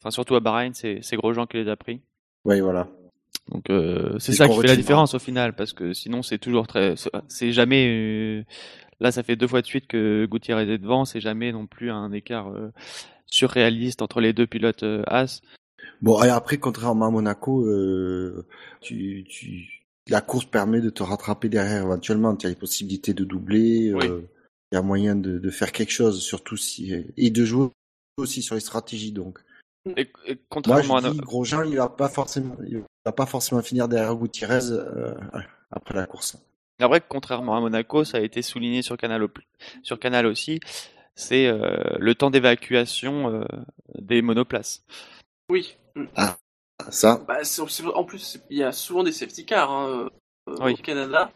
enfin 0.00 0.10
surtout 0.10 0.34
à 0.34 0.40
Bahreïn, 0.40 0.72
c'est 0.74 0.98
c'est 1.02 1.16
Grosjean 1.16 1.46
qui 1.46 1.56
les 1.58 1.68
a 1.68 1.76
pris. 1.76 2.00
Oui, 2.44 2.60
voilà. 2.60 2.88
Donc 3.48 3.70
euh, 3.70 4.18
c'est 4.18 4.32
ça 4.32 4.46
qui 4.46 4.50
fait 4.54 4.54
la 4.54 4.72
retiendra. 4.72 4.76
différence 4.76 5.14
au 5.14 5.18
final, 5.18 5.54
parce 5.54 5.72
que 5.72 5.92
sinon 5.92 6.22
c'est 6.22 6.38
toujours 6.38 6.66
très, 6.66 6.96
c'est- 6.96 7.10
c'est 7.28 7.52
jamais. 7.52 8.44
Là, 9.02 9.12
ça 9.12 9.22
fait 9.22 9.36
deux 9.36 9.48
fois 9.48 9.60
de 9.60 9.66
suite 9.66 9.86
que 9.86 10.26
Gutiérrez 10.30 10.72
est 10.72 10.78
devant, 10.78 11.04
c'est 11.04 11.20
jamais 11.20 11.52
non 11.52 11.66
plus 11.66 11.90
un 11.90 12.12
écart 12.12 12.48
euh, 12.50 12.72
surréaliste 13.26 14.00
entre 14.00 14.20
les 14.20 14.32
deux 14.32 14.46
pilotes 14.46 14.84
euh, 14.84 15.02
As. 15.06 15.42
Bon, 16.00 16.22
et 16.22 16.28
après, 16.28 16.56
contrairement 16.56 17.06
à 17.08 17.10
Monaco, 17.10 17.66
euh, 17.66 18.46
tu, 18.80 19.24
tu, 19.28 19.82
la 20.08 20.20
course 20.20 20.46
permet 20.46 20.80
de 20.80 20.88
te 20.88 21.02
rattraper 21.02 21.48
derrière 21.48 21.82
éventuellement. 21.82 22.34
Tu 22.36 22.46
as 22.46 22.50
les 22.50 22.56
possibilités 22.56 23.12
de 23.12 23.24
doubler. 23.24 23.92
Oui. 23.92 24.06
euh, 24.06 24.22
Il 24.70 24.76
y 24.76 24.78
a 24.78 24.82
moyen 24.82 25.16
de, 25.16 25.38
de 25.38 25.50
faire 25.50 25.70
quelque 25.70 25.92
chose, 25.92 26.22
surtout 26.22 26.56
si 26.56 26.94
et 27.18 27.30
de 27.30 27.44
jouer 27.44 27.68
aussi 28.16 28.40
sur 28.40 28.54
les 28.54 28.62
stratégies. 28.62 29.12
Donc, 29.12 29.38
Et, 29.96 30.10
et 30.26 30.34
moi, 30.34 30.36
contrairement 30.48 31.00
je 31.00 31.08
à 31.08 31.10
dis 31.10 31.18
Grosjean, 31.18 31.64
il 31.64 31.76
va 31.76 31.90
pas 31.90 32.08
forcément, 32.08 32.56
il 32.66 32.82
va 33.04 33.12
pas 33.12 33.26
forcément 33.26 33.60
finir 33.62 33.86
derrière 33.86 34.14
Gutiérrez 34.16 34.70
euh, 34.70 35.12
après 35.70 35.94
la 35.94 36.06
course. 36.06 36.38
C'est 36.80 36.86
vrai 36.86 37.00
que 37.00 37.06
contrairement 37.08 37.56
à 37.56 37.60
Monaco, 37.60 38.04
ça 38.04 38.18
a 38.18 38.20
été 38.20 38.42
souligné 38.42 38.82
sur 38.82 38.96
Canal, 38.96 39.22
au- 39.22 39.30
sur 39.82 39.98
Canal 40.00 40.26
aussi, 40.26 40.60
c'est 41.14 41.46
euh, 41.46 41.76
le 41.98 42.14
temps 42.14 42.30
d'évacuation 42.30 43.30
euh, 43.32 43.44
des 43.98 44.22
monoplaces. 44.22 44.84
Oui. 45.50 45.76
Mm. 45.94 46.04
Ah, 46.16 46.36
Ça, 46.90 47.20
Bah, 47.28 47.38
en 47.94 48.04
plus, 48.04 48.40
il 48.50 48.56
y 48.58 48.62
a 48.64 48.72
souvent 48.72 49.04
des 49.04 49.12
safety 49.12 49.44
cars 49.44 49.70
hein, 49.70 50.08
euh, 50.48 50.54
Oui. 50.60 50.72
au 50.72 50.76
Canada. 50.82 51.30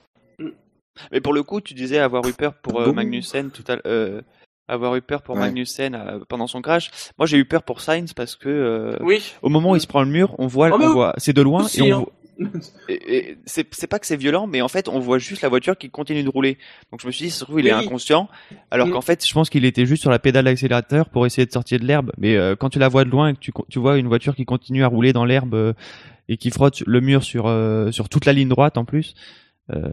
Mais 1.13 1.21
pour 1.21 1.33
le 1.35 1.43
coup, 1.43 1.61
tu 1.61 1.75
disais 1.75 1.99
avoir 1.99 2.27
eu 2.27 2.33
peur 2.33 2.55
pour 2.55 2.81
euh. 2.81 2.91
Magnussen 2.93 3.51
tout 3.51 3.65
à 3.69 3.77
euh, 3.87 4.23
avoir 4.67 4.97
eu 4.97 5.03
peur 5.03 5.23
pour 5.23 5.35
Ouais. 5.37 5.43
Magnussen 5.43 5.95
euh, 5.95 6.19
pendant 6.27 6.47
son 6.47 6.63
crash. 6.63 6.91
Moi, 7.19 7.27
j'ai 7.27 7.37
eu 7.37 7.45
peur 7.45 7.63
pour 7.63 7.81
Sainz 7.83 8.15
parce 8.15 8.35
que 8.35 8.49
euh, 8.49 8.97
Oui. 9.03 9.23
au 9.43 9.49
moment 9.51 9.73
où 9.73 9.77
il 9.77 9.81
se 9.81 9.87
prend 9.87 10.03
le 10.03 10.09
mur, 10.11 10.35
on 10.39 10.47
voit, 10.47 10.71
Ah, 10.73 10.77
on 10.81 10.93
voit, 10.93 11.15
c'est 11.19 11.35
de 11.35 11.43
loin 11.43 11.65
aussi, 11.67 11.85
et 11.87 11.93
on 11.93 12.03
hein. 12.03 12.07
Voit- 12.39 12.49
et- 12.89 13.17
et 13.31 13.39
c'est 13.47 13.87
pas 13.87 13.99
que 13.99 14.07
c'est 14.07 14.17
violent, 14.17 14.47
mais 14.47 14.61
en 14.63 14.69
fait, 14.69 14.89
on 14.89 14.99
voit 14.99 15.19
juste 15.19 15.43
la 15.43 15.49
voiture 15.49 15.77
qui 15.79 15.91
continue 15.91 16.23
de 16.23 16.29
rouler. 16.29 16.59
Donc 16.91 17.01
je 17.01 17.07
me 17.07 17.13
suis 17.13 17.27
dit, 17.27 17.31
trouve, 17.41 17.61
il 17.61 17.67
est 17.67 17.75
Oui. 17.75 17.85
inconscient, 17.85 18.29
alors 18.71 18.89
Mm. 18.89 18.93
qu'en 18.93 19.01
fait, 19.01 19.27
je 19.27 19.33
pense 19.33 19.49
qu'il 19.51 19.65
était 19.65 19.87
juste 19.87 20.03
sur 20.03 20.11
la 20.11 20.19
pédale 20.19 20.45
d'accélérateur 20.47 21.09
pour 21.09 21.25
essayer 21.27 21.47
de 21.47 21.53
sortir 21.53 21.81
de 21.81 21.85
l'herbe. 21.87 22.13
Mais 22.19 22.37
euh, 22.37 22.57
quand 22.57 22.69
tu 22.71 22.79
la 22.79 22.89
vois 22.89 23.05
de 23.05 23.11
loin 23.11 23.29
et 23.29 23.35
que 23.35 23.39
tu, 23.41 23.53
tu 23.69 23.79
vois 23.79 23.97
une 23.99 24.09
voiture 24.09 24.35
qui 24.37 24.45
continue 24.45 24.85
à 24.85 24.89
rouler 24.89 25.13
dans 25.13 25.25
l'herbe 25.25 25.55
euh, 25.55 25.73
et 26.29 26.37
qui 26.37 26.51
frotte 26.51 26.83
le 26.87 27.01
mur 27.01 27.23
sur 27.25 27.47
euh, 27.47 27.91
sur 27.93 28.09
toute 28.09 28.25
la 28.27 28.33
ligne 28.33 28.49
droite 28.49 28.77
en 28.79 28.85
plus, 28.85 29.15
euh, 29.73 29.91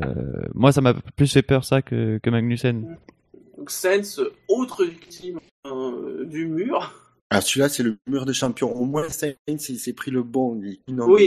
moi, 0.54 0.72
ça 0.72 0.82
m'a 0.82 0.94
plus 0.94 1.32
fait 1.32 1.42
peur 1.44 1.64
ça 1.66 1.82
que 1.82 2.20
que 2.22 2.30
Magnussen. 2.30 2.98
Donc 3.58 3.70
Sainz, 3.70 4.22
autre 4.50 4.84
victime 4.84 5.40
euh, 5.66 6.26
du 6.26 6.48
mur. 6.48 6.94
Ah, 7.34 7.42
celui-là, 7.42 7.70
c'est 7.70 7.84
le 7.84 7.98
mur 8.08 8.26
de 8.26 8.34
champion. 8.34 8.72
Au 8.76 8.86
moins, 8.86 9.10
Sainz, 9.10 9.36
il 9.48 9.80
s'est 9.80 9.94
pris 9.94 10.12
le 10.12 10.24
bon. 10.24 10.60
Oui. 10.60 10.80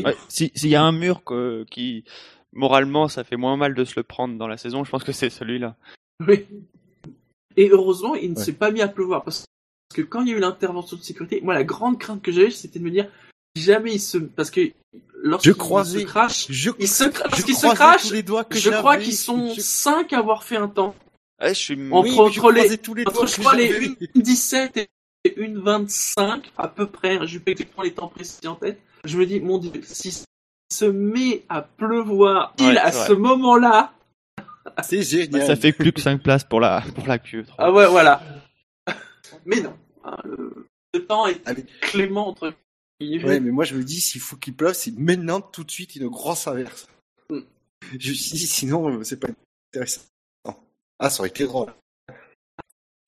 Ouais, 0.04 0.16
si 0.28 0.52
s'il 0.54 0.70
y 0.70 0.74
a 0.76 0.82
un 0.82 0.92
mur 0.92 1.22
que- 1.24 1.64
qui 1.70 2.04
moralement 2.52 3.08
ça 3.08 3.22
fait 3.24 3.36
moins 3.36 3.56
mal 3.56 3.74
de 3.74 3.84
se 3.84 3.94
le 3.96 4.02
prendre 4.02 4.36
dans 4.38 4.48
la 4.48 4.56
saison, 4.56 4.84
je 4.84 4.90
pense 4.90 5.04
que 5.04 5.12
c'est 5.12 5.30
celui-là. 5.30 5.76
Oui. 6.26 6.46
Et 7.56 7.68
heureusement, 7.70 8.14
il 8.14 8.32
ne 8.32 8.36
Ouais. 8.36 8.44
s'est 8.44 8.52
pas 8.52 8.70
mis 8.70 8.80
à 8.82 8.88
pleuvoir 8.88 9.24
parce 9.24 9.44
que 9.94 10.02
quand 10.02 10.22
il 10.22 10.28
y 10.28 10.32
a 10.34 10.36
eu 10.36 10.40
l'intervention 10.40 10.96
de 10.96 11.02
sécurité, 11.02 11.40
moi 11.42 11.54
la 11.54 11.64
grande 11.64 11.98
crainte 11.98 12.22
que 12.22 12.32
j'avais, 12.32 12.50
c'était 12.50 12.78
de 12.78 12.84
me 12.84 12.90
dire 12.90 13.08
jamais 13.56 13.94
il 13.94 14.00
se 14.00 14.18
parce 14.18 14.50
que 14.50 14.72
lorsqu'il 15.22 15.52
Je 15.52 15.56
se 15.56 15.98
crache, 16.04 16.46
Je, 16.50 16.70
il 16.78 16.88
se 16.88 17.04
cra- 17.04 17.22
parce 17.24 17.40
je 17.40 17.44
qu'il 17.46 17.56
se 17.56 17.66
crache. 17.74 18.02
tous 18.08 18.12
les 18.12 18.22
doigts 18.22 18.44
que 18.44 18.58
Je 18.58 18.70
crois 18.70 18.94
j'avais. 18.94 19.04
qu'ils 19.04 19.16
sont 19.16 19.54
Je- 19.54 19.60
cinq 19.60 20.12
à 20.12 20.18
avoir 20.18 20.44
fait 20.44 20.56
un 20.56 20.68
temps. 20.68 20.94
Ouais, 21.40 21.50
je 21.50 21.54
suis 21.58 21.74
En 21.92 22.02
Oui, 22.02 22.10
entre 22.18 22.30
je 22.32 22.76
tous 22.76 22.94
les 22.94 23.02
Entre 23.06 23.12
doigts 23.14 23.26
je 23.26 23.36
que 23.36 23.40
crois 23.40 23.54
les 23.56 23.68
j'avais. 23.72 23.86
1,17 24.14 24.76
et 24.78 24.88
1,25 25.30 26.44
à 26.56 26.68
peu 26.68 26.86
près. 26.86 27.16
hein, 27.18 27.26
J'ai 27.26 27.40
pas 27.40 27.50
exactement 27.52 27.82
les 27.82 27.92
temps 27.94 28.08
précis 28.08 28.46
en 28.46 28.54
tête. 28.56 28.80
Je 29.04 29.16
me 29.18 29.26
dis 29.26 29.40
mon 29.40 29.58
dieu, 29.58 29.70
s'il 29.82 30.12
se 30.72 30.84
met 30.84 31.44
à 31.48 31.62
pleuvoir, 31.62 32.54
il 32.58 32.66
Ouais, 32.66 32.78
à 32.78 32.92
ce 32.92 33.12
moment-là, 33.12 33.92
C'est 34.82 35.02
génial. 35.02 35.46
Ça 35.46 35.54
fait 35.56 35.72
plus 35.72 35.92
que 35.92 36.00
5 36.00 36.20
places 36.22 36.42
pour 36.44 36.60
la 36.60 36.82
pour 36.94 37.06
la 37.06 37.18
Q3. 37.18 37.46
ah 37.58 37.70
ouais 37.72 37.86
voilà. 37.86 38.20
Mais 39.46 39.60
non, 39.60 39.76
hein, 40.04 40.16
le, 40.24 40.66
le 40.92 41.06
temps 41.06 41.26
est 41.28 41.40
Allez. 41.46 41.64
clément 41.80 42.28
entre. 42.28 42.52
Ouais, 43.00 43.40
mais 43.40 43.50
moi 43.52 43.64
je 43.64 43.74
me 43.76 43.84
dis, 43.84 44.00
s'il 44.00 44.20
faut 44.22 44.36
qu'il 44.36 44.54
pleuve, 44.54 44.72
c'est 44.74 44.90
maintenant, 44.96 45.40
tout 45.42 45.62
de 45.64 45.70
suite, 45.70 45.94
une 45.96 46.08
grosse 46.08 46.46
averse. 46.48 46.88
Mm. 47.30 47.40
Je 47.98 48.08
me 48.10 48.14
suis 48.14 48.32
dit, 48.38 48.46
sinon, 48.46 48.88
euh, 48.88 49.04
c'est 49.04 49.20
pas 49.20 49.28
intéressant. 49.70 50.00
Ah, 50.98 51.10
ça 51.10 51.20
aurait 51.20 51.28
été 51.28 51.44
drôle. 51.44 51.72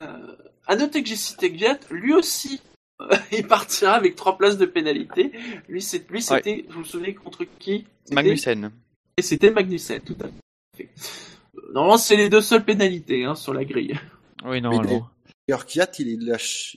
Euh, 0.03 0.37
à 0.69 0.77
noter 0.77 1.03
que 1.03 1.09
j'ai 1.09 1.17
cité 1.17 1.51
Gviat, 1.51 1.79
lui 1.91 2.13
aussi, 2.15 2.61
euh, 3.01 3.17
il 3.33 3.47
partira 3.47 3.95
avec 3.95 4.15
trois 4.15 4.39
places 4.39 4.59
de 4.59 4.67
pénalité. 4.67 5.33
Lui, 5.69 5.83
c'est, 5.83 6.09
lui, 6.11 6.23
c'était, 6.23 6.65
je 6.69 6.75
vous 6.75 6.85
souvenez 6.85 7.15
contre 7.15 7.45
qui 7.59 7.87
C'était- 8.05 8.15
Magnussen. 8.15 8.71
Et 9.17 9.23
c'était 9.23 9.51
Magnussen, 9.51 10.01
tout 10.03 10.17
à 10.21 10.27
fait. 10.77 10.89
Euh, 11.57 11.73
Normalement, 11.73 11.99
c'est 11.99 12.17
les 12.17 12.29
deux 12.29 12.41
seules 12.43 12.65
pénalités 12.65 13.25
hein, 13.25 13.35
sur 13.35 13.53
la 13.53 13.65
grille. 13.65 13.99
Oui, 14.45 14.61
normalement. 14.61 15.09
D'ailleurs, 15.49 15.67
Kiat, 15.67 15.91
il, 15.99 16.09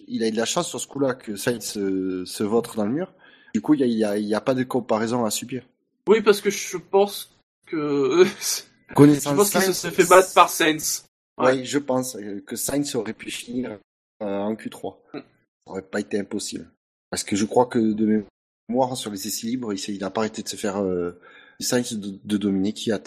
il 0.08 0.24
a 0.24 0.28
eu 0.28 0.32
de 0.32 0.38
la 0.38 0.46
chance 0.46 0.70
sur 0.70 0.80
ce 0.80 0.88
coup-là 0.88 1.14
que 1.14 1.36
Sainz 1.36 1.64
se, 1.66 2.24
se 2.26 2.44
vautre 2.44 2.76
dans 2.78 2.86
le 2.86 2.92
mur. 2.92 3.14
Du 3.54 3.60
coup, 3.62 3.74
il 3.74 3.86
n'y 3.86 4.34
a, 4.34 4.42
pas 4.42 4.54
de 4.54 4.64
comparaison 4.64 5.26
à 5.26 5.30
subir. 5.30 5.64
Oui, 6.08 6.22
parce 6.22 6.40
que 6.40 6.50
je 6.50 6.78
pense 6.78 7.36
que 7.66 8.24
je 8.90 8.94
Connaissant 8.96 9.36
pense 9.36 9.52
qu'il 9.52 9.62
se 9.74 9.90
fait 9.90 10.08
battre 10.08 10.34
par 10.34 10.50
Sainz. 10.50 11.04
Ouais, 11.38 11.64
je 11.64 11.78
pense 11.80 12.16
euh, 12.16 12.42
que 12.46 12.56
Sainz 12.56 12.96
aurait 12.96 13.14
pu 13.14 13.32
finir 13.32 13.78
euh, 14.22 14.26
en 14.40 14.54
Q3. 14.56 14.96
Mm. 15.14 15.18
Ça 15.18 15.24
aurait 15.68 15.82
pas 15.82 16.00
été 16.00 16.20
impossible. 16.20 16.70
Parce 17.10 17.24
que 17.24 17.36
je 17.36 17.46
crois 17.46 17.66
que 17.66 17.80
de 17.94 18.24
mémoire, 18.70 18.96
sur 18.98 19.12
les 19.12 19.28
essais 19.28 19.48
libres, 19.48 19.74
il 19.74 20.00
n'a 20.00 20.10
pas 20.10 20.22
arrêté 20.22 20.44
de 20.44 20.48
se 20.48 20.56
faire 20.56 20.78
euh, 20.82 21.20
Sainz 21.60 21.94
de, 21.94 22.20
de 22.24 22.38
dominer 22.38 22.74
Kiat. 22.74 23.04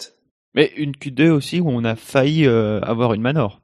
Mais 0.53 0.71
une 0.77 0.91
Q2 0.93 1.29
aussi 1.29 1.59
où 1.59 1.69
on 1.69 1.83
a 1.83 1.95
failli 1.95 2.45
euh, 2.45 2.79
avoir 2.81 3.13
une 3.13 3.21
Manor. 3.21 3.61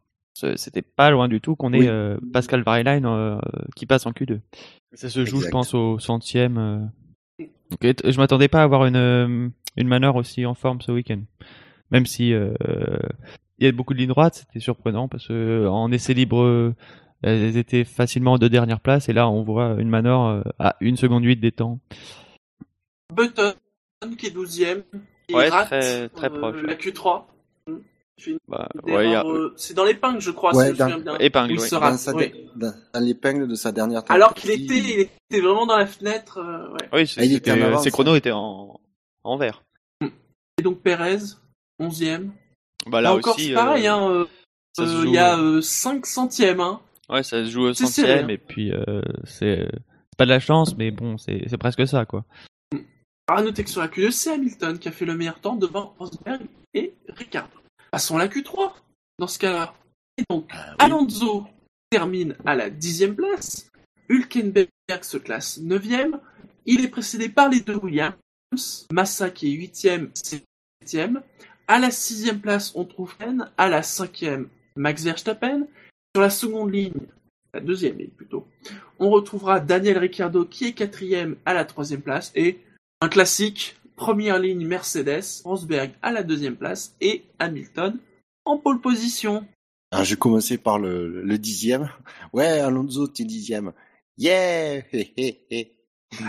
C'était 0.55 0.81
pas 0.81 1.11
loin 1.11 1.27
du 1.27 1.39
tout 1.41 1.55
qu'on 1.55 1.71
ait 1.73 1.79
Oui. 1.79 1.87
euh, 1.87 2.17
Pascal 2.33 2.63
Variline 2.63 3.05
euh, 3.05 3.37
qui 3.75 3.85
passe 3.85 4.05
en 4.05 4.11
Q2. 4.11 4.39
Ça 4.93 5.09
se 5.09 5.23
joue, 5.25 5.37
Exact. 5.37 5.47
je 5.47 5.51
pense, 5.51 5.73
au 5.73 5.99
centième. 5.99 6.57
euh. 6.57 7.45
T- 7.79 7.95
je 8.11 8.17
m'attendais 8.17 8.47
pas 8.47 8.61
à 8.61 8.63
avoir 8.63 8.85
une 8.85 9.51
une 9.77 9.87
Manor 9.87 10.15
aussi 10.17 10.45
en 10.45 10.53
forme 10.53 10.81
ce 10.81 10.91
week-end. 10.91 11.21
Même 11.91 12.05
si 12.05 12.33
euh, 12.33 12.53
il 13.61 13.65
y 13.65 13.67
a 13.67 13.71
beaucoup 13.71 13.93
de 13.93 13.99
lignes 13.99 14.09
droites, 14.09 14.35
c'était 14.35 14.59
surprenant 14.59 15.07
parce 15.07 15.27
que 15.27 15.33
euh, 15.33 15.69
en 15.69 15.91
essai 15.91 16.13
libre, 16.13 16.41
euh, 16.41 16.75
elles 17.21 17.55
étaient 17.57 17.83
facilement 17.83 18.33
en 18.33 18.37
deux 18.37 18.49
dernières 18.49 18.79
places 18.79 19.07
et 19.07 19.13
là 19.13 19.29
on 19.29 19.43
voit 19.43 19.75
une 19.79 19.87
Manor 19.89 20.27
euh, 20.29 20.41
à 20.59 20.75
une 20.81 20.97
seconde 20.97 21.23
huit 21.23 21.37
des 21.37 21.51
temps. 21.51 21.79
Button, 23.13 23.53
qui 24.17 24.27
est 24.27 24.35
12ème, 24.35 24.83
il 25.29 25.35
Ouais, 25.35 25.49
rate 25.49 25.67
très- 25.67 26.09
très 26.09 26.27
euh, 26.27 26.39
proche, 26.39 26.61
la 26.63 26.69
ouais. 26.69 26.75
Q3. 26.75 27.23
Bah, 28.47 28.69
Une 28.87 28.93
ouais, 28.93 29.05
il 29.07 29.11
y 29.11 29.15
a 29.15 29.19
erreur, 29.21 29.31
euh, 29.31 29.53
C'est 29.57 29.73
dans 29.73 29.83
l'épingle, 29.83 30.21
je 30.21 30.29
crois, 30.29 30.55
Ouais, 30.55 30.69
si 30.71 30.75
je 30.75 30.83
me 30.83 30.89
dans- 30.91 30.99
bien. 30.99 31.17
épingle. 31.19 31.53
Oui. 31.59 31.69
Dans, 31.71 31.79
rate, 31.79 31.97
sa 31.97 32.13
oui. 32.13 32.31
dans, 32.55 32.71
dans 32.93 32.99
l'épingle 32.99 33.47
de 33.47 33.55
sa 33.55 33.71
dernière 33.71 34.03
Alors 34.09 34.35
qu'il 34.35 34.51
tentative. 34.51 34.71
était, 34.71 34.93
il 34.93 34.99
était 35.01 35.41
vraiment 35.41 35.65
dans 35.65 35.77
la 35.77 35.87
fenêtre. 35.87 36.37
euh, 36.37 36.71
ouais. 36.71 36.89
Oui, 36.93 37.07
c'est- 37.07 37.19
Ah, 37.21 37.25
il 37.25 37.33
était 37.33 37.49
c'était, 37.51 37.63
en 37.63 37.67
avance, 37.67 37.83
ses 37.83 37.89
chronos 37.91 38.11
hein. 38.11 38.15
étaient 38.15 38.31
en 38.31 38.79
en 39.23 39.37
vert. 39.37 39.63
Et 40.59 40.61
donc 40.61 40.81
Perez, 40.81 41.17
11ème. 41.79 42.29
Bah 42.87 43.01
Là, 43.01 43.09
là 43.09 43.15
encore, 43.15 43.35
aussi, 43.35 43.47
c'est 43.47 43.53
pareil, 43.53 43.87
euh, 43.87 43.93
hein, 43.93 44.09
euh, 44.11 44.25
ça 44.73 44.85
se 44.85 44.91
euh, 44.91 45.01
joue, 45.01 45.07
il 45.07 45.13
y 45.13 45.17
a 45.17 45.37
euh, 45.37 45.57
euh, 45.57 45.61
5 45.61 46.05
centièmes. 46.05 46.59
Hein. 46.59 46.81
Ouais, 47.09 47.23
ça 47.23 47.43
se 47.43 47.49
joue 47.51 47.63
au 47.63 47.73
centième 47.73 48.25
hein. 48.25 48.33
et 48.33 48.37
puis 48.37 48.71
c'est 49.25 49.67
pas 50.17 50.25
de 50.25 50.29
la 50.29 50.39
chance, 50.39 50.77
mais 50.77 50.91
bon, 50.91 51.17
c'est 51.17 51.57
presque 51.57 51.85
ça 51.85 52.05
quoi. 52.05 52.23
À 53.27 53.41
noter 53.41 53.63
que 53.63 53.69
sur 53.69 53.81
la 53.81 53.87
Q2, 53.87 54.11
c'est 54.11 54.31
Hamilton 54.31 54.79
qui 54.79 54.87
a 54.87 54.91
fait 54.91 55.05
le 55.05 55.15
meilleur 55.15 55.39
temps 55.39 55.55
devant 55.55 55.93
Rosberg 55.99 56.41
et 56.73 56.93
Ricardo. 57.09 57.57
Passons 57.91 58.17
à 58.17 58.19
la 58.19 58.27
Q3, 58.27 58.73
dans 59.19 59.27
ce 59.27 59.39
cas-là. 59.39 59.73
Et 60.17 60.23
donc, 60.29 60.49
Ah 60.53 60.75
Alonso 60.79 61.47
termine 61.89 62.35
à 62.45 62.55
la 62.55 62.69
dixième 62.69 63.15
place. 63.15 63.69
Hülkenberg 64.09 64.69
se 65.01 65.17
classe 65.17 65.59
neuvième. 65.59 66.19
Il 66.65 66.83
est 66.83 66.89
précédé 66.89 67.29
par 67.29 67.49
les 67.49 67.61
deux 67.61 67.75
Williams. 67.75 68.15
Massa 68.91 69.29
qui 69.29 69.47
est 69.47 69.55
huitième, 69.55 70.11
septième. 70.13 71.21
À 71.67 71.79
la 71.79 71.91
sixième 71.91 72.39
place, 72.39 72.73
on 72.75 72.85
trouve 72.85 73.15
Ken. 73.17 73.49
À 73.57 73.69
la 73.69 73.83
cinquième, 73.83 74.49
Max 74.75 75.03
Verstappen. 75.03 75.67
Sur 76.15 76.21
la 76.21 76.29
seconde 76.29 76.73
ligne, 76.73 77.07
la 77.53 77.61
deuxième 77.61 77.97
ligne 77.97 78.09
plutôt, 78.09 78.45
on 78.99 79.09
retrouvera 79.09 79.59
Daniel 79.59 79.97
Ricciardo 79.97 80.45
qui 80.45 80.65
est 80.65 80.73
quatrième 80.73 81.37
à 81.45 81.53
la 81.53 81.63
troisième 81.63 82.01
place 82.01 82.31
et 82.35 82.59
un 82.99 83.07
classique, 83.07 83.77
première 83.95 84.37
ligne 84.37 84.65
Mercedes, 84.65 85.43
Rosberg 85.45 85.91
à 86.01 86.11
la 86.11 86.23
deuxième 86.23 86.55
place 86.55 86.95
et 86.99 87.23
Hamilton 87.39 87.97
en 88.45 88.57
pole 88.57 88.81
position. 88.81 89.45
Alors, 89.91 90.05
je 90.05 90.11
vais 90.11 90.19
commencer 90.19 90.57
par 90.57 90.79
le, 90.79 91.37
dixième. 91.37 91.89
Ouais, 92.33 92.59
Alonso, 92.59 93.07
t'es 93.07 93.25
dixième. 93.25 93.73
Yeah! 94.17 94.83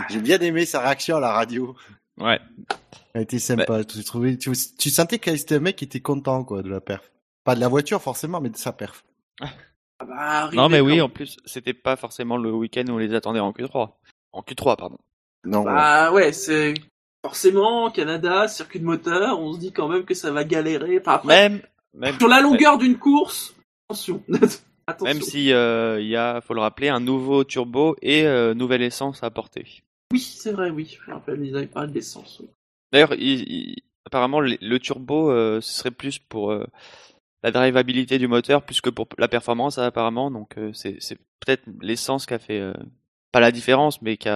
J'ai 0.09 0.21
bien 0.21 0.39
aimé 0.39 0.65
sa 0.65 0.79
réaction 0.81 1.17
à 1.17 1.19
la 1.19 1.33
radio. 1.33 1.75
Ouais. 2.19 2.39
Elle 3.13 3.23
était 3.23 3.39
sympa. 3.39 3.83
Tu, 3.83 4.03
trouvais- 4.03 4.37
tu, 4.37 4.51
tu 4.77 4.89
sentais 4.89 5.19
que 5.19 5.35
c'était 5.35 5.55
un 5.55 5.59
mec 5.59 5.75
qui 5.75 5.85
était 5.85 5.99
content, 6.01 6.43
quoi, 6.43 6.61
de 6.61 6.69
la 6.69 6.81
perf. 6.81 7.11
Pas 7.43 7.55
de 7.55 7.59
la 7.59 7.67
voiture, 7.67 8.01
forcément, 8.01 8.41
mais 8.41 8.49
de 8.49 8.57
sa 8.57 8.71
perf. 8.73 9.03
Ah 9.99 10.05
bah, 10.05 10.49
Non 10.53 10.69
mais 10.69 10.81
oui, 10.81 10.99
en 11.01 11.07
plus, 11.07 11.37
c'était 11.45 11.73
pas 11.73 11.95
forcément 11.95 12.35
le 12.35 12.51
week-end 12.51 12.83
où 12.89 12.93
on 12.93 12.97
les 12.97 13.13
attendait 13.13 13.39
en 13.39 13.51
Q3. 13.51 13.91
En 14.33 14.41
Q3, 14.41 14.75
pardon. 14.75 14.97
Non, 15.45 15.59
ouais. 15.59 15.71
Bah 15.73 16.11
ouais, 16.11 16.33
c'est 16.33 16.73
forcément 17.23 17.89
Canada, 17.91 18.47
circuit 18.47 18.79
de 18.79 18.85
moteur, 18.85 19.39
on 19.39 19.53
se 19.53 19.59
dit 19.59 19.71
quand 19.71 19.87
même 19.87 20.03
que 20.03 20.13
ça 20.15 20.31
va 20.31 20.43
galérer. 20.43 20.99
Enfin, 20.99 21.13
après, 21.13 21.49
Même 21.49 21.61
même 21.93 22.17
sur 22.17 22.27
la 22.27 22.41
longueur 22.41 22.79
d'une 22.79 22.97
course, 22.97 23.55
attention. 23.87 24.23
attention. 24.87 25.05
même 25.13 25.21
si 25.21 25.53
euh, 25.53 26.01
il 26.01 26.07
y 26.07 26.17
a, 26.17 26.41
faut 26.41 26.55
le 26.55 26.61
rappeler, 26.61 26.89
un 26.89 26.99
nouveau 26.99 27.43
turbo 27.43 27.95
et 28.01 28.25
euh, 28.25 28.53
nouvelle 28.55 28.81
essence 28.81 29.21
à 29.23 29.27
apporter. 29.27 29.83
Oui, 30.13 30.19
c'est 30.19 30.51
vrai, 30.53 30.69
oui. 30.69 30.97
Je 31.05 31.11
rappelle, 31.11 31.43
ils 31.43 31.55
avaient 31.57 31.65
parlé 31.67 31.89
de 31.89 31.95
l'essence. 31.95 32.41
D'ailleurs, 32.91 33.13
il- 33.15 33.51
il- 33.51 33.81
apparemment, 34.05 34.39
le, 34.39 34.57
le 34.61 34.79
turbo, 34.79 35.31
euh, 35.31 35.59
ce 35.59 35.73
serait 35.73 35.91
plus 35.91 36.19
pour 36.19 36.51
euh, 36.51 36.65
la 37.41 37.51
drivabilité 37.51 38.19
du 38.19 38.27
moteur 38.27 38.63
plus 38.63 38.79
que 38.79 38.91
pour 38.91 39.07
la 39.17 39.27
performance, 39.27 39.79
apparemment. 39.79 40.29
Donc, 40.29 40.57
euh, 40.59 40.71
c'est 40.73 40.99
peut-être 41.39 41.63
l'essence 41.81 42.27
qui 42.27 42.35
a 42.35 42.39
fait 42.39 42.61
pas 43.31 43.39
la 43.39 43.51
différence, 43.51 44.01
mais 44.03 44.17
qui 44.17 44.29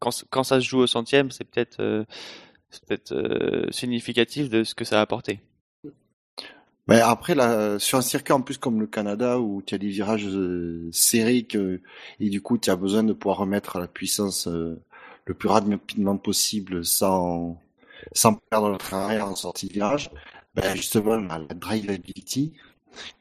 quand, 0.00 0.24
quand 0.30 0.42
ça 0.42 0.60
se 0.60 0.66
joue 0.66 0.80
au 0.80 0.86
centième, 0.88 1.30
c'est 1.30 1.44
peut-être 1.44 2.04
significatif 3.70 4.50
de 4.50 4.64
ce 4.64 4.74
que 4.74 4.84
ça 4.84 4.98
a 4.98 5.02
apporté. 5.02 5.40
Mais 6.88 7.00
après, 7.00 7.34
là, 7.34 7.78
sur 7.78 7.98
un 7.98 8.02
circuit 8.02 8.32
en 8.32 8.40
plus 8.42 8.58
comme 8.58 8.80
le 8.80 8.86
Canada 8.88 9.38
où 9.38 9.62
tu 9.62 9.74
as 9.74 9.78
des 9.78 9.88
virages 9.88 10.26
euh, 10.26 10.88
serrés 10.92 11.44
que, 11.44 11.80
et 12.18 12.28
du 12.28 12.42
coup 12.42 12.58
tu 12.58 12.70
as 12.70 12.76
besoin 12.76 13.04
de 13.04 13.12
pouvoir 13.12 13.38
remettre 13.38 13.78
la 13.78 13.86
puissance, 13.86 14.48
euh, 14.48 14.80
le 15.26 15.34
plus 15.34 15.48
rapidement 15.48 16.16
possible 16.16 16.84
sans 16.84 17.60
sans 18.12 18.34
perdre 18.34 18.68
le 18.70 18.78
train 18.78 19.04
arrière 19.04 19.28
en 19.28 19.36
sortie 19.36 19.68
de 19.68 19.74
virage. 19.74 20.10
Ben 20.56 20.74
justement 20.74 21.16
la, 21.16 21.38
la 21.38 21.54
drivability, 21.54 22.52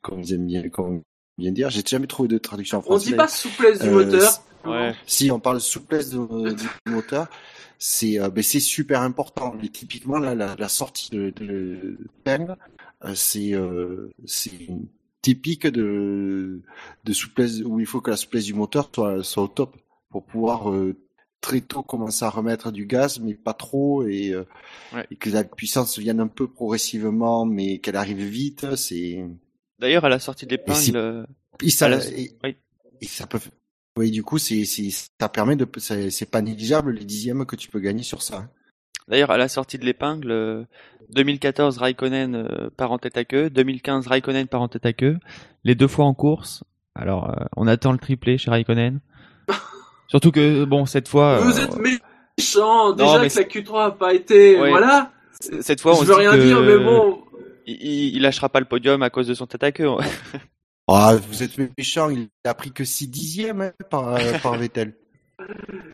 comme 0.01 0.21
ils 0.21 0.33
aiment 0.33 0.47
bien, 0.47 0.67
comme 0.69 1.03
bien 1.37 1.51
dire, 1.51 1.69
j'ai 1.69 1.83
jamais 1.85 2.07
trouvé 2.07 2.27
de 2.29 2.39
traduction 2.39 2.77
en 2.79 2.81
On 2.81 2.83
français. 2.83 3.11
dit 3.11 3.15
pas 3.15 3.27
souplesse 3.27 3.79
du 3.79 3.89
Euh, 3.89 3.91
moteur. 4.05 4.31
Ouais. 4.65 4.93
Si 5.05 5.29
on 5.31 5.39
parle 5.39 5.57
de 5.57 5.61
souplesse 5.61 6.09
de- 6.09 6.53
du 6.53 6.67
moteur, 6.87 7.27
c'est 7.77 8.19
euh, 8.19 8.29
ben, 8.29 8.43
c'est 8.43 8.59
super 8.59 9.01
important. 9.01 9.55
Mais 9.61 9.69
typiquement 9.69 10.17
là, 10.17 10.33
la, 10.33 10.55
la 10.57 10.67
sortie 10.67 11.09
de, 11.11 11.29
de 11.29 11.97
Peng, 12.23 12.55
euh, 13.05 13.13
c'est 13.15 13.53
euh, 13.53 14.11
c'est 14.25 14.69
typique 15.21 15.67
de 15.67 16.61
de 17.03 17.13
souplesse 17.13 17.61
où 17.63 17.79
il 17.79 17.85
faut 17.85 18.01
que 18.01 18.11
la 18.11 18.17
souplesse 18.17 18.45
du 18.45 18.53
moteur 18.53 18.89
soit 18.93 19.23
soit 19.23 19.43
au 19.43 19.47
top 19.47 19.75
pour 20.09 20.23
pouvoir 20.25 20.71
euh, 20.71 20.95
très 21.41 21.61
tôt 21.61 21.81
commencer 21.83 22.23
à 22.25 22.29
remettre 22.29 22.71
du 22.71 22.85
gaz, 22.85 23.19
mais 23.19 23.33
pas 23.33 23.53
trop 23.53 24.03
et, 24.07 24.31
euh, 24.33 24.43
Ouais. 24.93 25.05
et 25.09 25.15
que 25.15 25.29
la 25.29 25.43
puissance 25.43 25.97
vienne 25.97 26.19
un 26.19 26.27
peu 26.27 26.47
progressivement, 26.47 27.45
mais 27.45 27.79
qu'elle 27.79 27.95
arrive 27.95 28.21
vite. 28.23 28.75
C'est 28.75 29.25
D'ailleurs, 29.79 30.05
à 30.05 30.09
la 30.09 30.19
sortie 30.19 30.45
de 30.45 30.51
l'épingle, 30.51 30.95
euh, 30.97 31.25
et 31.63 31.69
ça, 31.71 31.85
À 31.85 31.89
la- 31.89 32.07
et, 32.09 32.31
oui. 32.43 32.55
et 33.01 33.05
ça 33.07 33.25
peut. 33.25 33.39
Oui, 33.97 34.11
du 34.11 34.21
coup, 34.23 34.37
c'est, 34.37 34.63
ça 34.65 35.27
permet 35.29 35.55
de, 35.55 35.67
c'est 35.77 36.11
c'est 36.11 36.29
pas 36.29 36.41
négligeable 36.41 36.91
les 36.93 37.03
dixièmes 37.05 37.45
que 37.45 37.55
tu 37.55 37.69
peux 37.69 37.79
gagner 37.79 38.03
sur 38.03 38.21
ça. 38.21 38.49
D'ailleurs, 39.07 39.31
à 39.31 39.37
la 39.37 39.47
sortie 39.47 39.77
de 39.77 39.85
l'épingle, 39.85 40.31
euh, 40.31 40.63
2014, 41.13 41.77
Raikkonen 41.79 42.35
euh, 42.35 42.69
part 42.75 42.91
en 42.91 42.97
tête 42.97 43.17
à 43.17 43.25
queue, 43.25 43.49
2015, 43.49 44.07
Raikkonen 44.07 44.47
part 44.47 44.61
en 44.61 44.67
tête 44.67 44.85
à 44.85 44.93
queue, 44.93 45.17
les 45.63 45.75
deux 45.75 45.87
fois 45.87 46.05
en 46.05 46.13
course. 46.13 46.63
Alors, 46.95 47.29
euh, 47.29 47.43
on 47.57 47.67
attend 47.67 47.91
le 47.91 47.97
triplé 47.97 48.37
chez 48.37 48.49
Raikkonen. 48.51 48.99
Surtout 50.07 50.31
que, 50.31 50.63
bon, 50.65 50.85
cette 50.85 51.07
fois, 51.07 51.39
Vous 51.39 51.59
euh, 51.59 51.63
êtes 51.63 51.77
méchants. 51.77 52.93
Déjà 52.93 53.19
mais 53.21 53.29
que 53.29 53.39
la 53.39 53.45
Q3 53.45 53.85
a 53.87 53.91
pas 53.91 54.13
été, 54.13 54.59
Ouais. 54.59 54.69
voilà. 54.69 55.11
cette 55.39 55.81
fois, 55.81 55.93
on 55.93 56.01
je 56.03 56.05
veux 56.05 56.13
dit 56.15 56.19
rien 56.19 56.31
que 56.31 56.37
dire, 56.41 56.61
mais 56.61 56.77
bon. 56.77 57.23
il, 57.65 58.15
il- 58.15 58.21
lâchera 58.21 58.49
pas 58.49 58.59
le 58.59 58.65
podium 58.65 59.01
à 59.03 59.09
cause 59.09 59.27
de 59.27 59.33
son 59.33 59.47
tête 59.47 59.63
à 59.63 59.71
queue. 59.71 59.89
Ah, 60.87 61.15
vous 61.29 61.43
êtes 61.43 61.57
méchant, 61.77 62.09
il 62.09 62.29
a 62.45 62.53
pris 62.53 62.71
que 62.71 62.83
6 62.83 63.07
dixièmes 63.07 63.61
hein, 63.61 63.71
par, 63.89 64.15
euh, 64.15 64.19
par 64.43 64.53
Vettel. 64.57 64.93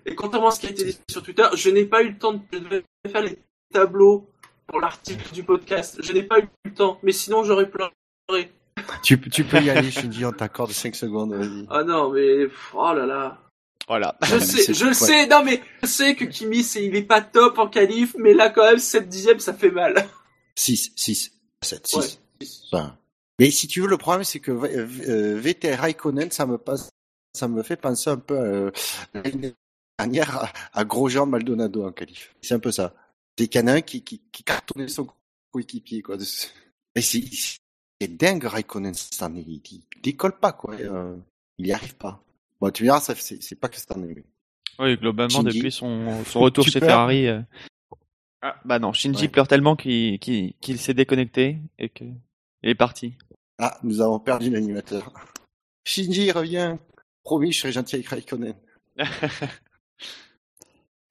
Et 0.05 0.15
contrairement 0.15 0.49
à 0.49 0.51
ce 0.51 0.59
qui 0.59 0.67
a 0.67 0.69
été 0.69 0.85
dit 0.85 0.99
sur 1.09 1.23
Twitter, 1.23 1.45
je 1.55 1.69
n'ai 1.69 1.85
pas 1.85 2.03
eu 2.03 2.09
le 2.09 2.17
temps 2.17 2.33
de 2.33 2.41
je 2.51 2.59
devais 2.59 2.83
faire 3.11 3.21
les 3.21 3.37
tableaux 3.73 4.29
pour 4.67 4.79
l'article 4.79 5.33
du 5.33 5.43
podcast. 5.43 5.99
Je 6.01 6.13
n'ai 6.13 6.23
pas 6.23 6.39
eu 6.39 6.47
le 6.65 6.73
temps, 6.73 6.99
mais 7.03 7.11
sinon 7.11 7.43
j'aurais 7.43 7.69
pleuré. 7.69 7.91
tu, 9.03 9.19
tu 9.19 9.43
peux 9.43 9.61
y 9.61 9.69
aller, 9.69 9.91
Shinji, 9.91 10.25
on 10.25 10.31
t'accorde 10.31 10.71
5 10.71 10.95
secondes, 10.95 11.33
vas-y. 11.33 11.65
Ah 11.69 11.83
non, 11.83 12.11
mais 12.11 12.47
oh 12.73 12.93
là 12.93 13.05
là. 13.05 13.41
Voilà. 13.87 14.17
Je 14.23 14.35
mais 14.35 14.41
sais, 14.41 14.73
je 14.73 14.83
le 14.83 14.89
ouais. 14.89 14.93
sais, 14.93 15.27
non 15.27 15.43
mais 15.43 15.61
je 15.81 15.87
sais 15.87 16.15
que 16.15 16.25
Kimi 16.25 16.61
c'est 16.61 16.83
il 16.83 16.95
est 16.95 17.03
pas 17.03 17.21
top 17.21 17.57
en 17.57 17.67
qualif, 17.67 18.15
mais 18.19 18.33
là 18.33 18.49
quand 18.49 18.65
même 18.65 18.79
7 18.79 19.07
dixièmes 19.07 19.39
ça 19.39 19.53
fait 19.53 19.71
mal. 19.71 20.07
6, 20.55 20.91
6, 20.95 21.31
7, 21.61 21.87
6. 21.87 21.95
Ouais. 21.95 22.47
Enfin, 22.71 22.97
mais 23.39 23.51
si 23.51 23.67
tu 23.67 23.81
veux, 23.81 23.87
le 23.87 23.97
problème, 23.97 24.23
c'est 24.23 24.39
que 24.39 24.51
euh, 24.51 24.87
euh, 25.07 25.39
Vettel 25.39 25.75
Raikkonen, 25.75 26.31
ça 26.31 26.45
me 26.45 26.57
passe, 26.57 26.89
ça 27.33 27.47
me 27.47 27.63
fait 27.63 27.77
penser 27.77 28.09
un 28.09 28.17
peu 28.17 28.35
euh, 28.37 28.71
l'année 29.13 29.53
dernière 29.99 30.37
à, 30.37 30.49
à 30.73 30.85
Grosjean 30.85 31.25
Maldonado 31.25 31.85
en 31.85 31.91
qualif. 31.91 32.35
C'est 32.41 32.53
un 32.55 32.59
peu 32.59 32.71
ça. 32.71 32.93
Des 33.37 33.47
canins 33.47 33.81
qui, 33.81 34.03
qui, 34.03 34.21
qui 34.31 34.43
cartonnaient 34.43 34.87
son 34.87 35.07
coéquipier, 35.51 36.01
quoi. 36.01 36.17
Et 36.95 37.01
c'est, 37.01 37.21
dingue, 38.07 38.45
Raikkonen, 38.45 38.93
cette 38.93 39.21
année. 39.21 39.43
Il, 39.47 39.61
il 39.71 39.83
décolle 40.01 40.37
pas, 40.39 40.53
quoi. 40.53 40.73
Euh, 40.75 41.15
il 41.59 41.67
y 41.67 41.71
arrive 41.71 41.95
pas. 41.95 42.23
Bon, 42.59 42.71
tu 42.71 42.83
verras, 42.83 42.99
c'est, 43.01 43.55
pas 43.55 43.69
que 43.69 43.77
cette 43.77 43.91
année. 43.91 44.23
Oui, 44.79 44.97
globalement, 44.97 45.41
Shinji. 45.41 45.57
depuis 45.57 45.71
son, 45.71 46.23
son 46.25 46.39
retour 46.39 46.65
chez 46.65 46.79
pleures 46.79 46.89
Ferrari. 46.91 47.27
euh, 47.27 47.41
Ah, 48.41 48.59
bah 48.65 48.79
non, 48.79 48.93
Shinji 48.93 49.23
Ouais. 49.23 49.27
pleure 49.29 49.47
tellement 49.47 49.75
qu'il 49.75 50.19
qu'il- 50.19 50.53
qu'il 50.61 50.79
s'est 50.79 50.93
déconnecté 50.93 51.57
et 51.79 51.89
que 51.89 52.03
il 52.63 52.69
est 52.69 52.75
parti. 52.75 53.13
Ah, 53.59 53.77
nous 53.83 54.01
avons 54.01 54.19
perdu 54.19 54.49
l'animateur. 54.51 55.11
Shinji, 55.83 56.31
reviens. 56.31 56.79
Promis, 57.27 57.51
je 57.51 57.59
serai 57.59 57.73
gentil 57.73 57.95
avec 57.95 58.07
Raikkonen. 58.07 58.53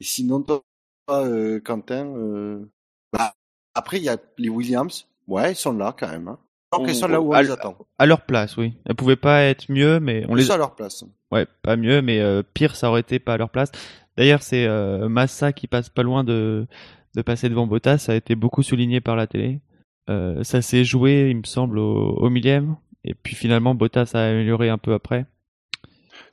Et 0.01 0.05
sinon, 0.05 0.41
toi, 0.41 0.63
euh, 1.11 1.61
Quentin, 1.61 2.07
euh, 2.17 2.65
bah, 3.13 3.35
après, 3.75 3.99
il 3.99 4.05
y 4.05 4.09
a 4.09 4.17
les 4.39 4.49
Williams. 4.49 5.07
Ouais, 5.29 5.53
ils 5.53 5.57
sont 5.57 5.75
là 5.75 5.95
quand 5.99 6.09
même. 6.09 6.29
Hein. 6.29 6.39
Donc, 6.73 6.85
On- 6.85 6.87
ils 6.87 6.95
sont 6.95 7.07
là 7.09 7.21
où 7.21 7.33
on 7.33 7.33
à 7.33 7.43
les 7.43 7.51
attend. 7.51 7.77
À 7.99 8.07
leur 8.07 8.23
place, 8.23 8.57
oui. 8.57 8.73
Elles 8.87 8.95
pouvaient 8.95 9.17
pas 9.17 9.43
être 9.43 9.71
mieux, 9.71 10.01
mais 10.01 10.25
on 10.31 10.35
les 10.35 10.51
à 10.51 10.57
leur 10.57 10.75
place. 10.75 11.05
Ouais, 11.31 11.47
pas 11.61 11.77
mieux, 11.77 12.01
mais 12.01 12.19
euh, 12.21 12.43
pire, 12.43 12.77
ça 12.77 12.89
aurait 12.89 13.01
été 13.01 13.19
pas 13.19 13.35
à 13.35 13.37
leur 13.37 13.51
place. 13.51 13.71
D'ailleurs, 14.17 14.43
c'est 14.43 14.67
euh, 14.67 15.11
Massa 15.11 15.53
qui 15.53 15.67
passe 15.67 15.91
pas 15.91 16.03
loin 16.03 16.25
de, 16.25 16.67
de 17.15 17.21
passer 17.21 17.51
devant 17.51 17.67
Bottas. 17.67 17.99
Ça 17.99 18.13
a 18.13 18.15
été 18.15 18.37
beaucoup 18.37 18.63
souligné 18.63 19.03
par 19.03 19.17
la 19.17 19.27
télé. 19.27 19.61
Ça 20.09 20.63
s'est 20.63 20.85
joué, 20.85 21.29
il 21.29 21.37
me 21.37 21.45
semble, 21.45 21.79
au, 21.79 22.15
au 22.15 22.31
millième. 22.31 22.77
Et 23.05 23.13
puis 23.13 23.35
finalement, 23.35 23.75
Bottas 23.75 24.13
a 24.15 24.31
amélioré 24.31 24.71
un 24.71 24.79
peu 24.79 24.95
après. 24.95 25.27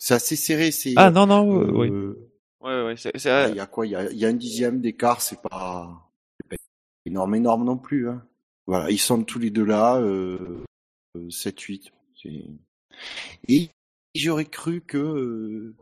C'est 0.06 0.16
assez 0.16 0.36
serré. 0.36 0.72
C'est, 0.72 0.96
Ah 0.98 1.10
non, 1.12 1.26
non, 1.26 1.62
euh, 1.62 1.72
oui. 1.72 1.89
euh, 1.89 2.30
Ouais, 2.60 2.84
ouais, 2.84 2.98
c'est, 2.98 3.18
c'est- 3.18 3.52
Il 3.52 3.56
y 3.56 3.60
a 3.62 3.66
quoi? 3.68 3.88
Il 3.88 3.92
y 3.92 3.96
a, 3.96 4.12
il 4.12 4.18
y 4.18 4.26
a 4.26 4.28
un 4.28 4.34
dixième 4.34 4.82
d'écart. 4.82 5.22
C'est 5.22 5.42
pas, 5.42 6.12
c'est 6.42 6.50
pas 6.50 6.62
énorme, 7.06 7.36
énorme 7.36 7.63
non 7.63 7.78
plus. 7.78 8.10
Hein. 8.10 8.22
Voilà, 8.68 8.92
ils 8.92 9.00
sont 9.00 9.24
tous 9.24 9.39
les 9.39 9.50
deux 9.50 9.63
là. 9.63 9.96
Euh, 10.02 10.62
7-8. 11.30 11.94
C'est... 12.22 12.44
Et 13.48 13.70
j'aurais 14.13 14.44
cru 14.44 14.82
que 14.82 14.98
euh, 14.98 15.76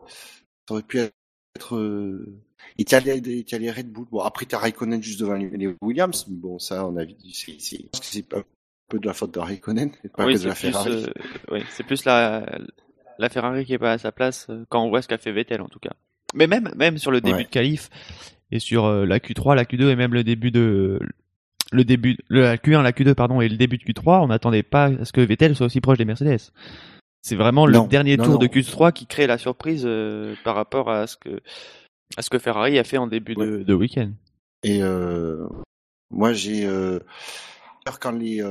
ça 0.68 0.76
aurait 0.76 0.84
pu 0.84 1.00
être... 1.00 1.76
Euh... 1.76 2.44
Et 2.78 2.86
t'as 2.86 3.00
les, 3.00 3.44
t'as 3.44 3.58
les 3.58 3.72
Red 3.72 3.92
Bull. 3.92 4.06
Bon, 4.12 4.20
après 4.20 4.46
t'as 4.46 4.60
Raikkonen 4.60 5.02
juste 5.02 5.20
devant 5.20 5.34
les, 5.34 5.76
Williams. 5.82 6.28
mais 6.30 6.36
Bon, 6.36 6.60
ça, 6.60 6.86
on 6.86 6.96
a 6.96 7.06
vu. 7.06 7.16
C'est, 7.34 7.60
c'est, 7.60 7.90
c'est 8.00 8.32
un 8.36 8.44
peu 8.88 9.00
de 9.00 9.08
la 9.08 9.16
faute 9.16 9.34
de 9.34 9.40
Raikkonen, 9.40 9.90
et 10.04 10.10
pas 10.10 10.28
oui, 10.28 10.34
que 10.34 10.38
de 10.38 10.44
c'est 10.44 10.48
la 10.50 10.54
plus, 10.54 10.72
Ferrari. 10.72 11.06
euh, 11.06 11.14
oui, 11.50 11.64
c'est 11.72 11.84
plus 11.84 12.06
la, 12.06 12.60
la 13.22 13.30
Ferrari 13.30 13.66
qui 13.66 13.74
est 13.74 13.78
pas 13.80 13.94
à 13.94 13.98
sa 13.98 14.12
place 14.12 14.48
euh, 14.50 14.66
quand 14.70 14.84
on 14.84 14.90
voit 14.90 15.02
ce 15.02 15.08
qu'a 15.08 15.18
fait 15.18 15.32
Vettel 15.32 15.62
en 15.62 15.68
tout 15.70 15.80
cas. 15.80 15.92
Mais 16.34 16.48
même, 16.48 16.70
même 16.76 16.98
sur 16.98 17.12
le 17.12 17.22
début 17.22 17.38
Ouais. 17.40 17.44
de 17.44 17.50
qualif 17.50 17.90
et 18.52 18.60
sur 18.60 18.86
euh, 18.86 19.06
la 19.06 19.20
Q3, 19.20 19.56
la 19.56 19.64
Q2 19.66 19.90
et 19.90 19.96
même 19.96 20.14
le 20.14 20.24
début 20.24 20.52
de 20.52 21.00
le 21.74 21.84
début 21.86 22.18
le 22.28 22.42
la 22.42 22.58
Q1, 22.58 22.82
la 22.84 22.92
Q2 22.92 23.14
pardon 23.14 23.40
et 23.42 23.48
le 23.50 23.56
début 23.58 23.78
de 23.78 23.84
Q3, 23.84 24.24
on 24.24 24.28
n'attendait 24.28 24.64
pas 24.64 24.86
à 24.86 25.06
ce 25.06 25.14
que 25.14 25.22
Vettel 25.22 25.56
soit 25.56 25.66
aussi 25.68 25.80
proche 25.82 25.98
des 25.98 26.06
Mercedes. 26.06 26.52
C'est 27.22 27.36
vraiment 27.36 27.68
Non, 27.68 27.84
le 27.84 27.88
dernier 27.90 28.18
non, 28.18 28.24
tour 28.26 28.34
non. 28.34 28.40
de 28.40 28.48
Q3 28.48 28.92
qui 28.94 29.06
crée 29.06 29.28
la 29.28 29.38
surprise 29.38 29.84
euh, 29.86 30.36
par 30.44 30.56
rapport 30.56 30.90
à 30.90 31.06
ce 31.08 31.16
que 31.18 31.40
à 32.18 32.22
ce 32.22 32.30
que 32.30 32.40
Ferrari 32.40 32.78
a 32.80 32.84
fait 32.84 32.98
en 32.98 33.08
début 33.08 33.36
de, 33.36 33.64
de 33.64 33.74
week-end. 33.74 34.12
Et 34.64 34.82
euh, 34.84 35.48
moi, 36.10 36.34
j'ai 36.34 36.66
euh, 36.66 37.00
quand 38.02 38.12
les 38.12 38.44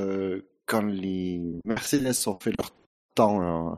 quand 0.65 0.81
les 0.83 1.41
Mercedes 1.65 2.27
ont 2.27 2.39
fait 2.39 2.53
leur 2.57 2.71
temps 3.13 3.41
euh, 3.41 3.75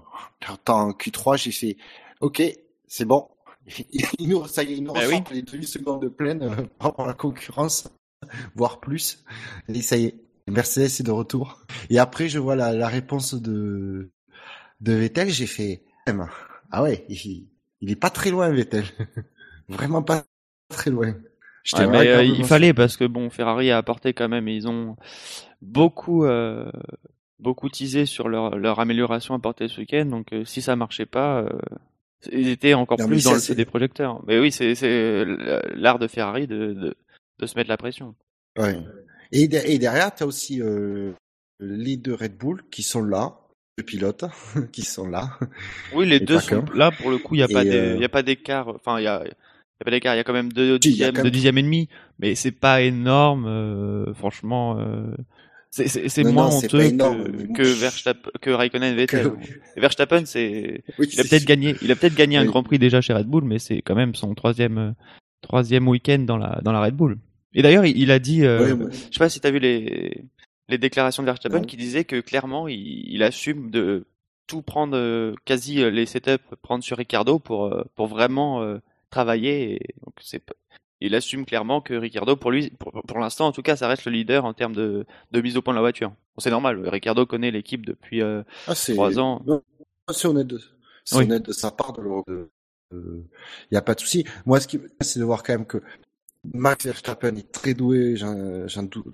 leur 0.47 0.59
temps 0.59 0.87
en 0.87 0.91
Q3, 0.91 1.37
j'ai 1.37 1.51
fait 1.51 1.77
OK, 2.21 2.41
c'est 2.87 3.05
bon. 3.05 3.27
Ils 4.19 4.29
nous 4.29 4.45
ça 4.47 4.63
y 4.63 4.73
est, 4.73 4.77
ils 4.77 4.83
nous 4.83 4.93
Ben 4.93 5.23
les 5.31 5.41
demi 5.41 5.65
secondes 5.65 6.07
pleines 6.09 6.43
euh, 6.43 6.55
par 6.77 6.89
rapport 6.89 7.05
à 7.05 7.09
la 7.09 7.13
concurrence, 7.13 7.87
voire 8.55 8.79
plus. 8.79 9.23
Et 9.69 9.81
ça 9.81 9.97
y 9.97 10.05
est, 10.05 10.15
Mercedes 10.47 10.99
est 10.99 11.03
de 11.03 11.11
retour. 11.11 11.61
Et 11.89 11.97
après, 11.97 12.27
je 12.27 12.39
vois 12.39 12.55
la, 12.55 12.73
la 12.73 12.87
réponse 12.87 13.33
de 13.35 14.11
de 14.81 14.93
Vettel, 14.93 15.29
j'ai 15.29 15.47
fait 15.47 15.83
ah 16.71 16.83
ouais, 16.83 17.05
il, 17.07 17.47
il 17.81 17.91
est 17.91 17.95
pas 17.95 18.09
très 18.09 18.31
loin 18.31 18.49
Vettel, 18.49 18.85
vraiment 19.69 20.03
pas 20.03 20.23
très 20.69 20.91
loin. 20.91 21.15
J'étais 21.63 21.85
Ouais, 21.85 21.91
mais 21.91 22.07
euh, 22.09 22.23
il 22.23 22.43
fallait 22.45 22.73
parce 22.73 22.97
que 22.97 23.05
bon, 23.05 23.29
Ferrari 23.29 23.71
a 23.71 23.77
apporté 23.77 24.13
quand 24.13 24.27
même, 24.27 24.47
ils 24.47 24.67
ont 24.67 24.97
beaucoup, 25.61 26.25
euh, 26.25 26.69
beaucoup 27.43 27.69
teasé 27.69 28.05
sur 28.05 28.29
leur, 28.29 28.57
leur 28.57 28.79
amélioration 28.79 29.35
apportée 29.35 29.67
ce 29.67 29.79
week-end. 29.81 30.05
Donc, 30.05 30.33
euh, 30.33 30.45
si 30.45 30.61
ça 30.61 30.75
marchait 30.75 31.05
pas, 31.05 31.41
euh, 31.41 31.49
ils 32.31 32.47
étaient 32.49 32.73
encore 32.73 32.99
Non, 32.99 33.07
plus 33.07 33.23
dans 33.25 33.33
le 33.33 33.39
feu 33.39 33.53
des 33.55 33.65
projecteurs. 33.65 34.23
Mais 34.25 34.39
oui, 34.39 34.51
c'est, 34.51 34.75
c'est 34.75 35.25
l'art 35.75 35.99
de 35.99 36.07
Ferrari 36.07 36.47
de, 36.47 36.73
de, 36.73 36.95
de 37.39 37.45
se 37.45 37.55
mettre 37.55 37.69
la 37.69 37.77
pression. 37.77 38.15
Ouais. 38.57 38.77
Et, 39.31 39.47
de- 39.47 39.57
et 39.65 39.77
derrière, 39.77 40.13
tu 40.15 40.23
as 40.23 40.25
aussi 40.25 40.61
euh, 40.61 41.11
les 41.59 41.97
deux 41.97 42.13
Red 42.13 42.37
Bull 42.37 42.63
qui 42.71 42.81
sont 42.83 43.03
là, 43.03 43.33
deux 43.77 43.83
pilotes 43.83 44.25
qui 44.71 44.83
sont 44.83 45.07
là. 45.07 45.37
Oui, 45.93 46.07
les 46.07 46.17
Et 46.17 46.19
deux 46.21 46.39
sont 46.39 46.63
là 46.73 46.91
pour 46.91 47.11
le 47.11 47.17
coup. 47.17 47.35
Il 47.35 47.39
y 47.39 47.43
a 47.43 47.47
euh, 47.53 48.01
a 48.03 48.09
pas 48.09 48.23
d'écart. 48.23 48.67
Enfin, 48.69 48.99
il 48.99 49.03
y 49.03 49.07
a, 49.07 49.21
il 49.25 49.27
y 49.29 49.81
a 49.81 49.85
pas 49.85 49.91
d'écart. 49.91 50.13
Il 50.13 50.17
y 50.17 50.21
a 50.21 50.23
quand 50.23 50.33
même 50.33 50.53
deux 50.53 50.75
Si, 50.75 50.89
dixièmes, 50.89 51.09
quand 51.11 51.17
même- 51.17 51.23
deux 51.25 51.31
dixièmes 51.31 51.57
et 51.57 51.63
demi, 51.63 51.89
mais 52.19 52.35
c'est 52.35 52.51
pas 52.51 52.81
énorme. 52.81 53.45
euh, 53.47 54.13
franchement, 54.13 54.77
euh, 54.79 55.11
c'est, 55.75 56.23
moins 56.23 56.49
non, 56.49 56.57
honteux 56.57 56.91
que, 57.55 57.63
Verstappen, 57.63 58.29
que 58.41 58.49
Raikkonen, 58.51 58.95
Vettel. 58.95 59.31
Que- 59.31 59.79
Verstappen, 59.79 60.23
c'est, 60.25 60.83
Oui, 60.99 61.09
il 61.11 61.19
a 61.19 61.23
peut-être 61.23 61.45
gagné, 61.45 61.75
il 61.81 61.91
a 61.91 61.95
peut-être 61.95 62.15
gagné 62.15 62.37
un 62.37 62.41
Oui. 62.43 62.47
Grand 62.47 62.61
Prix 62.63 62.77
déjà 62.77 63.01
chez 63.01 63.13
Red 63.13 63.25
Bull, 63.27 63.43
mais 63.43 63.57
c'est 63.59 63.81
quand 63.81 63.95
même 63.95 64.13
son 64.13 64.35
troisième, 64.35 64.93
troisième 65.41 65.87
week-end 65.87 66.19
dans 66.19 66.37
la, 66.37 66.59
dans 66.63 66.71
la 66.71 66.81
Red 66.81 66.95
Bull. 66.95 67.17
Et 67.55 67.61
d'ailleurs, 67.63 67.85
il, 67.85 67.97
il 67.97 68.11
a 68.11 68.19
dit, 68.19 68.43
euh, 68.45 68.75
ouais. 68.75 68.91
je 68.91 69.13
sais 69.15 69.19
pas 69.19 69.29
si 69.29 69.39
t'as 69.39 69.49
vu 69.51 69.59
les, 69.59 70.23
les 70.69 70.77
déclarations 70.77 71.23
de 71.23 71.27
Verstappen 71.27 71.59
Non. 71.59 71.65
qui 71.65 71.77
disaient 71.77 72.03
que 72.05 72.19
clairement, 72.21 72.67
il, 72.67 72.77
il 73.07 73.23
assume 73.23 73.71
de 73.71 74.05
tout 74.47 74.61
prendre, 74.61 74.95
euh, 74.95 75.33
quasi 75.45 75.81
euh, 75.81 75.89
les 75.89 76.05
setups, 76.05 76.55
prendre 76.61 76.83
sur 76.83 76.97
Ricardo 76.97 77.39
pour, 77.39 77.65
euh, 77.65 77.83
pour 77.95 78.07
vraiment 78.07 78.61
euh, 78.61 78.77
travailler. 79.09 79.73
Et 79.75 79.79
donc 80.05 80.13
c'est 80.21 80.43
il 81.05 81.15
assume 81.15 81.45
clairement 81.45 81.81
que 81.81 81.93
Ricardo, 81.93 82.35
pour 82.35 82.51
lui, 82.51 82.71
pour, 82.71 82.91
pour 82.91 83.19
l'instant 83.19 83.47
en 83.47 83.51
tout 83.51 83.61
cas, 83.61 83.75
ça 83.75 83.87
reste 83.87 84.05
le 84.05 84.11
leader 84.11 84.45
en 84.45 84.53
termes 84.53 84.73
de, 84.73 85.05
de 85.31 85.41
mise 85.41 85.57
au 85.57 85.61
point 85.61 85.73
de 85.73 85.77
la 85.77 85.81
voiture. 85.81 86.09
Bon, 86.09 86.39
c'est 86.39 86.49
normal, 86.51 86.87
Ricardo 86.87 87.25
connaît 87.25 87.51
l'équipe 87.51 87.85
depuis 87.85 88.21
euh, 88.21 88.43
Ah, 88.67 88.75
c'est 88.75 88.93
trois 88.93 89.19
ans. 89.19 89.41
non, 89.45 89.61
c'est 90.11 90.27
honnête 90.27 90.47
de, 90.47 90.59
c'est 91.05 91.15
Oui. 91.17 91.23
honnête 91.25 91.45
de 91.45 91.51
sa 91.53 91.71
part 91.71 91.93
il 92.91 93.25
y 93.71 93.77
a 93.77 93.81
pas 93.81 93.95
de 93.95 93.99
souci. 93.99 94.25
Moi, 94.45 94.59
ce 94.59 94.67
qui, 94.67 94.77
me- 94.77 94.89
c'est 95.01 95.19
de 95.19 95.23
voir 95.25 95.43
quand 95.43 95.53
même 95.53 95.65
que 95.65 95.81
Max 96.53 96.85
Verstappen 96.85 97.35
est 97.37 97.51
très 97.51 97.73
doué, 97.73 98.15
j'en, 98.17 98.65
doute, 98.83 99.05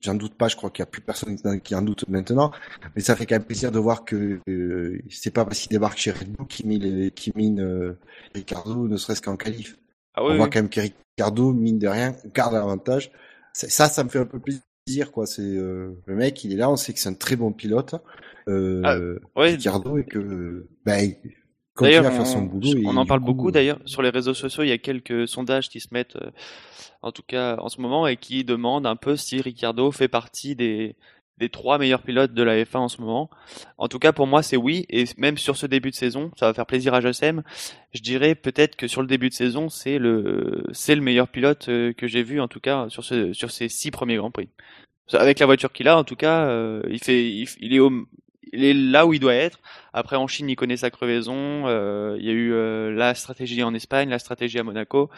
j'en 0.00 0.14
doute 0.14 0.34
pas, 0.34 0.48
je 0.48 0.56
crois 0.56 0.70
qu'il 0.70 0.82
y 0.82 0.84
a 0.84 0.86
plus 0.86 1.02
personne 1.02 1.36
qui 1.62 1.74
en 1.74 1.82
doute 1.82 2.08
maintenant, 2.08 2.52
mais 2.94 3.02
ça 3.02 3.16
fait 3.16 3.26
quand 3.26 3.34
même 3.34 3.44
plaisir 3.44 3.72
de 3.72 3.78
voir 3.80 4.04
que 4.04 4.40
euh, 4.48 5.00
c'est 5.10 5.32
pas 5.32 5.44
parce 5.44 5.58
qu'il 5.60 5.70
débarque 5.70 5.98
chez 5.98 6.12
Red 6.12 6.32
Bull 6.32 6.46
qu'il 6.46 6.66
mine, 6.68 7.10
qu'il 7.12 7.32
mine 7.36 7.60
euh, 7.60 7.94
Ricardo, 8.34 8.88
ne 8.88 8.96
serait-ce 8.96 9.22
qu'en 9.22 9.36
qualif. 9.36 9.76
Ah 10.18 10.24
On 10.24 10.34
voit 10.36 10.44
oui. 10.46 10.50
quand 10.50 10.60
même 10.60 10.68
que 10.70 10.80
Ricardo, 10.80 11.52
mine 11.52 11.78
de 11.78 11.88
rien, 11.88 12.14
garde 12.34 12.52
l'avantage. 12.54 13.10
Ça, 13.52 13.88
ça 13.88 14.04
me 14.04 14.08
fait 14.08 14.18
un 14.20 14.26
peu 14.26 14.38
plaisir, 14.40 15.10
quoi. 15.12 15.26
C'est 15.26 15.42
euh, 15.42 15.90
le 16.06 16.14
mec, 16.14 16.44
il 16.44 16.52
est 16.52 16.56
là, 16.56 16.70
on 16.70 16.76
sait 16.76 16.92
que 16.92 16.98
c'est 17.00 17.08
un 17.08 17.14
très 17.14 17.36
bon 17.36 17.52
pilote, 17.52 17.94
euh, 18.48 18.82
Ah, 18.84 18.96
ouais. 19.40 19.50
Ricardo, 19.52 19.98
et 19.98 20.04
que 20.04 20.66
ben, 20.84 20.98
il 21.00 21.14
continue 21.74 21.96
D'ailleurs, 21.96 22.06
à 22.06 22.10
faire 22.10 22.20
on, 22.22 22.24
son 22.24 22.42
boulot. 22.42 22.76
et 22.76 22.82
on 22.86 22.96
en 22.96 23.06
parle 23.06 23.20
coup, 23.20 23.26
beaucoup 23.26 23.50
d'ailleurs 23.50 23.78
sur 23.84 24.02
les 24.02 24.10
réseaux 24.10 24.34
sociaux. 24.34 24.62
Il 24.64 24.68
y 24.68 24.72
a 24.72 24.78
quelques 24.78 25.26
sondages 25.28 25.68
qui 25.68 25.80
se 25.80 25.88
mettent, 25.92 26.16
euh, 26.16 26.30
en 27.02 27.12
tout 27.12 27.22
cas 27.26 27.56
en 27.58 27.68
ce 27.68 27.80
moment, 27.80 28.06
et 28.06 28.16
qui 28.16 28.44
demandent 28.44 28.86
un 28.86 28.96
peu 28.96 29.16
si 29.16 29.40
Ricardo 29.40 29.90
fait 29.92 30.08
partie 30.08 30.54
des 30.56 30.96
des 31.38 31.48
trois 31.48 31.78
meilleurs 31.78 32.02
pilotes 32.02 32.34
de 32.34 32.42
la 32.42 32.62
F1 32.62 32.78
en 32.78 32.88
ce 32.88 33.00
moment. 33.00 33.30
En 33.78 33.88
tout 33.88 33.98
cas, 33.98 34.12
pour 34.12 34.26
moi, 34.26 34.42
c'est 34.42 34.56
oui. 34.56 34.86
Et 34.90 35.04
même 35.16 35.38
sur 35.38 35.56
ce 35.56 35.66
début 35.66 35.90
de 35.90 35.94
saison, 35.94 36.30
ça 36.36 36.46
va 36.46 36.54
faire 36.54 36.66
plaisir 36.66 36.94
à 36.94 37.00
Jassem. 37.00 37.42
Je 37.92 38.00
dirais 38.00 38.34
peut-être 38.34 38.76
que 38.76 38.88
sur 38.88 39.00
le 39.00 39.06
début 39.06 39.28
de 39.28 39.34
saison, 39.34 39.68
c'est 39.68 39.98
le 39.98 40.64
c'est 40.72 40.94
le 40.94 41.00
meilleur 41.00 41.28
pilote 41.28 41.68
euh, 41.68 41.92
que 41.92 42.06
j'ai 42.06 42.22
vu 42.22 42.40
en 42.40 42.48
tout 42.48 42.60
cas 42.60 42.88
sur 42.88 43.04
ce 43.04 43.32
sur 43.32 43.50
ces 43.50 43.68
six 43.68 43.90
premiers 43.90 44.16
grands 44.16 44.30
prix. 44.30 44.48
Avec 45.12 45.38
la 45.38 45.46
voiture 45.46 45.72
qu'il 45.72 45.88
a, 45.88 45.96
en 45.96 46.04
tout 46.04 46.16
cas, 46.16 46.46
euh, 46.48 46.82
il 46.90 47.02
fait 47.02 47.30
il, 47.30 47.74
est 47.74 47.78
au 47.78 47.90
il 48.52 48.64
est 48.64 48.74
là 48.74 49.06
où 49.06 49.14
il 49.14 49.20
doit 49.20 49.34
être. 49.34 49.60
Après, 49.94 50.16
en 50.16 50.26
Chine, 50.26 50.50
il 50.50 50.56
connaît 50.56 50.76
sa 50.76 50.90
crevaison. 50.90 51.66
Euh, 51.66 52.16
il 52.18 52.26
y 52.26 52.28
a 52.28 52.32
eu 52.32 52.94
la 52.94 53.14
stratégie 53.14 53.62
en 53.62 53.72
Espagne, 53.72 54.10
la 54.10 54.18
stratégie 54.18 54.58
à 54.58 54.64
Monaco. 54.64 55.08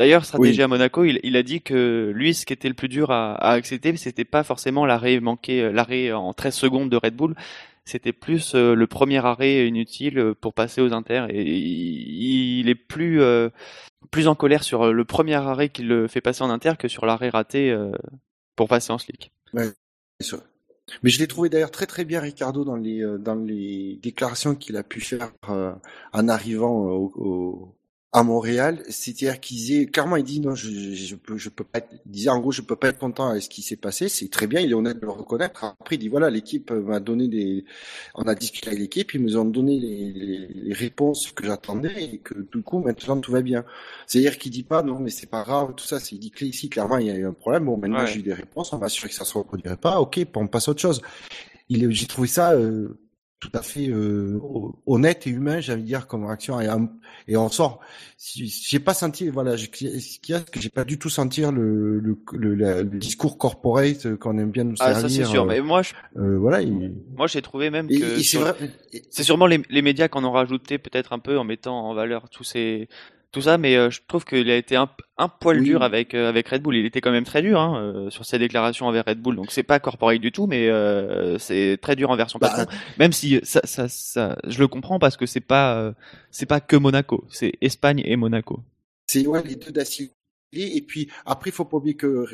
D'ailleurs, 0.00 0.24
stratégie 0.24 0.56
Oui. 0.60 0.62
à 0.62 0.66
Monaco, 0.68 1.04
il, 1.04 1.20
il 1.22 1.36
a 1.36 1.42
dit 1.42 1.60
que 1.60 2.10
lui, 2.14 2.32
ce 2.32 2.46
qui 2.46 2.54
était 2.54 2.68
le 2.68 2.74
plus 2.74 2.88
dur 2.88 3.10
à, 3.10 3.34
à 3.34 3.50
accepter, 3.52 3.94
c'était 3.98 4.24
pas 4.24 4.42
forcément 4.44 4.86
l'arrêt 4.86 5.20
manqué, 5.20 5.60
euh, 5.60 5.72
l'arrêt 5.72 6.10
en 6.10 6.32
13 6.32 6.54
secondes 6.54 6.88
de 6.88 6.96
Red 6.96 7.14
Bull. 7.14 7.34
C'était 7.84 8.14
plus 8.14 8.54
euh, 8.54 8.74
le 8.74 8.86
premier 8.86 9.18
arrêt 9.18 9.68
inutile 9.68 10.18
euh, 10.18 10.34
pour 10.34 10.54
passer 10.54 10.80
aux 10.80 10.94
inters. 10.94 11.26
Et 11.28 11.42
il, 11.42 12.60
il 12.60 12.68
est 12.70 12.74
plus 12.74 13.20
euh, 13.20 13.50
plus 14.10 14.26
en 14.26 14.34
colère 14.34 14.62
sur 14.62 14.90
le 14.90 15.04
premier 15.04 15.34
arrêt 15.34 15.68
qu'il 15.68 15.86
le 15.88 16.08
fait 16.08 16.22
passer 16.22 16.42
en 16.42 16.48
inter 16.48 16.72
que 16.78 16.88
sur 16.88 17.04
l'arrêt 17.04 17.28
raté 17.28 17.70
euh, 17.70 17.92
pour 18.56 18.68
passer 18.68 18.92
en 18.94 18.98
slick. 18.98 19.32
sûr. 20.22 20.40
Mais 21.02 21.10
je 21.10 21.18
l'ai 21.18 21.26
trouvé 21.28 21.50
d'ailleurs 21.50 21.70
très 21.70 21.86
très 21.86 22.06
bien 22.06 22.20
Ricardo 22.20 22.64
dans 22.64 22.76
les 22.76 23.04
dans 23.18 23.34
les 23.36 23.98
déclarations 24.02 24.54
qu'il 24.54 24.76
a 24.78 24.82
pu 24.82 25.00
faire 25.02 25.30
euh, 25.50 25.72
en 26.14 26.26
arrivant 26.28 26.72
au, 26.72 27.12
au- 27.16 27.74
à 28.12 28.24
Montréal. 28.24 28.82
C'est-à-dire 28.88 29.38
qu'il 29.38 29.56
disait 29.56 29.86
clairement, 29.86 30.16
il 30.16 30.24
dit 30.24 30.40
non, 30.40 30.54
je, 30.56 30.68
je, 30.68 30.94
je 30.94 31.14
peux 31.16 31.36
je 31.36 31.48
peux 31.48 31.62
pas. 31.64 31.78
Être, 31.78 31.88
il 32.06 32.10
disait 32.10 32.28
en 32.30 32.40
gros, 32.40 32.50
je 32.52 32.62
peux 32.62 32.74
pas 32.76 32.88
être 32.88 32.98
content 32.98 33.28
avec 33.28 33.42
ce 33.42 33.48
qui 33.48 33.62
s'est 33.62 33.76
passé. 33.76 34.08
C'est 34.08 34.28
très 34.28 34.46
bien, 34.48 34.60
il 34.60 34.70
est 34.70 34.74
honnête 34.74 34.98
de 34.98 35.06
le 35.06 35.12
reconnaître. 35.12 35.64
Après, 35.64 35.94
il 35.96 35.98
dit 35.98 36.08
voilà, 36.08 36.28
l'équipe 36.30 36.70
m'a 36.72 36.98
donné 37.00 37.28
des, 37.28 37.64
on 38.16 38.22
a 38.24 38.34
discuté 38.34 38.68
avec 38.68 38.80
l'équipe, 38.80 39.14
ils 39.14 39.22
nous 39.22 39.36
ont 39.36 39.44
donné 39.44 39.78
les, 39.78 40.12
les, 40.12 40.48
les 40.48 40.72
réponses 40.74 41.30
que 41.32 41.44
j'attendais 41.46 42.02
et 42.04 42.18
que 42.18 42.34
du 42.52 42.62
coup 42.62 42.80
maintenant 42.80 43.20
tout 43.20 43.32
va 43.32 43.42
bien. 43.42 43.64
C'est-à-dire 44.06 44.38
qu'il 44.38 44.50
dit 44.52 44.64
pas 44.64 44.82
non 44.82 44.98
mais 44.98 45.10
c'est 45.10 45.30
pas 45.30 45.42
grave 45.44 45.74
tout 45.76 45.84
ça. 45.86 46.00
C'est 46.00 46.16
il 46.16 46.18
dit 46.18 46.30
que 46.32 46.44
ici 46.44 46.68
clairement 46.68 46.98
il 46.98 47.06
y 47.06 47.10
a 47.10 47.14
eu 47.16 47.26
un 47.26 47.32
problème. 47.32 47.64
Bon 47.66 47.76
maintenant 47.76 48.00
Ouais. 48.00 48.06
j'ai 48.06 48.18
eu 48.20 48.22
des 48.22 48.32
réponses, 48.34 48.72
on 48.72 48.78
m'a 48.78 48.86
assuré 48.86 49.08
que 49.08 49.14
ça 49.14 49.24
se 49.24 49.36
reproduirait 49.38 49.76
pas. 49.76 50.00
Ok, 50.00 50.18
on 50.34 50.46
passe 50.48 50.66
à 50.68 50.72
autre 50.72 50.80
chose. 50.80 51.00
Il 51.68 51.84
est- 51.84 51.92
j'ai 51.92 52.06
trouvé 52.06 52.26
ça 52.28 52.52
euh, 52.52 52.98
tout 53.40 53.50
à 53.54 53.62
fait 53.62 53.88
euh, 53.88 54.38
honnête 54.86 55.26
et 55.26 55.30
humain, 55.30 55.60
j'allais 55.60 55.82
dire 55.82 56.06
comme 56.06 56.26
réaction 56.26 56.60
et, 56.60 56.68
et 57.26 57.36
on 57.36 57.48
sort. 57.48 57.80
J'ai 58.18 58.78
pas 58.80 58.92
senti 58.94 59.28
voilà, 59.30 59.56
ce 59.56 59.66
qu'il 59.66 59.88
y 59.90 60.34
a, 60.34 60.40
c'est 60.40 60.50
que 60.50 60.60
j'ai 60.60 60.68
pas 60.68 60.84
du 60.84 60.98
tout 60.98 61.08
senti 61.08 61.40
le 61.40 62.00
le, 62.00 62.54
le, 62.54 62.84
discours 62.84 63.38
corporate 63.38 64.16
qu'on 64.16 64.36
aime 64.38 64.50
bien 64.50 64.64
nous 64.64 64.76
Ah, 64.78 64.92
servir. 64.92 65.00
ça 65.00 65.08
c'est 65.08 65.24
sûr. 65.24 65.42
euh, 65.44 65.46
Mais 65.46 65.60
moi, 65.62 65.80
je, 65.82 65.94
euh, 66.18 66.38
voilà. 66.38 66.60
il- 66.60 66.94
moi, 67.16 67.26
j'ai 67.26 67.40
trouvé 67.42 67.70
même 67.70 67.88
que 67.88 68.16
c'est 68.16 68.22
sur- 68.22 68.40
vrai. 68.42 68.54
sûrement 69.10 69.46
les, 69.46 69.62
les 69.70 69.82
médias 69.82 70.08
qui 70.08 70.18
en 70.18 70.30
rajouté 70.30 70.78
peut-être 70.78 71.12
un 71.14 71.18
peu 71.18 71.38
en 71.38 71.44
mettant 71.44 71.80
en 71.88 71.94
valeur 71.94 72.28
tous 72.28 72.44
ces 72.44 72.88
tout 73.32 73.42
ça, 73.42 73.58
mais 73.58 73.76
euh, 73.76 73.90
je 73.90 74.00
trouve 74.06 74.24
qu'il 74.24 74.50
a 74.50 74.56
été 74.56 74.76
un, 74.76 74.88
un 75.16 75.28
poil 75.28 75.58
Oui. 75.58 75.64
dur 75.64 75.82
avec 75.82 76.14
euh, 76.14 76.28
avec 76.28 76.48
Red 76.48 76.62
Bull. 76.62 76.76
Il 76.76 76.86
était 76.86 77.00
quand 77.00 77.12
même 77.12 77.24
très 77.24 77.42
dur 77.42 77.60
hein, 77.60 77.80
euh, 77.80 78.10
sur 78.10 78.24
ses 78.24 78.38
déclarations 78.38 78.88
avec 78.88 79.06
Red 79.06 79.20
Bull. 79.20 79.36
Donc 79.36 79.50
c'est 79.52 79.62
pas 79.62 79.78
corporate 79.78 80.20
du 80.20 80.32
tout, 80.32 80.46
mais 80.46 80.68
c'est 81.38 81.78
très 81.80 81.96
dur 81.96 82.10
envers 82.10 82.28
son 82.30 82.38
Bah, 82.38 82.48
patron. 82.56 82.76
Même 82.98 83.12
si 83.12 83.40
ça, 83.42 83.60
ça, 83.64 83.88
ça, 83.88 84.36
je 84.46 84.58
le 84.58 84.68
comprends 84.68 84.98
parce 84.98 85.16
que 85.16 85.26
c'est 85.26 85.40
pas 85.40 85.94
c'est 86.30 86.46
pas 86.46 86.60
que 86.60 86.76
Monaco, 86.76 87.24
c'est 87.30 87.52
Espagne 87.60 88.02
et 88.04 88.16
Monaco. 88.16 88.60
C'est 89.06 89.26
ouais, 89.26 89.42
les 89.44 89.56
deux 89.56 89.72
d'affilée. 89.72 90.10
Et 90.52 90.82
puis 90.82 91.08
après, 91.26 91.50
il 91.50 91.52
faut 91.52 91.64
pas 91.64 91.76
oublier 91.76 91.94
que 91.94 92.26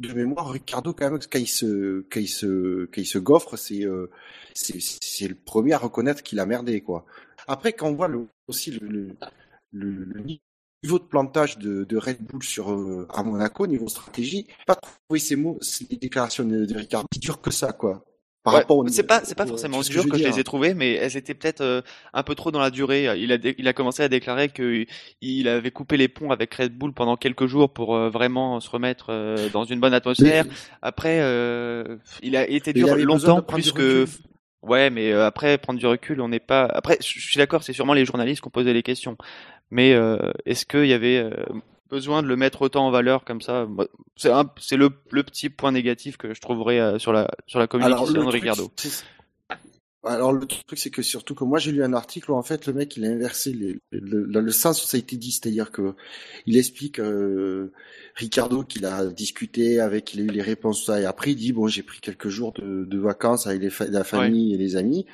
de 0.00 0.12
mémoire, 0.12 0.50
Ricardo 0.50 0.92
quand 0.92 1.08
même, 1.08 1.20
quand 1.30 1.38
il 1.38 1.46
se, 1.46 2.04
quand 2.10 2.18
il 2.18 2.26
se, 2.26 2.86
quand 2.86 3.00
il 3.00 3.06
se 3.06 3.18
gaufre, 3.18 3.56
c'est, 3.56 3.84
euh, 3.84 4.10
c'est, 4.54 4.80
c'est 4.80 5.28
le 5.28 5.36
premier 5.36 5.74
à 5.74 5.78
reconnaître 5.78 6.24
qu'il 6.24 6.40
a 6.40 6.46
merdé 6.46 6.80
quoi. 6.80 7.04
Après, 7.46 7.72
quand 7.72 7.86
on 7.88 7.94
voit 7.94 8.08
le, 8.08 8.26
aussi 8.48 8.72
le, 8.72 8.88
le, 8.88 9.08
le, 9.72 9.90
le 10.04 10.22
niveau 10.82 10.98
de 10.98 11.04
plantage 11.04 11.58
de, 11.58 11.84
de 11.84 11.96
Red 11.96 12.18
Bull 12.22 12.42
sur 12.42 12.72
euh, 12.72 13.06
à 13.12 13.22
Monaco, 13.22 13.66
niveau 13.66 13.88
stratégie, 13.88 14.46
pas 14.66 14.76
trouvé 14.76 15.20
ces 15.20 15.36
mots, 15.36 15.58
les 15.90 15.96
déclarations 15.96 16.44
de, 16.44 16.64
de 16.64 16.74
Ricardo 16.74 17.06
si 17.12 17.20
dures 17.20 17.40
que 17.40 17.50
ça 17.50 17.72
quoi. 17.72 18.04
Par 18.42 18.54
Ouais, 18.54 18.60
rapport 18.60 18.78
au 18.78 18.88
c'est 18.88 19.02
pas 19.02 19.20
c'est 19.22 19.34
pas 19.34 19.44
forcément 19.44 19.82
dur 19.82 20.08
que, 20.08 20.16
je 20.16 20.24
les 20.24 20.40
ai 20.40 20.44
trouvées, 20.44 20.72
mais 20.72 20.94
elles 20.94 21.14
étaient 21.18 21.34
peut-être 21.34 21.60
euh, 21.60 21.82
un 22.14 22.22
peu 22.22 22.34
trop 22.34 22.50
dans 22.50 22.58
la 22.58 22.70
durée. 22.70 23.04
Il 23.20 23.32
a 23.32 23.38
il 23.58 23.68
a 23.68 23.72
commencé 23.74 24.02
à 24.02 24.08
déclarer 24.08 24.48
que 24.48 24.86
il 25.20 25.46
avait 25.46 25.70
coupé 25.70 25.98
les 25.98 26.08
ponts 26.08 26.30
avec 26.30 26.54
Red 26.54 26.72
Bull 26.72 26.94
pendant 26.94 27.18
quelques 27.18 27.46
jours 27.46 27.70
pour 27.70 27.94
euh, 27.94 28.08
vraiment 28.08 28.58
se 28.60 28.70
remettre 28.70 29.10
euh, 29.10 29.50
dans 29.50 29.64
une 29.64 29.78
bonne 29.78 29.92
atmosphère. 29.92 30.46
Mais- 30.46 30.54
Après, 30.80 31.20
euh, 31.20 31.98
il 32.22 32.34
a 32.34 32.48
été 32.48 32.72
dur 32.72 32.96
longtemps 32.96 33.42
plus 33.42 33.72
que. 33.72 34.02
recul. 34.04 34.08
Ouais, 34.62 34.90
mais 34.90 35.12
euh, 35.12 35.26
après 35.26 35.56
prendre 35.58 35.78
du 35.78 35.86
recul, 35.86 36.20
on 36.20 36.28
n'est 36.28 36.40
pas. 36.40 36.64
Après, 36.64 36.98
je 37.00 37.20
suis 37.20 37.38
d'accord, 37.38 37.62
c'est 37.62 37.72
sûrement 37.72 37.94
les 37.94 38.04
journalistes 38.04 38.42
qui 38.42 38.48
ont 38.48 38.50
posé 38.50 38.72
les 38.72 38.82
questions. 38.82 39.16
Mais 39.70 39.92
euh, 39.94 40.18
est-ce 40.46 40.66
qu'il 40.66 40.86
y 40.86 40.92
avait 40.92 41.18
euh, 41.18 41.30
besoin 41.88 42.22
de 42.22 42.28
le 42.28 42.36
mettre 42.36 42.62
autant 42.62 42.86
en 42.86 42.90
valeur 42.90 43.24
comme 43.24 43.40
ça? 43.40 43.66
C'est 44.16 44.30
un- 44.30 44.50
c'est 44.60 44.76
le, 44.76 44.90
le 45.10 45.22
petit 45.22 45.50
point 45.50 45.72
négatif 45.72 46.16
que 46.16 46.34
je 46.34 46.40
trouverais 46.40 46.80
euh, 46.80 46.98
sur 46.98 47.12
la 47.12 47.30
sur 47.46 47.58
la 47.58 47.66
communication 47.66 48.12
Alors, 48.14 48.24
de 48.24 48.30
Ricardo. 48.30 48.70
Alors 50.02 50.32
le 50.32 50.46
truc 50.46 50.78
c'est 50.78 50.88
que 50.88 51.02
surtout 51.02 51.34
que 51.34 51.44
moi 51.44 51.58
j'ai 51.58 51.72
lu 51.72 51.84
un 51.84 51.92
article 51.92 52.30
où 52.30 52.34
en 52.34 52.42
fait 52.42 52.66
le 52.66 52.72
mec 52.72 52.96
il 52.96 53.04
a 53.04 53.10
inversé 53.10 53.52
les- 53.52 53.78
le, 53.90 54.24
le, 54.24 54.40
le 54.40 54.50
sens 54.50 54.82
où 54.82 54.86
ça 54.86 54.96
a 54.96 55.00
été 55.00 55.18
dit, 55.18 55.30
c'est-à-dire 55.30 55.70
que 55.70 55.94
il 56.46 56.56
explique 56.56 56.98
euh, 57.00 57.70
Ricardo 58.14 58.62
qu'il 58.62 58.86
a 58.86 59.04
discuté 59.04 59.78
avec, 59.78 60.06
qu'il 60.06 60.20
a 60.20 60.24
eu 60.24 60.28
les 60.28 60.40
réponses 60.40 60.86
ça 60.86 60.98
et 61.02 61.04
après 61.04 61.32
il 61.32 61.36
dit 61.36 61.52
bon 61.52 61.68
j'ai 61.68 61.82
pris 61.82 62.00
quelques 62.00 62.28
jours 62.30 62.54
de, 62.54 62.86
de 62.86 62.98
vacances 62.98 63.46
avec 63.46 63.60
les 63.60 63.68
fa- 63.68 63.88
la 63.88 64.02
famille 64.02 64.54
et 64.54 64.56
les 64.56 64.76
amis. 64.76 65.04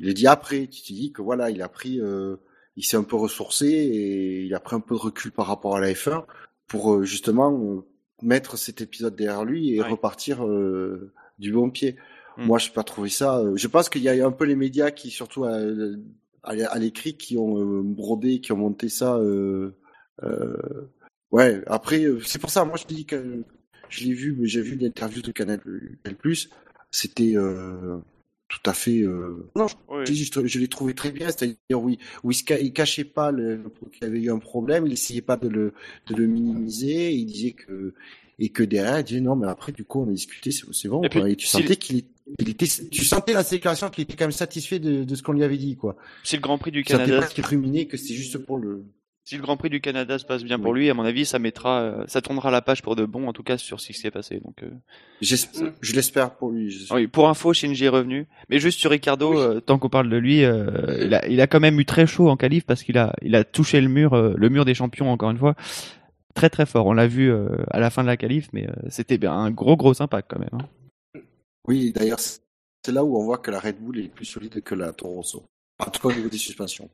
Il 0.00 0.10
a 0.10 0.12
dit 0.12 0.26
après 0.26 0.66
tu 0.66 0.82
te 0.82 0.92
dis 0.92 1.12
que 1.12 1.22
voilà 1.22 1.50
il 1.50 1.62
a 1.62 1.68
pris, 1.70 2.00
euh, 2.00 2.36
il 2.76 2.84
s'est 2.84 2.96
un 2.96 3.02
peu 3.02 3.16
ressourcé 3.16 3.66
et 3.68 4.42
il 4.44 4.54
a 4.54 4.60
pris 4.60 4.76
un 4.76 4.80
peu 4.80 4.94
de 4.94 5.00
recul 5.00 5.30
par 5.32 5.46
rapport 5.46 5.76
à 5.76 5.80
la 5.80 5.92
F1 5.92 6.24
pour 6.66 6.94
euh, 6.94 7.04
justement 7.04 7.52
euh, 7.52 7.80
mettre 8.22 8.56
cet 8.56 8.80
épisode 8.80 9.14
derrière 9.16 9.44
lui 9.44 9.74
et 9.74 9.80
Ouais. 9.82 9.88
repartir 9.88 10.46
euh, 10.46 11.12
du 11.38 11.52
bon 11.52 11.70
pied. 11.70 11.96
Mm. 12.38 12.44
Moi, 12.46 12.58
je 12.58 12.68
n'ai 12.68 12.72
pas 12.74 12.82
trouvé 12.84 13.08
ça. 13.10 13.42
Je 13.54 13.66
pense 13.68 13.88
qu'il 13.88 14.02
y 14.02 14.08
a 14.08 14.26
un 14.26 14.32
peu 14.32 14.44
les 14.44 14.56
médias 14.56 14.90
qui, 14.90 15.10
surtout 15.10 15.44
à, 15.44 15.58
à, 16.42 16.52
à 16.52 16.78
l'écrit, 16.78 17.14
qui 17.16 17.36
ont 17.36 17.58
euh, 17.58 17.82
brodé, 17.82 18.40
qui 18.40 18.52
ont 18.52 18.56
monté 18.56 18.88
ça. 18.88 19.16
Euh, 19.16 19.72
ouais. 21.30 21.62
Après, 21.66 22.04
c'est 22.24 22.38
pour 22.38 22.50
ça. 22.50 22.64
Moi, 22.64 22.76
je 22.76 22.86
dis 22.86 23.04
que 23.04 23.42
je 23.88 24.04
l'ai 24.04 24.14
vu, 24.14 24.34
mais 24.38 24.46
j'ai 24.48 24.62
vu 24.62 24.76
l'interview 24.76 25.20
de 25.22 25.32
Canal 25.32 25.60
Plus. 26.18 26.48
C'était 26.90 27.32
euh, 27.36 27.98
tout 28.60 28.70
à 28.70 28.74
fait. 28.74 29.00
Euh... 29.00 29.48
Non, 29.56 29.66
je, 29.68 29.74
Oui. 29.88 30.04
je, 30.14 30.46
je 30.46 30.58
l'ai 30.58 30.68
trouvé 30.68 30.94
très 30.94 31.10
bien. 31.10 31.28
C'est-à-dire, 31.28 31.56
oui, 31.72 31.98
où 32.22 32.30
il, 32.30 32.34
se 32.34 32.44
ca- 32.46 32.60
il 32.60 32.72
cachait 32.72 33.04
pas 33.04 33.30
le, 33.32 33.62
qu'il 33.92 34.04
avait 34.06 34.20
eu 34.20 34.30
un 34.30 34.38
problème. 34.38 34.86
Il 34.86 34.92
essayait 34.92 35.22
pas 35.22 35.36
de 35.36 35.48
le, 35.48 35.72
de 36.08 36.14
le 36.14 36.26
minimiser. 36.26 37.12
Il 37.12 37.26
disait 37.26 37.52
que 37.52 37.94
et 38.38 38.48
que 38.48 38.62
derrière, 38.62 38.98
il 39.00 39.04
disait 39.04 39.20
non, 39.20 39.36
mais 39.36 39.46
après, 39.46 39.72
du 39.72 39.84
coup, 39.84 40.02
on 40.02 40.08
a 40.08 40.12
discuté, 40.12 40.50
c'est 40.50 40.64
c'est 40.72 40.88
bon. 40.88 41.02
Et 41.02 41.08
quoi. 41.08 41.22
puis, 41.22 41.32
Et 41.32 41.36
tu 41.36 41.46
si- 41.46 41.52
sentais 41.52 41.76
qu'il 41.76 42.02
il 42.38 42.48
était, 42.48 42.66
tu 42.90 43.04
sentais 43.04 43.32
la 43.34 43.42
déclaration 43.42 43.90
qu'il 43.90 44.04
était 44.04 44.14
quand 44.16 44.24
même 44.24 44.32
satisfait 44.32 44.78
de, 44.78 45.04
de 45.04 45.14
ce 45.14 45.22
qu'on 45.22 45.32
lui 45.32 45.42
avait 45.44 45.58
dit, 45.58 45.76
quoi. 45.76 45.96
C'est 46.24 46.36
le 46.36 46.42
Grand 46.42 46.56
Prix 46.58 46.70
du 46.70 46.82
Canada. 46.84 47.20
pas 47.20 47.26
qu'il 47.26 47.44
ruminait, 47.44 47.86
que 47.86 47.96
c'était 47.96 48.14
juste 48.14 48.38
pour 48.38 48.58
le. 48.58 48.84
Si 49.24 49.36
le 49.36 49.42
Grand 49.42 49.56
Prix 49.56 49.70
du 49.70 49.80
Canada 49.80 50.18
se 50.18 50.24
passe 50.24 50.42
bien 50.42 50.58
pour 50.58 50.74
lui, 50.74 50.90
à 50.90 50.94
mon 50.94 51.04
avis, 51.04 51.24
ça 51.24 51.38
mettra, 51.38 51.80
euh, 51.80 52.04
ça 52.08 52.20
tournera 52.20 52.50
la 52.50 52.60
page 52.60 52.82
pour 52.82 52.96
de 52.96 53.04
bon, 53.04 53.28
en 53.28 53.32
tout 53.32 53.44
cas 53.44 53.56
sur 53.56 53.80
ce 53.80 53.86
qui 53.88 53.94
s'est 53.94 54.10
passé. 54.10 54.40
Donc, 54.40 54.62
euh, 54.64 54.70
J'espère-. 55.20 55.72
Je 55.80 55.92
l'espère 55.94 56.34
pour 56.34 56.50
lui. 56.50 56.86
oui, 56.90 57.06
pour 57.06 57.28
info, 57.28 57.52
Shinji 57.52 57.84
est 57.84 57.88
revenu. 57.88 58.26
Mais 58.48 58.58
juste 58.58 58.80
sur 58.80 58.90
Ricardo, 58.90 59.30
Oui. 59.32 59.38
euh, 59.38 59.60
tant 59.60 59.78
qu'on 59.78 59.88
parle 59.88 60.08
de 60.10 60.16
lui, 60.16 60.44
euh, 60.44 61.04
il, 61.04 61.14
a, 61.14 61.26
il 61.28 61.40
a 61.40 61.46
quand 61.46 61.60
même 61.60 61.78
eu 61.78 61.84
très 61.84 62.06
chaud 62.06 62.28
en 62.28 62.36
qualif 62.36 62.64
parce 62.66 62.82
qu'il 62.82 62.98
a, 62.98 63.14
il 63.22 63.36
a 63.36 63.44
touché 63.44 63.80
le 63.80 63.88
mur, 63.88 64.16
le 64.16 64.48
mur 64.48 64.64
des 64.64 64.74
champions 64.74 65.10
encore 65.12 65.30
une 65.30 65.38
fois, 65.38 65.54
très 66.34 66.50
très 66.50 66.66
fort. 66.66 66.86
On 66.86 66.92
l'a 66.92 67.06
vu 67.06 67.32
à 67.70 67.78
la 67.78 67.90
fin 67.90 68.02
de 68.02 68.08
la 68.08 68.16
qualif, 68.16 68.48
mais 68.52 68.66
c'était 68.88 69.18
bien 69.18 69.32
un 69.32 69.50
gros 69.52 69.76
gros 69.76 70.02
impact 70.02 70.30
quand 70.32 70.40
même. 70.40 70.48
hein. 70.52 71.20
Oui, 71.68 71.92
d'ailleurs, 71.92 72.18
c'est 72.18 72.90
là 72.92 73.04
où 73.04 73.16
on 73.16 73.22
voit 73.24 73.38
que 73.38 73.52
la 73.52 73.60
Red 73.60 73.76
Bull 73.78 74.00
est 74.00 74.08
plus 74.08 74.24
solide 74.24 74.60
que 74.62 74.74
la 74.74 74.92
Toro 74.92 75.14
Rosso. 75.14 75.44
En 75.78 75.90
tout 75.90 76.00
cas, 76.00 76.12
au 76.12 76.16
niveau 76.16 76.28
des 76.28 76.38
suspensions. 76.38 76.90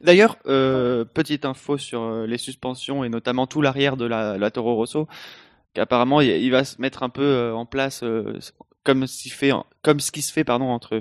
D'ailleurs, 0.00 0.36
euh, 0.46 1.04
petite 1.04 1.44
info 1.44 1.76
sur 1.78 2.00
euh, 2.02 2.26
les 2.26 2.38
suspensions 2.38 3.04
et 3.04 3.08
notamment 3.08 3.46
tout 3.46 3.60
l'arrière 3.62 3.96
de 3.96 4.04
la, 4.06 4.38
la 4.38 4.50
Toro 4.50 4.74
Rosso, 4.74 5.06
qu'apparemment 5.74 6.20
il, 6.20 6.50
va 6.50 6.64
se 6.64 6.80
mettre 6.80 7.02
un 7.02 7.08
peu 7.08 7.22
euh, 7.22 7.54
en 7.54 7.66
place 7.66 8.02
comme 8.84 9.06
ce 9.06 9.22
qui 9.22 9.28
fait, 9.30 9.52
comme 9.82 10.00
ce 10.00 10.10
qui 10.10 10.22
se 10.22 10.32
fait 10.32 10.44
pardon 10.44 10.66
entre 10.70 11.00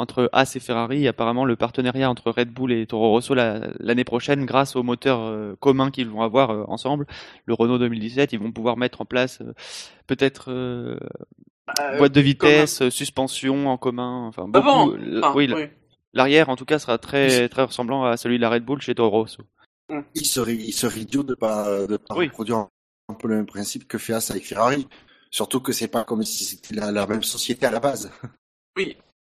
entre 0.00 0.30
Haas 0.32 0.52
et 0.54 0.60
Ferrari. 0.60 1.08
Apparemment, 1.08 1.44
le 1.44 1.56
partenariat 1.56 2.08
entre 2.08 2.30
Red 2.30 2.50
Bull 2.50 2.70
et 2.70 2.86
Toro 2.86 3.10
Rosso 3.10 3.34
la- 3.34 3.66
l'année 3.80 4.04
prochaine, 4.04 4.46
grâce 4.46 4.76
au 4.76 4.84
moteur 4.84 5.18
euh, 5.22 5.56
commun 5.58 5.90
qu'ils 5.90 6.08
vont 6.08 6.22
avoir 6.22 6.50
euh, 6.50 6.62
ensemble, 6.68 7.04
le 7.46 7.54
Renault 7.54 7.78
2017, 7.78 8.32
ils 8.32 8.38
vont 8.38 8.52
pouvoir 8.52 8.76
mettre 8.76 9.00
en 9.00 9.04
place 9.04 9.40
euh, 9.40 9.54
peut-être 10.06 10.50
Euh, 10.52 10.96
boîte 11.98 12.12
de 12.12 12.20
vitesse, 12.20 12.88
suspension 12.90 13.68
en 13.68 13.76
commun, 13.76 14.26
enfin 14.28 14.46
beaucoup. 14.46 14.68
Avant, 14.68 14.86
Enfin, 15.18 15.32
oui, 15.34 15.48
oui. 15.56 15.66
L'arrière 16.12 16.48
en 16.48 16.56
tout 16.56 16.64
cas 16.64 16.78
sera 16.78 16.98
très 16.98 17.48
très 17.48 17.62
ressemblant 17.64 18.04
à 18.04 18.16
celui 18.16 18.36
de 18.36 18.42
la 18.42 18.50
Red 18.50 18.64
Bull 18.64 18.80
chez 18.80 18.94
Toro 18.94 19.10
Rosso. 19.22 19.42
Il 20.14 20.26
serait, 20.26 20.54
il 20.54 20.72
serait 20.72 21.00
idiot 21.00 21.22
de 21.22 21.34
pas, 21.34 21.86
de 21.86 21.96
pas 21.96 22.14
Oui. 22.16 22.26
reproduire 22.26 22.66
un 23.08 23.14
peu 23.14 23.28
le 23.28 23.36
même 23.36 23.46
principe 23.46 23.88
que 23.88 23.96
fait 23.98 24.12
Haas 24.12 24.28
avec 24.30 24.44
Ferrari. 24.46 24.86
Surtout 25.30 25.60
que 25.60 25.72
c'est 25.72 25.88
pas 25.88 26.04
comme 26.04 26.22
si 26.24 26.44
c'était 26.44 26.74
la, 26.74 26.90
la 26.92 27.06
même 27.06 27.22
société 27.22 27.64
à 27.66 27.70
la 27.70 27.80
base. 27.80 28.10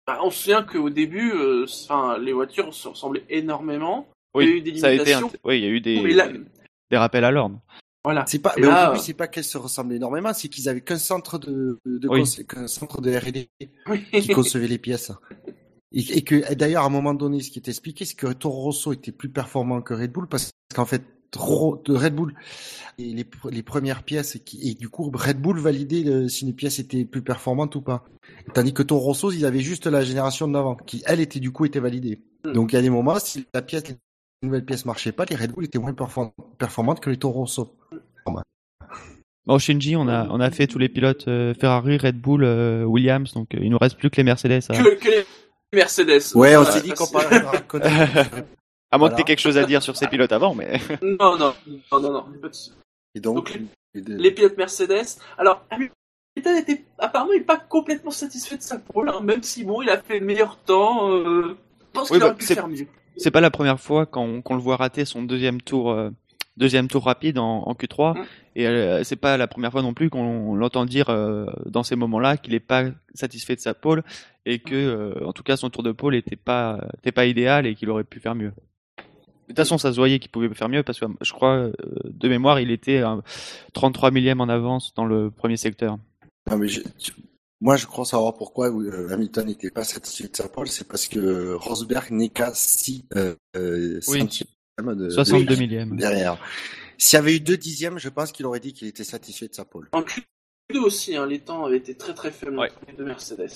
Bah, 0.06 0.18
on 0.22 0.30
se 0.30 0.42
souvient 0.42 0.62
qu'au 0.62 0.90
début, 0.90 1.32
euh, 1.32 1.64
enfin, 1.64 2.18
les 2.18 2.34
voitures 2.34 2.74
se 2.74 2.88
ressemblaient 2.88 3.24
énormément. 3.30 4.06
Oui, 4.34 4.44
Il 4.44 4.48
y 4.50 4.52
a 4.52 4.56
eu 4.56 4.60
des 4.60 4.78
ça 4.78 4.86
a 4.88 4.92
été 4.92 5.14
un- 5.14 5.18
limitations. 5.20 5.40
oui, 5.44 5.58
il 5.58 5.64
y 5.64 5.66
a 5.66 5.70
eu 5.70 5.80
des, 5.80 6.12
là- 6.12 6.28
des 6.90 6.96
rappels 6.98 7.24
à 7.24 7.30
l'ordre. 7.30 7.58
Voilà. 8.04 8.24
C'est 8.26 8.38
pas, 8.40 8.52
Et 8.58 8.60
mais 8.60 8.66
là, 8.66 8.88
au 8.88 8.92
début, 8.92 8.98
euh, 9.00 9.02
c'est 9.02 9.14
pas 9.14 9.28
qu'elles 9.28 9.44
se 9.44 9.56
ressemblaient 9.56 9.96
énormément, 9.96 10.34
c'est 10.34 10.48
qu'ils 10.48 10.68
avaient 10.68 10.82
qu'un 10.82 10.98
centre 10.98 11.38
de, 11.38 11.78
de 11.86 12.08
Oui. 12.08 12.22
qu'un 12.46 12.66
centre 12.66 13.00
de 13.00 13.16
R&D 13.16 13.48
Oui. 13.86 14.04
qui 14.20 14.28
concevait 14.34 14.66
les 14.68 14.76
pièces. 14.78 15.10
Et, 15.94 16.18
et 16.18 16.22
que, 16.22 16.52
d'ailleurs, 16.54 16.82
à 16.82 16.86
un 16.86 16.90
moment 16.90 17.14
donné, 17.14 17.40
ce 17.40 17.50
qui 17.50 17.58
est 17.58 17.68
expliqué, 17.68 18.04
c'est 18.04 18.16
que 18.16 18.32
Toro 18.32 18.60
Rosso 18.62 18.92
était 18.92 19.12
plus 19.12 19.28
performant 19.30 19.80
que 19.80 19.94
Red 19.94 20.12
Bull 20.12 20.26
parce 20.28 20.50
qu'en 20.74 20.84
fait, 20.84 21.02
de 21.32 21.94
Red 21.94 22.14
Bull, 22.14 22.32
et 22.96 23.12
les, 23.12 23.24
pr- 23.24 23.50
les 23.50 23.64
premières 23.64 24.04
pièces, 24.04 24.38
qui, 24.44 24.70
et 24.70 24.74
du 24.74 24.88
coup, 24.88 25.10
Red 25.12 25.40
Bull 25.40 25.58
validait 25.58 26.02
le- 26.04 26.28
si 26.28 26.46
une 26.46 26.54
pièce 26.54 26.78
était 26.78 27.04
plus 27.04 27.22
performante 27.22 27.74
ou 27.74 27.80
pas. 27.80 28.04
Tandis 28.54 28.72
que 28.72 28.84
Toro 28.84 29.00
Rosso, 29.00 29.32
ils 29.32 29.44
avaient 29.44 29.58
juste 29.60 29.88
la 29.88 30.04
génération 30.04 30.46
d'avant, 30.46 30.76
qui, 30.76 31.02
elle, 31.06 31.18
était 31.20 31.40
du 31.40 31.50
coup, 31.50 31.64
était 31.64 31.80
validée. 31.80 32.20
Hmm. 32.44 32.52
Donc, 32.52 32.72
il 32.72 32.76
y 32.76 32.78
a 32.78 32.82
des 32.82 32.90
moments, 32.90 33.18
si 33.18 33.46
la 33.52 33.62
pièce, 33.62 33.82
la 33.88 33.94
nouvelle 34.44 34.64
pièce 34.64 34.84
marchait 34.84 35.10
pas, 35.10 35.24
les 35.24 35.34
Red 35.34 35.50
Bull 35.52 35.64
étaient 35.64 35.80
moins 35.80 35.92
perform- 35.92 36.30
performantes 36.56 37.00
que 37.00 37.10
les 37.10 37.16
Toro 37.16 37.40
Rosso. 37.40 37.74
Bon, 39.46 39.58
Shinji, 39.58 39.94
on 39.96 40.08
a, 40.08 40.26
on 40.30 40.40
a 40.40 40.50
fait 40.50 40.66
tous 40.66 40.78
les 40.78 40.88
pilotes 40.88 41.28
euh, 41.28 41.52
Ferrari, 41.52 41.98
Red 41.98 42.18
Bull, 42.18 42.44
euh, 42.44 42.84
Williams, 42.84 43.34
donc 43.34 43.54
euh, 43.54 43.58
il 43.60 43.70
nous 43.70 43.78
reste 43.78 43.98
plus 43.98 44.08
que 44.08 44.16
les 44.16 44.22
Mercedes. 44.24 44.62
À, 44.70 44.74
que, 44.82 44.98
que 44.98 45.08
les 45.08 45.24
Mercedes. 45.74 46.34
Ouais, 46.34 46.56
on 46.56 46.64
s'est 46.64 46.80
dit 46.82 46.90
qu'on 46.92 47.06
parlerait 47.06 47.40
de 47.40 47.44
Raikkonen. 47.46 48.08
à 48.90 48.98
moins 48.98 49.10
que 49.10 49.16
t'aies 49.16 49.24
quelque 49.24 49.40
chose 49.40 49.58
à 49.58 49.64
dire 49.64 49.82
sur 49.82 49.96
ces 49.96 50.06
pilotes 50.08 50.32
avant, 50.32 50.54
mais 50.54 50.80
Non, 51.02 51.36
non, 51.36 51.54
non, 51.92 52.00
non, 52.00 52.12
non. 52.12 52.26
Et 53.14 53.20
donc, 53.20 53.36
Donc, 53.52 53.58
les 53.94 54.30
pilotes 54.32 54.56
Mercedes. 54.56 55.18
Alors, 55.38 55.64
Hamilton 55.70 56.56
était 56.58 56.84
apparemment 56.98 57.32
il 57.32 57.44
pas 57.44 57.56
complètement 57.58 58.10
satisfait 58.10 58.56
de 58.56 58.62
sa 58.62 58.78
pole, 58.78 59.08
hein, 59.08 59.20
même 59.22 59.42
si 59.42 59.64
bon, 59.64 59.82
il 59.82 59.90
a 59.90 60.00
fait 60.00 60.18
le 60.18 60.26
meilleur 60.26 60.56
temps. 60.58 61.10
Euh, 61.10 61.56
je 61.80 61.86
pense 61.92 62.10
Oui, 62.10 62.16
qu'il 62.16 62.24
aurait 62.24 62.32
bah, 62.32 62.38
pu 62.38 62.44
c'est- 62.46 62.54
faire 62.54 62.66
mieux. 62.68 62.86
c'est 63.16 63.30
pas 63.30 63.40
la 63.40 63.50
première 63.50 63.78
fois 63.78 64.04
qu'on 64.06 64.42
qu'on 64.42 64.54
le 64.54 64.60
voit 64.60 64.76
rater 64.76 65.04
son 65.04 65.22
deuxième 65.22 65.60
tour, 65.62 65.92
euh, 65.92 66.10
deuxième 66.56 66.88
tour 66.88 67.04
rapide 67.04 67.38
en, 67.38 67.62
en 67.62 67.74
Q3, 67.74 68.14
Mm. 68.18 68.24
et 68.56 68.66
euh, 68.66 69.02
c'est 69.04 69.16
pas 69.16 69.36
la 69.36 69.46
première 69.48 69.72
fois 69.72 69.82
non 69.82 69.92
plus 69.94 70.10
qu'on 70.10 70.54
l'entend 70.54 70.84
dire 70.84 71.10
euh, 71.10 71.46
dans 71.66 71.82
ces 71.82 71.96
moments-là 71.96 72.36
qu'il 72.36 72.54
est 72.54 72.60
pas 72.60 72.84
satisfait 73.14 73.56
de 73.56 73.60
sa 73.60 73.74
pole 73.74 74.02
et 74.46 74.58
que, 74.60 74.74
euh, 74.74 75.26
en 75.26 75.32
tout 75.32 75.42
cas, 75.42 75.56
son 75.56 75.70
tour 75.70 75.82
de 75.82 75.92
pole 75.92 76.14
était 76.14 76.36
pas, 76.36 76.80
était 76.98 77.12
pas 77.12 77.26
idéal 77.26 77.66
et 77.66 77.74
qu'il 77.74 77.90
aurait 77.90 78.04
pu 78.04 78.20
faire 78.20 78.34
mieux. 78.34 78.52
De 78.96 79.48
toute 79.48 79.56
façon, 79.58 79.76
ça 79.78 79.92
se 79.92 79.96
voyait 79.96 80.18
qu'il 80.20 80.30
pouvait 80.30 80.48
faire 80.54 80.68
mieux 80.70 80.82
parce 80.82 80.98
que 81.00 81.06
je 81.20 81.32
crois, 81.32 81.54
euh, 81.56 81.72
de 82.04 82.28
mémoire, 82.28 82.60
il 82.60 82.70
était 82.70 82.98
à 82.98 83.18
33 83.74 84.10
millième 84.10 84.40
en 84.40 84.48
avance 84.48 84.94
dans 84.94 85.04
le 85.04 85.30
premier 85.30 85.56
secteur. 85.58 85.98
Non, 86.50 86.56
mais 86.58 86.68
je- 86.68 86.80
tu- 86.98 87.12
moi, 87.60 87.76
je 87.76 87.86
crois 87.86 88.04
savoir 88.04 88.34
pourquoi 88.34 88.68
euh, 88.70 89.08
Hamilton 89.12 89.46
n'était 89.46 89.70
pas 89.70 89.84
satisfait 89.84 90.28
de 90.28 90.36
sa 90.36 90.48
pole. 90.48 90.68
C'est 90.68 90.86
parce 90.88 91.06
que 91.08 91.54
Rosberg 91.54 92.10
n'est 92.10 92.28
qu'à 92.30 92.52
6 92.54 93.04
euh, 93.16 93.34
euh, 93.56 94.00
Oui. 94.08 94.20
centièmes 94.20 94.48
de, 94.82 95.08
62 95.10 95.54
de- 95.54 95.60
millième. 95.60 95.96
derrière. 95.96 96.36
S'il 96.98 97.16
y 97.16 97.20
avait 97.20 97.36
eu 97.36 97.40
deux 97.40 97.56
dixièmes, 97.56 97.98
je 97.98 98.08
pense 98.08 98.32
qu'il 98.32 98.46
aurait 98.46 98.60
dit 98.60 98.72
qu'il 98.72 98.88
était 98.88 99.04
satisfait 99.04 99.48
de 99.48 99.54
sa 99.54 99.64
pole. 99.64 99.88
En 99.92 100.02
Q2 100.02 100.78
aussi, 100.78 101.16
hein, 101.16 101.26
les 101.26 101.40
temps 101.40 101.64
avaient 101.64 101.76
été 101.78 101.94
très 101.96 102.14
très 102.14 102.30
faibles 102.30 102.58
Ouais. 102.58 102.70
entre 102.70 102.80
les 102.88 102.94
deux 102.94 103.04
Mercedes. 103.04 103.50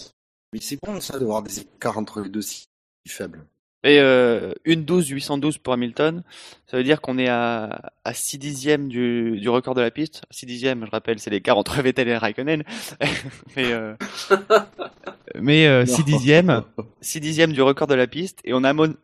Mais 0.53 0.61
c'est 0.61 0.79
bon 0.83 1.01
ça 1.01 1.19
de 1.19 1.25
voir 1.25 1.43
des 1.43 1.61
écarts 1.61 1.99
entre 1.99 2.21
les 2.21 2.29
deux 2.31 2.43
si 2.43 2.67
faibles. 3.09 3.45
Et 3.85 4.01
euh, 4.01 4.53
une 4.65 4.85
12 4.85 5.09
812 5.09 5.59
pour 5.59 5.73
Hamilton, 5.73 6.25
ça 6.67 6.77
veut 6.77 6.83
dire 6.83 7.01
qu'on 7.01 7.17
est 7.17 7.29
à, 7.29 7.93
à 8.03 8.13
6 8.13 8.39
dixièmes 8.39 8.89
du, 8.89 9.39
du 9.39 9.49
record 9.49 9.75
de 9.77 9.81
la 9.81 9.93
piste. 9.93 10.23
6 10.33 10.47
dixièmes, 10.47 10.85
je 10.85 10.91
rappelle, 10.91 11.21
c'est 11.21 11.31
l'écart 11.31 11.57
entre 11.59 11.81
Vettel 11.81 12.09
et 12.09 12.17
Raikkonen. 12.17 12.65
mais 13.57 13.73
euh, 13.73 13.95
mais 15.41 15.67
euh, 15.69 15.87
6 15.87 16.03
dixièmes, 16.05 16.65
6 17.03 17.21
dixièmes 17.21 17.53
du 17.53 17.63
record 17.63 17.87
de 17.87 17.95
la 17.95 18.07
piste. 18.09 18.41
Et 18.45 18.53
on 18.53 18.65
a 18.65 18.73
Mon 18.73 18.95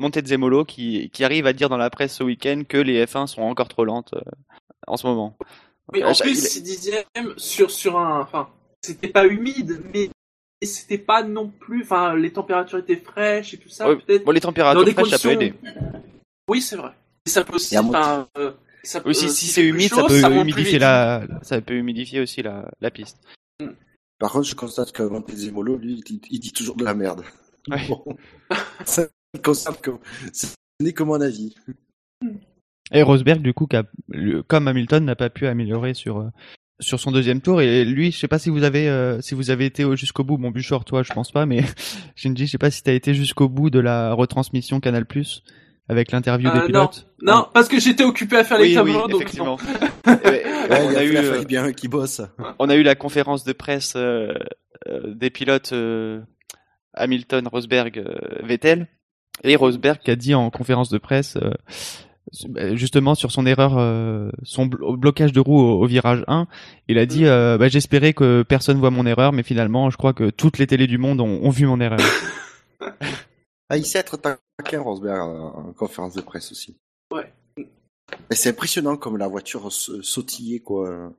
Montezemolo 0.00 0.64
qui, 0.64 1.10
qui 1.10 1.22
arrive 1.24 1.46
à 1.46 1.52
dire 1.52 1.68
dans 1.68 1.76
la 1.76 1.90
presse 1.90 2.14
ce 2.16 2.24
week-end 2.24 2.62
que 2.68 2.78
les 2.78 3.04
F1 3.06 3.26
sont 3.26 3.42
encore 3.42 3.68
trop 3.68 3.84
lentes 3.84 4.14
euh, 4.14 4.20
en 4.86 4.96
ce 4.96 5.06
moment. 5.06 5.36
Oui, 5.92 6.02
Euh, 6.02 6.08
en 6.08 6.14
plus, 6.14 6.30
il- 6.30 6.36
6 6.36 6.62
dixièmes 6.62 7.04
sur, 7.36 7.70
sur 7.70 7.98
un. 7.98 8.20
Enfin, 8.20 8.48
c'était 8.82 9.08
pas 9.08 9.26
humide, 9.26 9.82
mais 9.92 10.08
c'était 10.62 10.98
pas 10.98 11.22
non 11.22 11.48
plus. 11.48 11.82
Enfin, 11.82 12.14
les 12.16 12.32
températures 12.32 12.78
étaient 12.78 12.96
fraîches 12.96 13.54
et 13.54 13.58
tout 13.58 13.68
ça. 13.68 13.88
Ouais, 13.88 13.96
Peut-être 13.96 14.24
bon, 14.24 14.30
les 14.32 14.40
dans 14.40 14.48
températures 14.48 14.84
des 14.84 14.92
fraîches, 14.92 15.08
ça 15.10 15.18
peut 15.18 15.34
conditions. 15.34 15.56
aider. 15.72 15.88
Oui, 16.48 16.60
c'est 16.62 16.76
vrai. 16.76 16.92
Et 17.26 17.30
ça 17.30 17.44
peut 17.44 17.54
aussi. 17.56 17.76
Enfin, 17.78 18.28
euh, 18.38 18.52
ça 18.82 19.00
peut- 19.00 19.10
Aussi, 19.10 19.26
euh, 19.26 19.28
si 19.28 19.46
c'est 19.46 19.62
humide, 19.62 19.88
chaud, 19.90 20.08
ça 20.08 20.28
peut 20.30 20.36
humidifier 20.40 20.78
la, 20.78 21.22
ça 21.42 21.60
peut 21.60 21.74
humidifier 21.74 22.20
aussi 22.20 22.42
la, 22.42 22.70
la 22.80 22.90
piste. 22.90 23.18
Par 24.18 24.32
contre, 24.32 24.46
je 24.46 24.54
constate 24.54 24.92
que 24.92 25.02
Montezemolo, 25.02 25.76
lui, 25.76 25.94
il, 25.94 26.04
dit- 26.04 26.20
il 26.30 26.40
dit 26.40 26.52
toujours 26.52 26.76
de 26.76 26.84
la 26.84 26.94
merde. 26.94 27.22
Ouais. 27.68 27.80
Bon. 27.88 28.04
ça 28.84 29.06
me 29.34 29.38
concerne 29.42 29.76
que 29.76 29.90
ce 30.32 30.46
n'est 30.80 30.92
que 30.92 31.02
mon 31.02 31.20
avis. 31.20 31.54
Et 32.92 33.02
Rosberg, 33.02 33.40
du 33.42 33.54
coup, 33.54 33.66
qui 33.66 33.76
a- 33.76 33.84
le- 34.08 34.42
comme 34.42 34.68
Hamilton, 34.68 35.04
n'a 35.04 35.16
pas 35.16 35.30
pu 35.30 35.46
améliorer 35.46 35.94
sur 35.94 36.18
euh, 36.18 36.28
sur 36.80 36.98
son 36.98 37.12
deuxième 37.12 37.40
tour. 37.40 37.60
Et 37.60 37.84
lui, 37.84 38.10
je 38.10 38.18
sais 38.18 38.28
pas 38.28 38.38
si 38.38 38.50
vous 38.50 38.64
avez 38.64 38.88
euh, 38.88 39.20
si 39.20 39.34
vous 39.34 39.50
avez 39.50 39.66
été 39.66 39.84
au- 39.84 39.96
jusqu'au 39.96 40.24
bout. 40.24 40.38
Bon, 40.38 40.50
Buchor, 40.50 40.84
toi, 40.84 41.02
je 41.02 41.12
pense 41.12 41.30
pas, 41.30 41.46
mais 41.46 41.60
Shinji, 42.16 42.46
je 42.46 42.52
sais 42.52 42.58
pas 42.58 42.70
si 42.70 42.82
t'as 42.82 42.92
été 42.92 43.14
jusqu'au 43.14 43.48
bout 43.48 43.70
de 43.70 43.78
la 43.78 44.12
retransmission 44.12 44.80
Canal 44.80 45.06
Plus 45.06 45.42
avec 45.88 46.10
l'interview 46.12 46.48
Euh, 46.48 46.52
des 46.52 46.58
non. 46.60 46.66
pilotes. 46.66 47.06
Non, 47.22 47.46
parce 47.52 47.68
que 47.68 47.78
j'étais 47.80 48.04
occupé 48.04 48.36
à 48.38 48.44
faire 48.44 48.58
les 48.58 48.64
oui, 48.64 48.70
oui, 48.70 48.74
tableaux, 48.92 49.08
donc 49.08 49.20
effectivement. 49.22 49.56
non. 50.06 50.12
Ouais, 50.14 50.42
on 50.70 50.90
il 50.90 50.96
a 50.96 51.00
a 51.00 51.04
eu, 51.04 51.16
euh, 51.16 51.44
bien 51.44 51.72
qui 51.72 51.88
bosse. 51.88 52.20
on 52.58 52.68
a 52.68 52.76
eu 52.76 52.82
la 52.82 52.94
conférence 52.94 53.44
de 53.44 53.52
presse 53.52 53.94
euh, 53.96 54.32
euh, 54.88 55.14
des 55.14 55.30
pilotes 55.30 55.72
euh, 55.72 56.20
Hamilton, 56.94 57.46
Rosberg, 57.48 57.98
euh, 57.98 58.14
Vettel, 58.44 58.88
et 59.44 59.56
Rosberg 59.56 59.98
qui 60.00 60.10
a 60.10 60.16
dit 60.16 60.34
en 60.34 60.50
conférence 60.50 60.90
de 60.90 60.98
presse 60.98 61.36
euh, 61.36 61.50
bah, 62.48 62.74
justement 62.76 63.14
sur 63.14 63.32
son 63.32 63.46
erreur, 63.46 63.76
euh, 63.78 64.30
son 64.42 64.66
blo- 64.66 64.96
blocage 64.96 65.32
de 65.32 65.40
roue 65.40 65.58
au, 65.60 65.82
au 65.82 65.86
virage 65.86 66.22
1, 66.28 66.46
il 66.88 66.98
a 66.98 67.06
dit 67.06 67.26
euh, 67.26 67.58
bah, 67.58 67.68
j'espérais 67.68 68.12
que 68.12 68.42
personne 68.42 68.78
voit 68.78 68.90
mon 68.90 69.06
erreur, 69.06 69.32
mais 69.32 69.42
finalement 69.42 69.90
je 69.90 69.96
crois 69.96 70.12
que 70.12 70.30
toutes 70.30 70.58
les 70.58 70.66
télés 70.66 70.86
du 70.86 70.98
monde 70.98 71.20
ont, 71.20 71.40
ont 71.42 71.50
vu 71.50 71.66
mon 71.66 71.80
erreur. 71.80 71.98
Ah, 73.72 73.76
il 73.76 73.86
sait 73.86 73.98
être 74.00 74.16
taquin, 74.16 74.80
Rosberg, 74.80 75.20
en 75.20 75.68
en 75.68 75.72
conférence 75.72 76.14
de 76.14 76.20
presse 76.22 76.50
aussi. 76.50 76.76
Ouais. 77.14 77.32
Et 78.28 78.34
c'est 78.34 78.48
impressionnant 78.48 78.96
comme 78.96 79.16
la 79.16 79.28
voiture 79.28 79.70
sa- 79.72 79.92
sautillait, 80.02 80.58
quoi. 80.58 81.12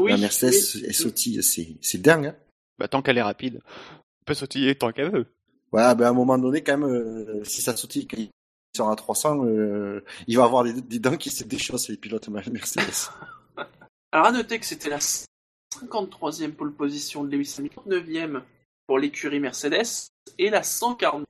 Oui, 0.00 0.10
la 0.12 0.16
Mercedes, 0.16 0.54
oui. 0.76 0.84
elle 0.86 0.94
sautille, 0.94 1.42
c'est, 1.42 1.98
dingue, 2.00 2.28
hein. 2.28 2.34
bah, 2.78 2.88
tant 2.88 3.02
qu'elle 3.02 3.18
est 3.18 3.22
rapide, 3.22 3.60
on 3.92 4.24
peut 4.24 4.32
sautiller 4.32 4.74
tant 4.74 4.90
qu'elle 4.92 5.10
veut. 5.10 5.26
Voilà, 5.72 5.94
ben 5.94 6.06
à 6.06 6.10
un 6.10 6.14
moment 6.14 6.38
donné, 6.38 6.62
quand 6.62 6.76
même, 6.78 6.88
euh, 6.88 7.42
si 7.44 7.60
ça 7.62 7.76
sautille, 7.76 8.06
quand 8.06 8.16
ils 8.18 8.30
sont 8.76 8.88
à 8.88 8.96
300, 8.96 9.44
euh, 9.44 10.04
il 10.26 10.36
va 10.36 10.44
avoir 10.44 10.64
des, 10.64 10.72
des 10.72 10.98
dents 10.98 11.16
qui 11.16 11.30
se 11.30 11.44
déchaussent, 11.44 11.88
les 11.88 11.96
pilotes 11.96 12.28
Mercedes. 12.28 13.10
Alors 14.12 14.26
à 14.26 14.32
noter 14.32 14.58
que 14.58 14.64
c'était 14.66 14.88
la 14.88 14.98
53e 14.98 16.52
pole 16.52 16.72
position 16.72 17.22
de 17.24 17.30
Lewis 17.36 17.54
Hamilton, 17.58 17.82
9e 17.86 18.42
pour 18.86 18.98
l'écurie 18.98 19.40
Mercedes 19.40 20.08
et 20.38 20.48
la 20.48 20.62
142e 20.62 21.26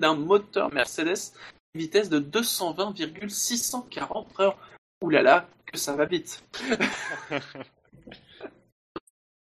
d'un 0.00 0.14
moteur 0.16 0.72
Mercedes 0.72 1.32
vitesse 1.76 2.08
de 2.08 2.18
220,640 2.18 4.40
heures. 4.40 4.58
Ouh 5.02 5.10
là 5.10 5.22
là, 5.22 5.48
que 5.66 5.78
ça 5.78 5.94
va 5.94 6.04
vite. 6.06 6.42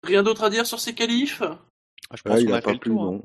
Rien 0.02 0.22
d'autre 0.24 0.42
à 0.44 0.50
dire 0.50 0.66
sur 0.66 0.80
ces 0.80 0.94
qualifs? 0.94 1.40
Ah, 1.42 1.58
Je 2.16 2.22
pense 2.22 2.32
Ouais, 2.34 2.42
il 2.42 2.46
qu'on 2.48 2.52
a 2.52 2.56
a 2.56 2.60
fait 2.60 2.64
pas 2.64 2.72
le 2.72 2.78
plu, 2.78 2.90
tour. 2.92 3.02
hein. 3.04 3.12
non. 3.12 3.22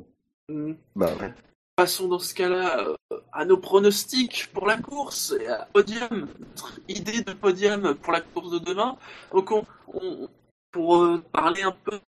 Hmm. 0.51 0.73
Bah 0.95 1.11
ouais. 1.19 1.33
Passons 1.77 2.07
dans 2.09 2.19
ce 2.19 2.33
cas-là 2.33 2.79
euh, 3.11 3.19
à 3.31 3.45
nos 3.45 3.57
pronostics 3.57 4.49
pour 4.53 4.67
la 4.67 4.77
course 4.77 5.33
et 5.39 5.47
à 5.47 5.65
podium, 5.73 6.27
notre 6.39 6.79
idée 6.89 7.21
de 7.21 7.31
podium 7.33 7.95
pour 7.95 8.11
la 8.11 8.21
course 8.21 8.51
de 8.51 8.59
demain. 8.59 8.97
Donc 9.31 9.51
on, 9.51 9.65
on- 9.93 10.27
pour 10.71 10.97
euh, 11.03 11.23
parler 11.31 11.63
un 11.63 11.71
peu 11.71 11.99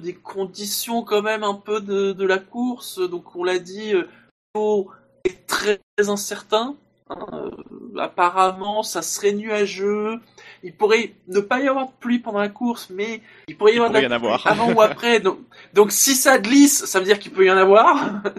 des 0.00 0.14
conditions 0.14 1.02
quand 1.02 1.22
même 1.22 1.44
un 1.44 1.54
peu 1.54 1.80
de, 1.80 2.12
de 2.12 2.26
la 2.26 2.38
course, 2.38 2.98
donc 2.98 3.36
on 3.36 3.44
l'a 3.44 3.58
dit, 3.58 3.94
euh, 3.94 4.84
est 5.24 5.46
très, 5.46 5.80
incertain. 6.08 6.76
hein, 7.10 7.50
apparemment, 7.98 8.82
ça 8.82 9.02
serait 9.02 9.32
nuageux. 9.32 10.20
Il 10.62 10.74
pourrait 10.74 11.14
ne 11.28 11.40
pas 11.40 11.60
y 11.60 11.68
avoir 11.68 11.86
de 11.88 11.92
pluie 12.00 12.18
pendant 12.18 12.38
la 12.40 12.48
course, 12.48 12.90
mais 12.90 13.22
il 13.48 13.56
pourrait 13.56 13.72
y 13.72 13.76
Il 13.76 13.78
avoir 13.78 13.90
de 13.90 13.94
pourrait 13.94 14.08
la 14.08 14.14
y 14.14 14.18
en 14.18 14.24
avoir. 14.24 14.46
avant 14.46 14.72
ou 14.72 14.80
après. 14.82 15.20
Donc, 15.20 15.38
donc 15.74 15.92
si 15.92 16.14
ça 16.14 16.38
glisse, 16.38 16.84
ça 16.84 16.98
veut 16.98 17.06
dire 17.06 17.18
qu'il 17.18 17.32
peut 17.32 17.44
y 17.46 17.50
en 17.50 17.56
avoir. 17.56 18.22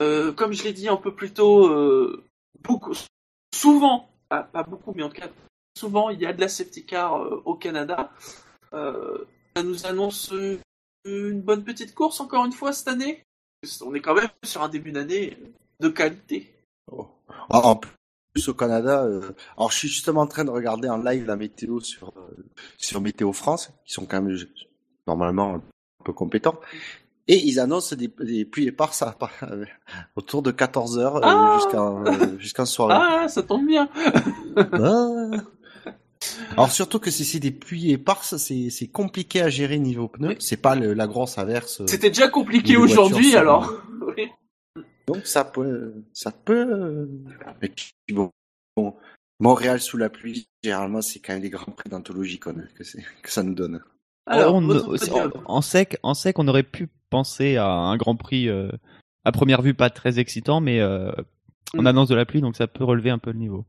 Euh, 0.00 0.30
comme 0.32 0.52
je 0.52 0.62
l'ai 0.62 0.72
dit 0.72 0.88
un 0.88 0.96
peu 0.96 1.12
plus 1.12 1.32
tôt, 1.32 1.66
euh, 1.66 2.22
beaucoup, 2.62 2.94
souvent, 3.52 4.08
pas, 4.28 4.44
pas 4.44 4.62
beaucoup, 4.62 4.92
mais 4.94 5.02
en 5.02 5.08
tout 5.08 5.20
cas, 5.20 5.26
souvent, 5.76 6.10
il 6.10 6.20
y 6.20 6.26
a 6.26 6.32
de 6.32 6.40
la 6.40 6.46
safety 6.46 6.86
car 6.86 7.16
euh, 7.20 7.42
au 7.44 7.56
Canada. 7.56 8.12
Euh, 8.74 9.26
ça 9.56 9.64
nous 9.64 9.86
annonce 9.86 10.32
une 11.04 11.40
bonne 11.40 11.64
petite 11.64 11.96
course 11.96 12.20
encore 12.20 12.44
une 12.44 12.52
fois 12.52 12.72
cette 12.72 12.86
année. 12.86 13.24
On 13.84 13.92
est 13.92 14.00
quand 14.00 14.14
même 14.14 14.28
sur 14.44 14.62
un 14.62 14.68
début 14.68 14.92
d'année 14.92 15.36
de 15.80 15.88
qualité. 15.88 16.54
Oh. 16.92 17.08
En 17.48 17.60
plus, 18.40 18.48
au 18.48 18.54
Canada, 18.54 19.04
euh, 19.04 19.20
alors 19.56 19.70
je 19.72 19.76
suis 19.78 19.88
justement 19.88 20.22
en 20.22 20.26
train 20.26 20.44
de 20.44 20.50
regarder 20.50 20.88
en 20.88 20.98
live 20.98 21.26
la 21.26 21.36
météo 21.36 21.80
sur 21.80 22.08
euh, 22.16 22.44
sur 22.76 23.00
Météo 23.00 23.32
France, 23.32 23.70
qui 23.84 23.92
sont 23.92 24.06
quand 24.06 24.22
même 24.22 24.34
je- 24.36 24.46
normalement 25.06 25.56
un 25.56 25.62
peu 26.04 26.12
compétents, 26.12 26.58
et 27.26 27.36
ils 27.46 27.60
annoncent 27.60 27.94
des, 27.96 28.08
des 28.20 28.44
pluies 28.44 28.68
éparses 28.68 29.02
à 29.02 29.16
euh, 29.42 29.64
autour 30.16 30.42
de 30.42 30.50
14 30.50 30.98
heures 30.98 31.16
euh, 31.16 31.20
Ah 31.24 31.58
jusqu'à 31.60 31.82
euh, 31.82 32.38
jusqu'en 32.38 32.64
soirée. 32.66 32.94
Ah, 32.98 33.28
ça 33.28 33.42
tombe 33.42 33.66
bien. 33.66 33.88
Ah. 34.56 35.30
Alors 36.52 36.72
surtout 36.72 36.98
que 36.98 37.10
si 37.12 37.24
c'est 37.24 37.38
des 37.38 37.52
pluies 37.52 37.92
éparses, 37.92 38.36
c'est 38.38 38.88
compliqué 38.88 39.40
à 39.40 39.48
gérer 39.50 39.78
niveau 39.78 40.08
pneus. 40.08 40.34
C'est 40.40 40.56
pas 40.56 40.74
le- 40.74 40.92
la 40.92 41.06
grosse 41.06 41.38
averse. 41.38 41.80
euh, 41.80 41.84
C'était 41.86 42.08
déjà 42.10 42.28
compliqué 42.28 42.76
aujourd'hui, 42.76 43.36
alors. 43.36 43.72
Oui. 44.16 44.28
Donc 45.08 45.26
ça 45.26 45.44
peut, 45.44 45.94
ça 46.12 46.30
peut. 46.30 46.66
euh, 46.70 47.06
Et 47.62 47.68
puis 47.68 47.92
bon, 48.12 48.30
bon, 48.76 48.94
Montréal 49.40 49.80
sous 49.80 49.96
la 49.96 50.10
pluie, 50.10 50.46
généralement 50.62 51.00
c'est 51.02 51.18
quand 51.18 51.32
même 51.32 51.42
des 51.42 51.50
grands 51.50 51.72
prix 51.72 51.88
d'anthologie 51.88 52.38
que, 52.38 52.50
ça 53.24 53.42
nous 53.42 53.54
donne. 53.54 53.80
Alors, 54.26 54.54
on- 54.54 54.68
en, 54.70 55.30
en 55.46 55.60
sec, 55.62 55.96
en 56.02 56.12
sec, 56.12 56.38
on 56.38 56.46
aurait 56.48 56.62
pu 56.62 56.88
penser 57.08 57.56
à 57.56 57.66
un 57.70 57.96
Grand 57.96 58.16
Prix 58.16 58.48
euh, 58.48 58.70
à 59.24 59.32
première 59.32 59.62
vue 59.62 59.72
pas 59.72 59.88
très 59.88 60.18
excitant, 60.18 60.60
mais 60.60 60.80
euh, 60.80 61.10
on 61.74 61.82
Mm. 61.82 61.86
annonce 61.86 62.08
de 62.08 62.14
la 62.14 62.26
pluie, 62.26 62.42
donc 62.42 62.56
ça 62.56 62.66
peut 62.66 62.84
relever 62.84 63.08
un 63.10 63.18
peu 63.18 63.32
le 63.32 63.38
niveau. 63.38 63.64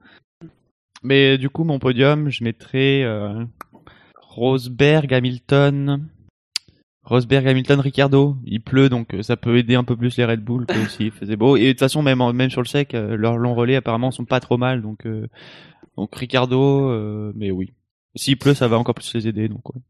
Mais 1.01 1.37
du 1.37 1.49
coup, 1.49 1.63
mon 1.63 1.79
podium, 1.79 2.29
je 2.29 2.43
mettrais 2.43 3.03
euh, 3.03 3.45
Rosberg, 4.21 5.13
Hamilton, 5.13 6.05
Rosberg, 7.03 7.47
Hamilton, 7.47 7.79
Ricardo. 7.79 8.35
Il 8.45 8.61
pleut, 8.61 8.89
donc 8.89 9.13
euh, 9.13 9.21
ça 9.23 9.37
peut 9.37 9.57
aider 9.57 9.75
un 9.75 9.83
peu 9.83 9.95
plus 9.95 10.17
les 10.17 10.25
Red 10.25 10.41
Bull 10.43 10.65
que 10.65 10.73
s'il 10.89 11.11
faisait 11.11 11.35
beau. 11.35 11.55
Et 11.57 11.65
de 11.67 11.71
toute 11.71 11.79
façon, 11.79 12.01
même 12.03 12.21
en- 12.21 12.33
même 12.33 12.49
sur 12.49 12.61
le 12.61 12.67
sec, 12.67 12.93
euh, 12.93 13.15
leurs 13.15 13.37
longs 13.37 13.55
relais 13.55 13.75
apparemment 13.75 14.11
sont 14.11 14.25
pas 14.25 14.39
trop 14.39 14.57
mal, 14.57 14.81
donc 14.81 15.05
euh, 15.05 15.27
donc 15.97 16.15
Ricardo, 16.15 16.89
euh, 16.91 17.31
mais 17.35 17.51
oui. 17.51 17.73
S'il 18.15 18.37
pleut, 18.37 18.53
ça 18.53 18.67
va 18.67 18.77
encore 18.77 18.95
plus 18.95 19.13
les 19.15 19.27
aider, 19.27 19.47
donc. 19.49 19.67
ouais. 19.73 19.81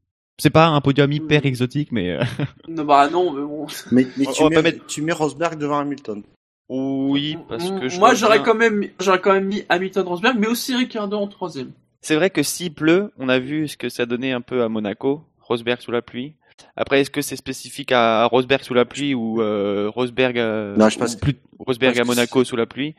C'est 0.41 0.49
pas 0.51 0.67
un 0.67 0.79
podium 0.81 1.11
hyper 1.11 1.41
Mm. 1.43 1.47
exotique, 1.47 1.91
mais 1.91 2.11
euh, 2.11 2.23
Non, 2.69 2.85
bah 2.85 3.09
non, 3.09 3.33
mais 3.33 3.41
bon. 3.41 3.67
Mais, 3.91 4.07
mais 4.17 4.27
On- 4.27 4.31
tu, 4.31 4.43
mets, 4.45 4.49
pas 4.55 4.61
mettre- 4.61 4.85
tu 4.85 5.01
mets 5.01 5.11
Rosberg 5.11 5.57
devant 5.59 5.79
Hamilton. 5.79 6.23
Oui, 6.69 7.35
parce 7.49 7.71
que 7.71 7.89
je 7.89 7.97
Moi, 7.99 8.13
j'aurais 8.13 8.37
bien- 8.37 8.45
quand 8.45 8.55
même, 8.55 8.75
mis- 8.77 8.91
j'aurais 8.99 9.19
quand 9.19 9.33
même 9.33 9.47
mis 9.47 9.63
Hamilton 9.69 10.07
Rosberg, 10.07 10.37
mais 10.39 10.47
aussi 10.47 10.75
Ricardo 10.75 11.17
en 11.17 11.27
troisième. 11.27 11.71
C'est 12.01 12.15
vrai 12.15 12.29
que 12.29 12.43
s'il 12.43 12.73
pleut, 12.73 13.11
on 13.17 13.27
a 13.27 13.39
vu 13.39 13.67
ce 13.67 13.75
que 13.75 13.89
ça 13.89 14.05
donnait 14.05 14.31
un 14.31 14.41
peu 14.41 14.61
à 14.63 14.69
Monaco, 14.69 15.23
Rosberg 15.41 15.81
sous 15.81 15.91
la 15.91 16.01
pluie. 16.03 16.35
Après, 16.75 17.01
est-ce 17.01 17.09
que 17.11 17.21
c'est 17.21 17.35
spécifique 17.35 17.91
à 17.91 18.25
Rosberg 18.25 18.61
sous 18.63 18.73
la 18.73 18.85
pluie 18.85 19.13
ou 19.13 19.41
euh, 19.41 19.89
Rosberg, 19.93 20.37
à... 20.39 20.75
Non, 20.77 20.89
je 20.89 20.97
pense 20.97 21.15
ou 21.15 21.19
plus... 21.19 21.35
Rosberg 21.59 21.95
je 21.95 21.99
à 22.01 22.03
pense 22.05 22.15
Monaco 22.15 22.43
sous 22.43 22.55
la 22.55 22.65
pluie? 22.65 22.95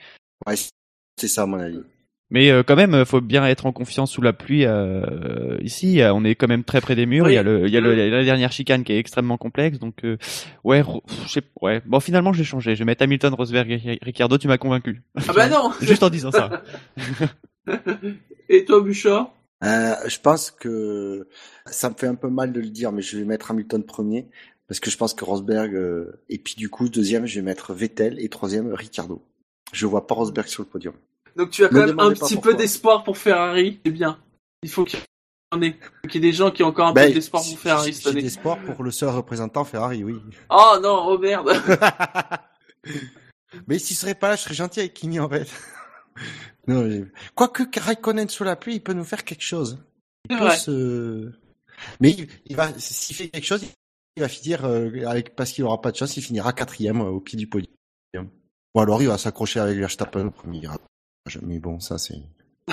Ouais, 0.46 0.54
c'est 1.16 1.28
ça 1.28 1.42
à 1.42 1.46
mon 1.46 1.58
avis. 1.58 1.80
mais 2.30 2.50
euh, 2.50 2.62
quand 2.62 2.76
même, 2.76 2.94
euh, 2.94 3.04
faut 3.04 3.20
bien 3.20 3.44
être 3.46 3.66
en 3.66 3.72
confiance 3.72 4.10
sous 4.12 4.22
la 4.22 4.32
pluie. 4.32 4.64
euh, 4.66 5.56
ici, 5.62 6.00
euh, 6.00 6.12
on 6.14 6.24
est 6.24 6.34
quand 6.34 6.48
même 6.48 6.64
très 6.64 6.80
près 6.80 6.94
des 6.96 7.06
murs. 7.06 7.24
Oui. 7.26 7.32
Il 7.32 7.34
y 7.34 7.38
a 7.38 7.42
le, 7.42 7.66
il 7.66 7.72
y 7.72 7.76
a 7.76 7.80
le- 7.80 7.94
il 7.94 7.98
y 7.98 8.02
a 8.02 8.08
la 8.18 8.24
dernière 8.24 8.52
chicane 8.52 8.84
qui 8.84 8.92
est 8.92 8.98
extrêmement 8.98 9.36
complexe, 9.38 9.78
donc 9.78 10.04
euh, 10.04 10.16
ouais, 10.64 10.82
je 11.26 11.28
sais, 11.32 11.42
ouais. 11.60 11.82
Bon, 11.86 12.00
finalement, 12.00 12.32
j'ai 12.32 12.44
changé. 12.44 12.74
Je 12.74 12.80
vais 12.80 12.84
mettre 12.86 13.02
Hamilton, 13.02 13.34
Rosberg, 13.34 13.70
et 13.70 13.98
Ricardo. 14.02 14.38
Tu 14.38 14.48
m'as 14.48 14.58
convaincu. 14.58 15.02
Ah 15.28 15.32
bah 15.34 15.48
non. 15.48 15.70
Juste 15.80 16.02
en 16.02 16.10
disant 16.10 16.30
ça. 16.32 16.62
Et 18.48 18.64
toi, 18.64 18.80
Bouchard? 18.80 19.32
Euh, 19.62 19.94
je 20.06 20.18
pense 20.18 20.50
que 20.50 21.28
ça 21.66 21.90
me 21.90 21.94
fait 21.94 22.06
un 22.06 22.14
peu 22.14 22.28
mal 22.28 22.52
de 22.52 22.60
le 22.60 22.70
dire, 22.70 22.92
mais 22.92 23.02
je 23.02 23.18
vais 23.18 23.24
mettre 23.24 23.50
Hamilton 23.50 23.84
premier 23.84 24.28
parce 24.68 24.80
que 24.80 24.90
je 24.90 24.96
pense 24.96 25.14
que 25.14 25.24
Rosberg 25.24 25.74
euh, 25.74 26.22
et 26.28 26.38
puis 26.38 26.54
du 26.54 26.70
coup 26.70 26.88
deuxième 26.88 27.26
je 27.26 27.34
vais 27.34 27.42
mettre 27.44 27.74
Vettel 27.74 28.18
et 28.20 28.28
troisième 28.28 28.72
Ricardo. 28.72 29.20
Je 29.72 29.84
vois 29.84 30.06
pas 30.06 30.14
Rosberg 30.14 30.46
sur 30.46 30.62
le 30.62 30.68
podium. 30.68 30.94
Donc 31.36 31.50
tu 31.50 31.64
as 31.64 31.68
quand 31.68 31.74
Me 31.74 31.86
même 31.86 32.00
un 32.00 32.12
petit 32.12 32.36
peu 32.36 32.54
d'espoir 32.54 33.04
pour 33.04 33.18
Ferrari. 33.18 33.80
C'est 33.84 33.92
bien. 33.92 34.18
Il 34.62 34.70
faut 34.70 34.84
qu'il 34.84 34.98
y 35.00 35.56
en 35.56 35.60
ait. 35.62 35.76
Il 35.76 35.84
faut 36.02 36.08
qu'il 36.08 36.24
y 36.24 36.26
ait 36.26 36.30
des 36.30 36.36
gens 36.36 36.50
qui 36.50 36.62
ont 36.62 36.68
encore 36.68 36.88
un 36.88 36.92
Ben, 36.92 37.08
peu 37.08 37.14
d'espoir 37.14 37.42
pour 37.42 37.58
Ferrari 37.58 37.92
cette 37.92 38.06
année. 38.06 38.22
d'espoir 38.22 38.58
pour 38.60 38.82
le 38.82 38.90
seul 38.90 39.10
représentant 39.10 39.64
Ferrari, 39.64 40.04
oui. 40.04 40.14
Oh 40.50 40.78
non, 40.82 41.04
oh 41.06 41.18
merde. 41.18 41.50
mais 43.66 43.78
s'il 43.78 43.96
serait 43.96 44.14
pas 44.14 44.30
là, 44.30 44.36
je 44.36 44.42
serais 44.42 44.54
gentil 44.54 44.80
avec 44.80 44.94
Kimi 44.94 45.20
en 45.20 45.28
fait. 45.28 45.48
Non, 46.66 47.06
quoique 47.34 47.62
Raikkonen 47.80 48.28
sous 48.28 48.44
la 48.44 48.56
pluie, 48.56 48.74
il 48.76 48.80
peut 48.82 48.92
nous 48.92 49.04
faire 49.04 49.24
quelque 49.24 49.42
chose. 49.44 49.78
Il 50.28 50.34
C'est 50.34 50.38
peut 50.38 50.44
vrai. 50.44 50.56
se- 50.56 51.32
Mais 52.00 52.10
il, 52.10 52.28
il 52.46 52.56
va, 52.56 52.72
s'il 52.78 53.16
fait 53.16 53.28
quelque 53.28 53.44
chose, 53.46 53.64
il 54.16 54.20
va 54.20 54.28
finir 54.28 54.64
euh, 54.64 54.90
avec 55.06 55.34
parce 55.36 55.52
qu'il 55.52 55.64
aura 55.64 55.80
pas 55.80 55.92
de 55.92 55.96
chance, 55.96 56.16
il 56.16 56.22
finira 56.22 56.52
quatrième 56.52 57.00
euh, 57.00 57.10
au 57.10 57.20
pied 57.20 57.38
du 57.38 57.46
podium. 57.46 57.70
Ou 58.74 58.80
alors 58.80 59.02
il 59.02 59.08
va 59.08 59.18
s'accrocher 59.18 59.58
avec 59.60 59.78
Verstappen 59.78 60.26
au 60.26 60.30
premier. 60.30 60.62
Mais 61.42 61.58
bon, 61.58 61.80
ça 61.80 61.98
c'est. 61.98 62.20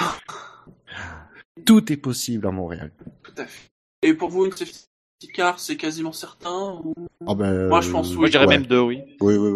Tout 1.65 1.91
est 1.91 1.97
possible 1.97 2.47
à 2.47 2.51
Montréal. 2.51 2.91
Tout 3.23 3.33
à 3.37 3.45
fait. 3.45 3.67
Et 4.03 4.13
pour 4.13 4.29
vous, 4.29 4.45
une 4.45 4.51
safety 4.51 4.85
car, 5.33 5.59
c'est 5.59 5.75
quasiment 5.77 6.11
certain 6.11 6.79
ou... 6.83 6.93
Ah 7.25 7.33
ben, 7.33 7.67
Moi, 7.69 7.81
je 7.81 7.89
pense, 7.89 8.09
oui. 8.11 8.17
Moi, 8.17 8.25
je 8.27 8.31
dirais 8.31 8.45
ouais. 8.45 8.57
même 8.59 8.67
deux, 8.67 8.79
oui. 8.79 9.01
Oui, 9.19 9.35
oui, 9.35 9.49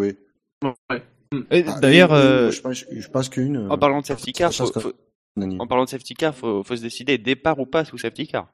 oui. 0.64 0.72
Ouais. 0.90 1.04
Et 1.52 1.64
Ah, 1.68 1.80
D'ailleurs, 1.80 2.12
euh, 2.12 2.52
je 2.52 3.10
pense, 3.10 3.30
qu'une. 3.30 3.70
En 3.72 3.78
parlant 3.78 4.02
de 4.02 4.06
safety 4.06 4.34
car, 4.34 4.54
faut, 4.54 4.66
faut- 4.68 4.94
en 5.60 5.68
parlant 5.68 5.86
de 5.86 5.90
safety 5.90 6.14
car, 6.14 6.36
faut, 6.36 6.64
faut 6.64 6.76
se 6.76 6.82
décider 6.82 7.18
départ 7.18 7.60
ou 7.60 7.66
pas 7.66 7.86
sous 7.86 7.98
safety 7.98 8.28
car. 8.28 8.52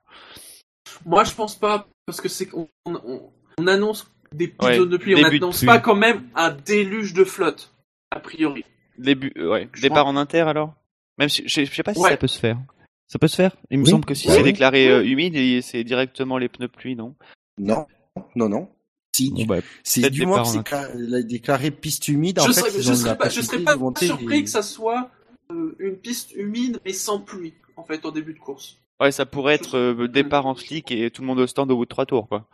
Moi, 1.05 1.23
je 1.23 1.33
pense 1.33 1.55
pas, 1.55 1.87
parce 2.05 2.21
que 2.21 2.29
c'est 2.29 2.45
qu'on 2.47 2.67
on, 2.85 3.21
on 3.57 3.67
annonce 3.67 4.11
des 4.33 4.47
petites 4.47 4.63
Ouais, 4.63 4.77
zones 4.77 4.89
de 4.89 4.97
pluie, 4.97 5.15
on 5.15 5.17
de 5.17 5.23
n'annonce 5.23 5.63
pas 5.65 5.79
quand 5.79 5.95
même 5.95 6.27
un 6.35 6.51
déluge 6.51 7.13
de 7.13 7.23
flotte, 7.23 7.73
a 8.11 8.19
priori. 8.19 8.63
Début, 8.97 9.31
euh, 9.37 9.49
ouais. 9.49 9.69
Je 9.73 9.81
Départ 9.81 10.07
en 10.07 10.15
inter 10.15 10.41
alors? 10.41 10.73
Même 11.17 11.29
si, 11.29 11.47
je, 11.47 11.65
je 11.65 11.73
sais 11.73 11.83
pas 11.83 11.93
si 11.93 11.99
Ouais. 11.99 12.11
ça 12.11 12.17
peut 12.17 12.27
se 12.27 12.39
faire. 12.39 12.57
Ça 13.07 13.19
peut 13.19 13.27
se 13.27 13.35
faire? 13.35 13.55
Il 13.71 13.79
me 13.79 13.83
Oui. 13.85 13.89
semble 13.89 14.05
que 14.05 14.13
si 14.13 14.27
Ouais, 14.27 14.35
c'est 14.35 14.43
déclaré 14.43 14.87
euh, 14.89 15.03
humide 15.05 15.61
c'est 15.61 15.83
directement 15.83 16.37
les 16.37 16.49
pneus 16.49 16.67
pluie, 16.67 16.95
non? 16.95 17.15
Non, 17.57 17.87
non, 18.35 18.49
non. 18.49 18.69
Si, 19.17 19.31
Bon, 19.31 19.45
bah, 19.45 19.57
c'est 19.83 20.09
du 20.11 20.25
que 20.25 20.29
en 20.29 20.45
c'est 20.45 20.61
la- 20.93 21.21
déclaré 21.23 21.71
piste 21.71 22.07
humide. 22.07 22.39
En 22.39 22.45
je 22.45 22.51
serais, 22.51 22.69
je 22.71 22.93
serais 22.93 23.17
pas, 23.17 23.29
je 23.29 23.41
serais 23.41 23.63
surpris 23.95 24.37
des- 24.37 24.43
que 24.43 24.49
ça 24.49 24.61
soit 24.61 25.09
euh, 25.51 25.75
une 25.79 25.95
piste 25.97 26.33
humide 26.35 26.79
mais 26.85 26.93
sans 26.93 27.19
pluie, 27.19 27.53
en 27.77 27.83
fait, 27.83 28.05
en 28.05 28.11
début 28.11 28.33
de 28.33 28.39
course. 28.39 28.77
Ouais, 28.99 29.11
ça 29.11 29.25
pourrait 29.25 29.55
être 29.55 29.75
euh, 29.77 30.07
départ 30.07 30.45
en 30.45 30.55
slick 30.55 30.91
et 30.91 31.09
tout 31.09 31.21
le 31.23 31.27
monde 31.27 31.39
au 31.39 31.47
stand 31.47 31.71
au 31.71 31.77
bout 31.77 31.85
de 31.85 31.89
trois 31.89 32.05
tours, 32.05 32.27
quoi. 32.27 32.47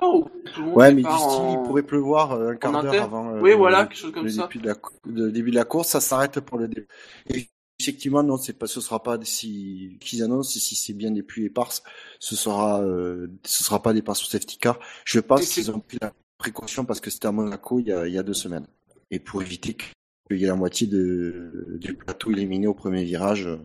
Non, 0.00 0.24
tout 0.54 0.60
le 0.60 0.66
monde 0.66 0.76
Ouais, 0.76 0.92
mais 0.92 1.02
du 1.02 1.08
style, 1.08 1.20
en- 1.20 1.62
il 1.62 1.66
pourrait 1.66 1.82
pleuvoir 1.82 2.32
euh, 2.32 2.50
un 2.52 2.56
quart 2.56 2.82
d'heure 2.82 3.02
avant. 3.02 3.34
euh, 3.34 3.40
Oui, 3.40 3.50
le- 3.50 3.56
voilà, 3.56 3.86
quelque 3.86 3.98
chose 3.98 4.12
comme 4.12 4.24
le 4.24 4.30
ça. 4.30 4.48
début 4.48 4.58
de 4.58 4.66
la, 4.68 5.30
début 5.30 5.50
de 5.50 5.56
la 5.56 5.64
course, 5.64 5.88
ça 5.88 6.00
s'arrête 6.00 6.40
pour 6.40 6.58
le 6.58 6.68
début. 6.68 6.88
Et 7.28 7.48
effectivement, 7.84 8.22
non, 8.22 8.36
c'est 8.36 8.52
pas, 8.58 8.66
ce 8.66 8.80
sera 8.80 9.02
pas 9.02 9.18
si 9.22 9.96
qu'ils 10.00 10.22
annoncent 10.22 10.58
si 10.58 10.74
c'est 10.74 10.92
bien 10.92 11.10
des 11.10 11.22
pluies 11.22 11.44
éparses, 11.46 11.82
ce 12.18 12.34
sera, 12.36 12.82
euh, 12.82 13.28
ce 13.44 13.62
sera 13.64 13.82
pas 13.82 13.92
des 13.92 14.02
passes 14.02 14.22
au 14.22 14.26
safety 14.26 14.58
car. 14.58 14.78
Je 15.04 15.20
pense 15.20 15.46
qu'ils 15.48 15.70
ont 15.70 15.80
pris 15.80 15.98
la 16.00 16.12
précaution 16.38 16.84
parce 16.84 17.00
que 17.00 17.10
c'était 17.10 17.26
à 17.28 17.32
Monaco 17.32 17.78
il 17.78 17.86
y 17.88 17.92
a, 17.92 18.06
il 18.06 18.12
y 18.12 18.18
a 18.18 18.22
deux 18.22 18.34
semaines 18.34 18.66
et 19.10 19.18
pour 19.18 19.42
éviter 19.42 19.74
qu'il 19.74 20.38
y 20.38 20.44
ait 20.44 20.48
la 20.48 20.54
moitié 20.56 20.86
de, 20.86 21.78
du 21.80 21.94
plateau 21.94 22.30
éliminé 22.32 22.66
au 22.66 22.74
premier 22.74 23.04
virage. 23.04 23.46
euh, 23.46 23.58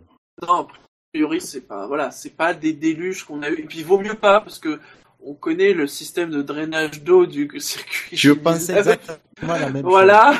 Non, 0.47 0.61
a 0.61 0.67
priori, 1.13 1.41
c'est 1.41 1.61
pas, 1.61 1.87
voilà, 1.87 2.11
c'est 2.11 2.35
pas 2.35 2.53
des 2.53 2.73
déluges 2.73 3.23
qu'on 3.23 3.41
a 3.41 3.49
eu. 3.49 3.59
Et 3.59 3.63
puis, 3.63 3.79
il 3.79 3.85
vaut 3.85 3.99
mieux 3.99 4.15
pas, 4.15 4.41
parce 4.41 4.59
que 4.59 4.79
on 5.21 5.33
connaît 5.33 5.73
le 5.73 5.87
système 5.87 6.29
de 6.29 6.41
drainage 6.41 7.03
d'eau 7.03 7.25
du 7.25 7.49
circuit. 7.59 8.15
Je 8.15 8.31
pensais 8.31 8.73
exactement 8.77 9.53
la 9.53 9.69
même 9.69 9.83
chose. 9.83 9.91
Voilà. 9.91 10.33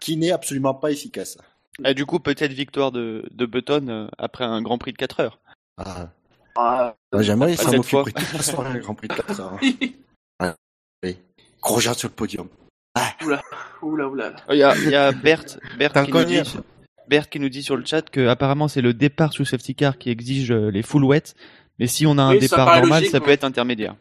qui 0.00 0.16
n'est 0.16 0.30
absolument 0.32 0.74
pas 0.74 0.90
efficace. 0.90 1.36
Et 1.84 1.94
du 1.94 2.06
coup, 2.06 2.18
peut-être 2.20 2.52
victoire 2.52 2.92
de, 2.92 3.24
de 3.30 3.46
Button 3.46 3.88
euh, 3.88 4.08
après 4.18 4.44
un 4.44 4.60
Grand 4.62 4.78
Prix 4.78 4.92
de 4.92 4.98
4 4.98 5.20
heures. 5.20 5.38
Ah, 5.78 6.08
Ah, 6.56 6.94
bah, 7.12 7.22
J'aimerais, 7.22 7.56
Pas 7.56 7.62
ça 7.62 7.70
cette 7.70 7.76
m'occuperait 7.78 8.10
fois. 8.12 8.20
toute 8.22 8.32
la 8.34 8.42
soirée, 8.42 8.72
le 8.74 8.80
Grand 8.80 8.94
Prix 8.94 9.08
de 9.08 9.14
4 9.14 9.40
heures. 9.40 9.58
hein. 10.40 10.54
Grosjean 11.62 11.94
sur 11.94 12.08
le 12.08 12.14
podium. 12.14 12.48
oula, 13.82 14.08
oula. 14.08 14.34
Il 14.50 14.56
y 14.56 14.62
a, 14.62 14.74
il 14.76 14.88
y 14.90 14.94
a 14.94 15.12
Bert, 15.12 15.44
Bert, 15.78 15.92
qui 16.04 16.12
nous 16.12 16.24
dit, 16.24 16.40
Bert 17.08 17.28
qui 17.28 17.38
nous 17.40 17.48
dit 17.50 17.62
sur 17.62 17.76
le 17.76 17.84
chat 17.84 18.08
que 18.08 18.26
apparemment 18.28 18.66
c'est 18.68 18.80
le 18.80 18.94
départ 18.94 19.32
sous 19.32 19.44
safety 19.44 19.74
car 19.74 19.98
qui 19.98 20.08
exige 20.10 20.50
euh, 20.52 20.70
les 20.70 20.82
full 20.82 21.04
wet. 21.04 21.34
Mais 21.78 21.86
si 21.86 22.06
on 22.06 22.16
a 22.18 22.22
un 22.22 22.30
Oui, 22.32 22.38
départ 22.38 22.66
normal, 22.66 22.88
logique, 23.00 23.10
ça 23.10 23.18
ouais. 23.18 23.24
peut 23.24 23.30
être 23.30 23.44
intermédiaire. 23.44 23.96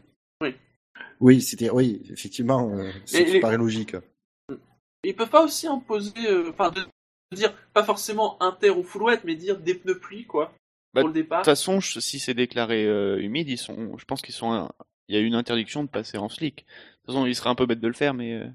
Oui, 1.22 1.42
c'était, 1.42 1.70
oui, 1.70 2.02
effectivement, 2.10 2.70
euh, 2.74 2.92
ça 3.06 3.20
les- 3.20 3.42
paraît 3.42 3.58
logique. 3.58 3.94
Ils 5.04 5.14
peuvent 5.14 5.30
pas 5.30 5.44
aussi 5.44 5.68
imposer, 5.68 6.12
euh, 6.28 6.50
enfin, 6.52 6.72
dire 7.36 7.54
pas 7.74 7.84
forcément 7.84 8.42
inter 8.42 8.70
ou 8.72 8.84
full 8.84 9.04
wet, 9.04 9.22
mais 9.24 9.36
dire 9.36 9.58
des 9.60 9.76
pneus 9.76 10.00
pluie, 10.00 10.26
quoi, 10.26 10.54
Bah, 10.94 11.02
pour 11.02 11.10
le 11.10 11.14
De 11.14 11.22
départ. 11.22 11.40
toute 11.42 11.46
façon, 11.46 11.80
si 11.82 12.20
c'est 12.20 12.34
déclaré 12.34 12.86
euh, 12.86 13.18
humide, 13.22 13.50
ils 13.50 13.58
sont, 13.58 13.98
je 13.98 14.06
pense 14.06 14.22
qu'ils 14.22 14.34
sont, 14.36 14.52
un- 14.52 14.72
il 15.08 15.16
y 15.16 15.18
a 15.18 15.22
une 15.22 15.36
interdiction 15.36 15.84
de 15.84 15.90
passer 15.90 16.18
en 16.18 16.30
slick. 16.30 16.58
De 16.58 16.62
toute 17.06 17.16
façon, 17.16 17.26
il 17.26 17.36
serait 17.36 17.50
un 17.50 17.56
peu 17.56 17.66
bête 17.66 17.80
de 17.80 17.88
le 17.88 17.94
faire, 17.94 18.14
mais 18.14 18.34
euh, 18.34 18.48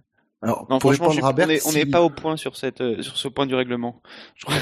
Alors, 0.43 0.67
non, 0.71 0.79
franchement, 0.81 1.11
je 1.11 1.17
répondre 1.21 1.27
à 1.27 1.31
suis- 1.31 1.37
Bert, 1.37 1.47
on 1.49 1.51
est- 1.51 1.67
on 1.67 1.73
n'est 1.73 1.85
si- 1.85 1.91
pas 1.91 2.03
au 2.03 2.11
point 2.11 2.37
sur 2.37 2.57
cette, 2.57 2.81
euh, 2.81 3.03
sur 3.03 3.17
ce 3.17 3.29
point 3.29 3.47
du 3.47 3.55
règlement. 3.55 4.03
Je 4.37 4.45
crois- 4.45 4.57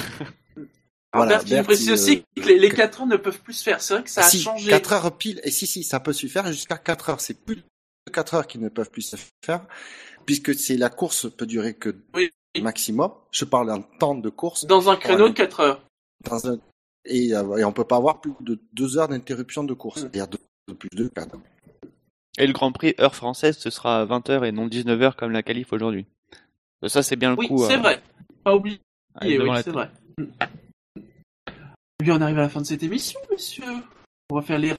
voilà, 1.14 1.36
Bert, 1.36 1.44
qui 1.44 1.50
nous 1.50 1.56
Bert, 1.56 1.64
précise 1.64 1.86
si, 1.86 1.92
aussi 1.92 2.24
que 2.36 2.48
les, 2.48 2.58
les 2.58 2.70
4 2.70 3.02
ans 3.02 3.06
ne 3.06 3.16
peuvent 3.16 3.40
plus 3.42 3.52
se 3.54 3.62
faire. 3.62 3.80
C'est 3.82 3.94
vrai 3.94 4.02
que 4.04 4.10
ça 4.10 4.22
a 4.22 4.28
si, 4.28 4.40
changé. 4.40 4.70
4 4.70 4.92
heures 4.92 5.16
pile, 5.16 5.40
et 5.44 5.50
si, 5.50 5.66
si, 5.66 5.82
ça 5.84 6.00
peut 6.00 6.12
se 6.12 6.26
faire 6.26 6.46
jusqu'à 6.52 6.76
4 6.78 7.10
heures. 7.10 7.20
C'est 7.20 7.42
plus 7.44 7.56
de 7.56 7.62
4 8.12 8.34
heures 8.34 8.46
qui 8.46 8.58
ne 8.58 8.68
peuvent 8.68 8.90
plus 8.90 9.02
se 9.02 9.16
faire, 9.44 9.66
puisque 10.26 10.54
c'est 10.54 10.76
la 10.76 10.88
course 10.90 11.30
peut 11.34 11.46
durer 11.46 11.74
que 11.74 11.96
Oui. 12.14 12.30
Maximum. 12.60 13.12
Je 13.30 13.44
parle 13.44 13.70
en 13.70 13.82
temps 13.82 14.14
de 14.14 14.28
course. 14.28 14.66
Dans 14.66 14.90
un 14.90 14.96
créneau 14.96 15.24
de 15.24 15.28
Ouais. 15.30 15.34
4 15.34 15.60
heures. 15.60 15.82
Dans 16.28 16.46
un... 16.50 16.58
et, 17.04 17.34
euh, 17.34 17.56
et 17.56 17.64
on 17.64 17.72
peut 17.72 17.84
pas 17.84 17.96
avoir 17.96 18.20
plus 18.20 18.32
de 18.40 18.58
2 18.74 18.98
heures 18.98 19.08
d'interruption 19.08 19.64
de 19.64 19.74
course. 19.74 19.98
Mm. 19.98 20.00
C'est-à-dire 20.00 20.28
de, 20.28 20.38
de 20.68 20.74
plus 20.74 20.88
de 20.92 21.08
4 21.08 21.36
Et 22.38 22.46
le 22.46 22.52
Grand 22.52 22.72
Prix 22.72 22.94
heure 23.00 23.14
française, 23.14 23.56
ce 23.58 23.70
sera 23.70 24.00
à 24.02 24.06
20h 24.06 24.44
et 24.46 24.52
non 24.52 24.66
19h 24.66 25.16
comme 25.16 25.32
la 25.32 25.42
qualif 25.42 25.72
aujourd'hui. 25.72 26.06
Ça, 26.86 27.02
c'est 27.02 27.16
bien 27.16 27.30
le 27.30 27.38
Oui, 27.38 27.48
coup. 27.48 27.64
c'est 27.66 27.74
euh, 27.76 27.80
vrai. 27.80 28.02
Pas 28.44 28.54
oublié, 28.56 28.80
oui, 29.22 29.48
c'est 29.62 29.70
vrai. 29.70 29.88
Et 32.00 32.04
bien, 32.04 32.16
on 32.18 32.20
arrive 32.20 32.38
à 32.38 32.42
la 32.42 32.48
fin 32.48 32.60
de 32.60 32.66
cette 32.66 32.82
émission, 32.82 33.20
messieurs. 33.30 33.64
On 34.30 34.36
va 34.36 34.42
faire 34.42 34.58
les 34.58 34.74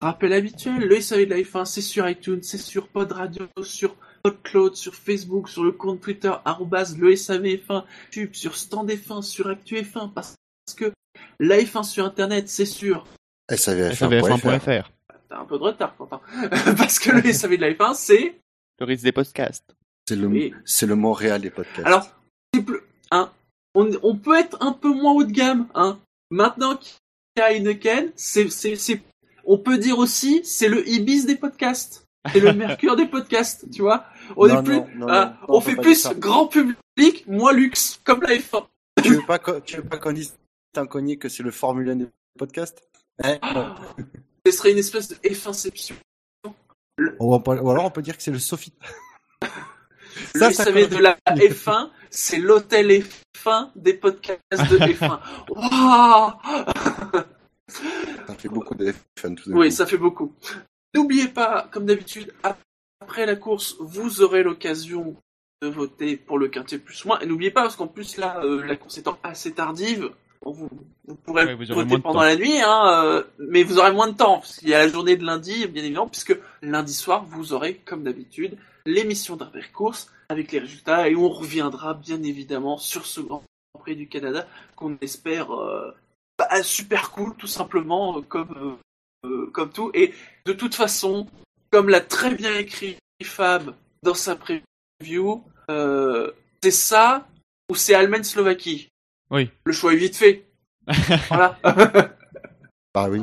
rappels 0.00 0.32
habituels. 0.32 0.86
Le 0.86 1.00
SAV 1.00 1.24
de 1.24 1.30
la 1.30 1.36
F1, 1.38 1.64
c'est 1.64 1.80
sur 1.82 2.08
iTunes, 2.08 2.42
c'est 2.42 2.58
sur 2.58 2.86
Pod 2.88 3.10
Radio, 3.10 3.46
sur 3.62 3.96
PodCloud, 4.30 4.74
sur 4.74 4.94
Facebook, 4.94 5.48
sur 5.48 5.64
le 5.64 5.72
compte 5.72 6.00
Twitter, 6.00 6.32
arrobase 6.44 6.98
le 6.98 7.12
SAVF1, 7.12 7.84
tube, 8.10 8.34
sur 8.34 8.56
Stand 8.56 8.90
F1, 8.90 9.22
sur 9.22 9.48
Actu 9.48 9.76
F1, 9.76 10.12
parce 10.12 10.36
que 10.76 10.92
la 11.40 11.58
F1 11.58 11.82
sur 11.84 12.04
Internet, 12.04 12.48
c'est 12.48 12.66
sûr. 12.66 13.06
SAVF1.fr. 13.50 13.94
SAVF1.fr. 13.96 14.90
T'as 15.28 15.40
un 15.40 15.44
peu 15.44 15.58
de 15.58 15.62
retard, 15.62 15.96
Quentin. 15.96 16.20
parce 16.76 16.98
que 16.98 17.10
le 17.10 17.32
SAV 17.32 17.56
de 17.56 17.60
la 17.62 17.72
F1, 17.72 17.94
c'est... 17.94 18.38
Le 18.78 18.86
risque 18.86 19.04
des 19.04 19.12
podcasts. 19.12 19.74
C'est 20.08 20.16
le, 20.16 20.26
Oui. 20.26 20.54
c'est 20.64 20.86
le 20.86 20.94
Montréal 20.94 21.40
des 21.40 21.50
podcasts. 21.50 21.86
Alors, 21.86 22.08
c'est 22.54 22.62
plus, 22.62 22.80
hein, 23.10 23.30
on, 23.74 23.90
on 24.02 24.16
peut 24.16 24.38
être 24.38 24.56
un 24.60 24.72
peu 24.72 24.92
moins 24.92 25.12
haut 25.12 25.24
de 25.24 25.32
gamme, 25.32 25.68
hein. 25.74 25.98
Maintenant 26.30 26.76
qu'il 26.76 26.92
y 27.38 27.40
a 27.40 27.52
Heineken, 27.52 28.12
c'est, 28.14 28.50
c'est, 28.50 28.76
c'est, 28.76 29.00
on 29.44 29.58
peut 29.58 29.78
dire 29.78 29.98
aussi, 29.98 30.42
c'est 30.44 30.68
le 30.68 30.86
Ibis 30.88 31.24
des 31.24 31.36
podcasts. 31.36 32.04
C'est 32.32 32.40
le 32.40 32.52
Mercure 32.52 32.96
des 32.96 33.06
podcasts, 33.06 33.70
tu 33.70 33.82
vois. 33.82 34.04
On 34.36 34.46
Non, 34.46 34.60
est 34.60 34.62
plus, 34.62 34.76
non, 34.76 34.86
non, 34.98 35.06
non, 35.06 35.32
on 35.48 35.60
fait 35.60 35.76
plus 35.76 35.94
ça. 35.94 36.14
grand 36.14 36.46
public, 36.48 37.26
moins 37.26 37.52
luxe, 37.52 38.00
comme 38.04 38.22
la 38.22 38.34
F1. 38.36 38.66
tu 39.02 39.14
veux 39.14 39.26
pas, 39.26 39.38
tu 39.60 39.76
veux 39.76 39.84
pas 39.84 39.98
qu'on 39.98 40.12
dise 40.12 40.36
tant 40.72 40.86
que 40.86 41.28
c'est 41.28 41.42
le 41.42 41.50
Formule 41.50 41.88
1 41.90 41.96
des 41.96 42.08
podcasts? 42.38 42.82
Hein? 43.22 43.38
Non. 43.54 43.74
Ce 44.46 44.52
serait 44.52 44.72
une 44.72 44.78
espèce 44.78 45.08
de 45.08 45.14
F1ception. 45.16 45.94
ou, 47.20 47.34
alors 47.34 47.84
on 47.84 47.90
peut 47.90 48.02
dire 48.02 48.16
que 48.16 48.22
c'est 48.22 48.30
le 48.30 48.38
Sophie. 48.38 48.72
Le 50.34 50.40
Ça, 50.40 50.52
ça 50.52 50.64
SAV 50.64 50.88
colle. 50.88 50.88
de 50.90 50.96
la 50.98 51.16
F1, 51.26 51.90
c'est 52.10 52.38
l'hôtel 52.38 53.02
F1 53.36 53.70
des 53.76 53.94
podcasts 53.94 54.40
de 54.70 54.78
F1. 54.78 55.18
Waouh 55.50 56.32
Ça 58.26 58.34
fait 58.36 58.48
beaucoup 58.48 58.74
de 58.74 58.92
F1 58.92 59.34
tout 59.34 59.50
d'un 59.50 59.56
Oui, 59.56 59.68
coup. 59.68 59.74
ça 59.74 59.86
fait 59.86 59.96
beaucoup. 59.98 60.34
N'oubliez 60.94 61.28
pas, 61.28 61.68
comme 61.70 61.86
d'habitude, 61.86 62.32
après 62.42 63.26
la 63.26 63.36
course, 63.36 63.76
vous 63.80 64.22
aurez 64.22 64.42
l'occasion 64.42 65.16
de 65.62 65.68
voter 65.68 66.16
pour 66.16 66.38
le 66.38 66.48
quintet 66.48 66.78
plus 66.78 67.04
moins. 67.04 67.18
Et 67.20 67.26
n'oubliez 67.26 67.50
pas, 67.50 67.62
parce 67.62 67.76
qu'en 67.76 67.86
plus 67.88 68.16
là, 68.16 68.40
euh, 68.44 68.64
la 68.64 68.76
course 68.76 68.98
étant 68.98 69.18
assez 69.22 69.52
tardive, 69.52 70.10
vous, 70.42 70.68
vous 71.06 71.14
pourrez 71.16 71.44
Ouais, 71.44 71.54
vous 71.54 71.74
voter 71.74 71.98
pendant 71.98 72.22
la 72.22 72.36
nuit, 72.36 72.60
hein, 72.60 73.04
euh, 73.04 73.24
mais 73.38 73.64
vous 73.64 73.78
aurez 73.78 73.92
moins 73.92 74.08
de 74.08 74.16
temps, 74.16 74.38
parce 74.38 74.58
qu'il 74.58 74.68
y 74.68 74.74
a 74.74 74.78
la 74.78 74.88
journée 74.88 75.16
de 75.16 75.24
lundi, 75.24 75.66
bien 75.66 75.82
évidemment, 75.82 76.08
puisque 76.08 76.38
lundi 76.62 76.94
soir, 76.94 77.24
vous 77.24 77.52
aurez, 77.52 77.74
comme 77.84 78.04
d'habitude, 78.04 78.56
l'émission 78.86 79.36
d'Arber 79.36 79.64
Course 79.72 80.10
avec 80.28 80.52
les 80.52 80.60
résultats, 80.60 81.08
et 81.08 81.16
on 81.16 81.28
reviendra 81.28 81.94
bien 81.94 82.22
évidemment 82.22 82.78
sur 82.78 83.06
ce 83.06 83.20
Grand 83.20 83.42
Prix 83.78 83.96
du 83.96 84.08
Canada, 84.08 84.46
qu'on 84.76 84.96
espère 85.00 85.52
euh, 85.52 85.94
bah, 86.38 86.62
super 86.62 87.10
cool, 87.10 87.34
tout 87.36 87.46
simplement, 87.46 88.22
comme, 88.22 88.78
euh, 89.24 89.50
comme 89.52 89.70
tout. 89.70 89.90
Et 89.94 90.12
de 90.44 90.52
toute 90.52 90.74
façon, 90.74 91.26
comme 91.70 91.88
l'a 91.88 92.00
très 92.00 92.34
bien 92.34 92.54
écrit 92.56 92.96
Fab 93.22 93.74
dans 94.02 94.14
sa 94.14 94.36
preview, 94.36 95.42
euh, 95.70 96.30
c'est 96.62 96.70
ça 96.70 97.26
ou 97.70 97.74
c'est 97.74 97.94
Allemagne-Slovaquie. 97.94 98.88
Oui. 99.30 99.50
Le 99.64 99.72
choix 99.72 99.92
est 99.92 99.96
vite 99.96 100.16
fait. 100.16 100.46
voilà. 101.28 101.58
Bah 102.94 103.08
oui. 103.10 103.20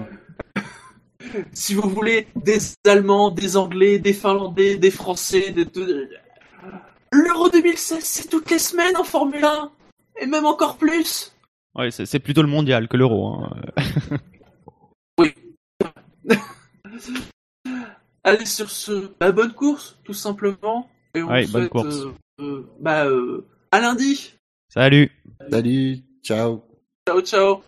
si 1.53 1.73
vous 1.73 1.89
voulez 1.89 2.27
des 2.35 2.59
Allemands, 2.87 3.31
des 3.31 3.57
Anglais, 3.57 3.97
des 3.99 4.13
Finlandais, 4.13 4.77
des 4.77 4.91
Français, 4.91 5.51
des... 5.51 5.65
de- 5.65 6.07
l'Euro 7.11 7.49
2016, 7.49 8.03
c'est 8.03 8.29
toutes 8.29 8.51
les 8.51 8.59
semaines 8.59 8.95
en 8.95 9.03
Formule 9.03 9.43
1 9.43 9.71
et 10.21 10.27
même 10.27 10.45
encore 10.45 10.77
plus. 10.77 11.35
Ouais, 11.73 11.89
c'est 11.91 12.05
c'est 12.05 12.19
plutôt 12.19 12.41
le 12.43 12.47
mondial 12.47 12.87
que 12.87 12.95
l'euro. 12.95 13.33
Hein. 13.33 13.49
Allez 18.23 18.45
sur 18.45 18.69
ce, 18.71 19.11
bah, 19.19 19.31
bonne 19.31 19.53
course, 19.53 19.99
tout 20.03 20.13
simplement. 20.13 20.89
Et 21.13 21.21
on 21.21 21.29
Ouais, 21.29 21.45
vous 21.45 21.51
bonne 21.53 21.61
souhaite, 21.63 21.71
course. 21.71 21.95
euh, 21.95 22.13
euh, 22.41 22.69
bah, 22.79 23.05
euh, 23.05 23.45
à 23.71 23.79
lundi. 23.81 24.33
Salut 24.69 25.11
Salut, 25.51 25.99
ciao. 26.23 26.63
Ciao, 27.07 27.21
ciao. 27.21 27.63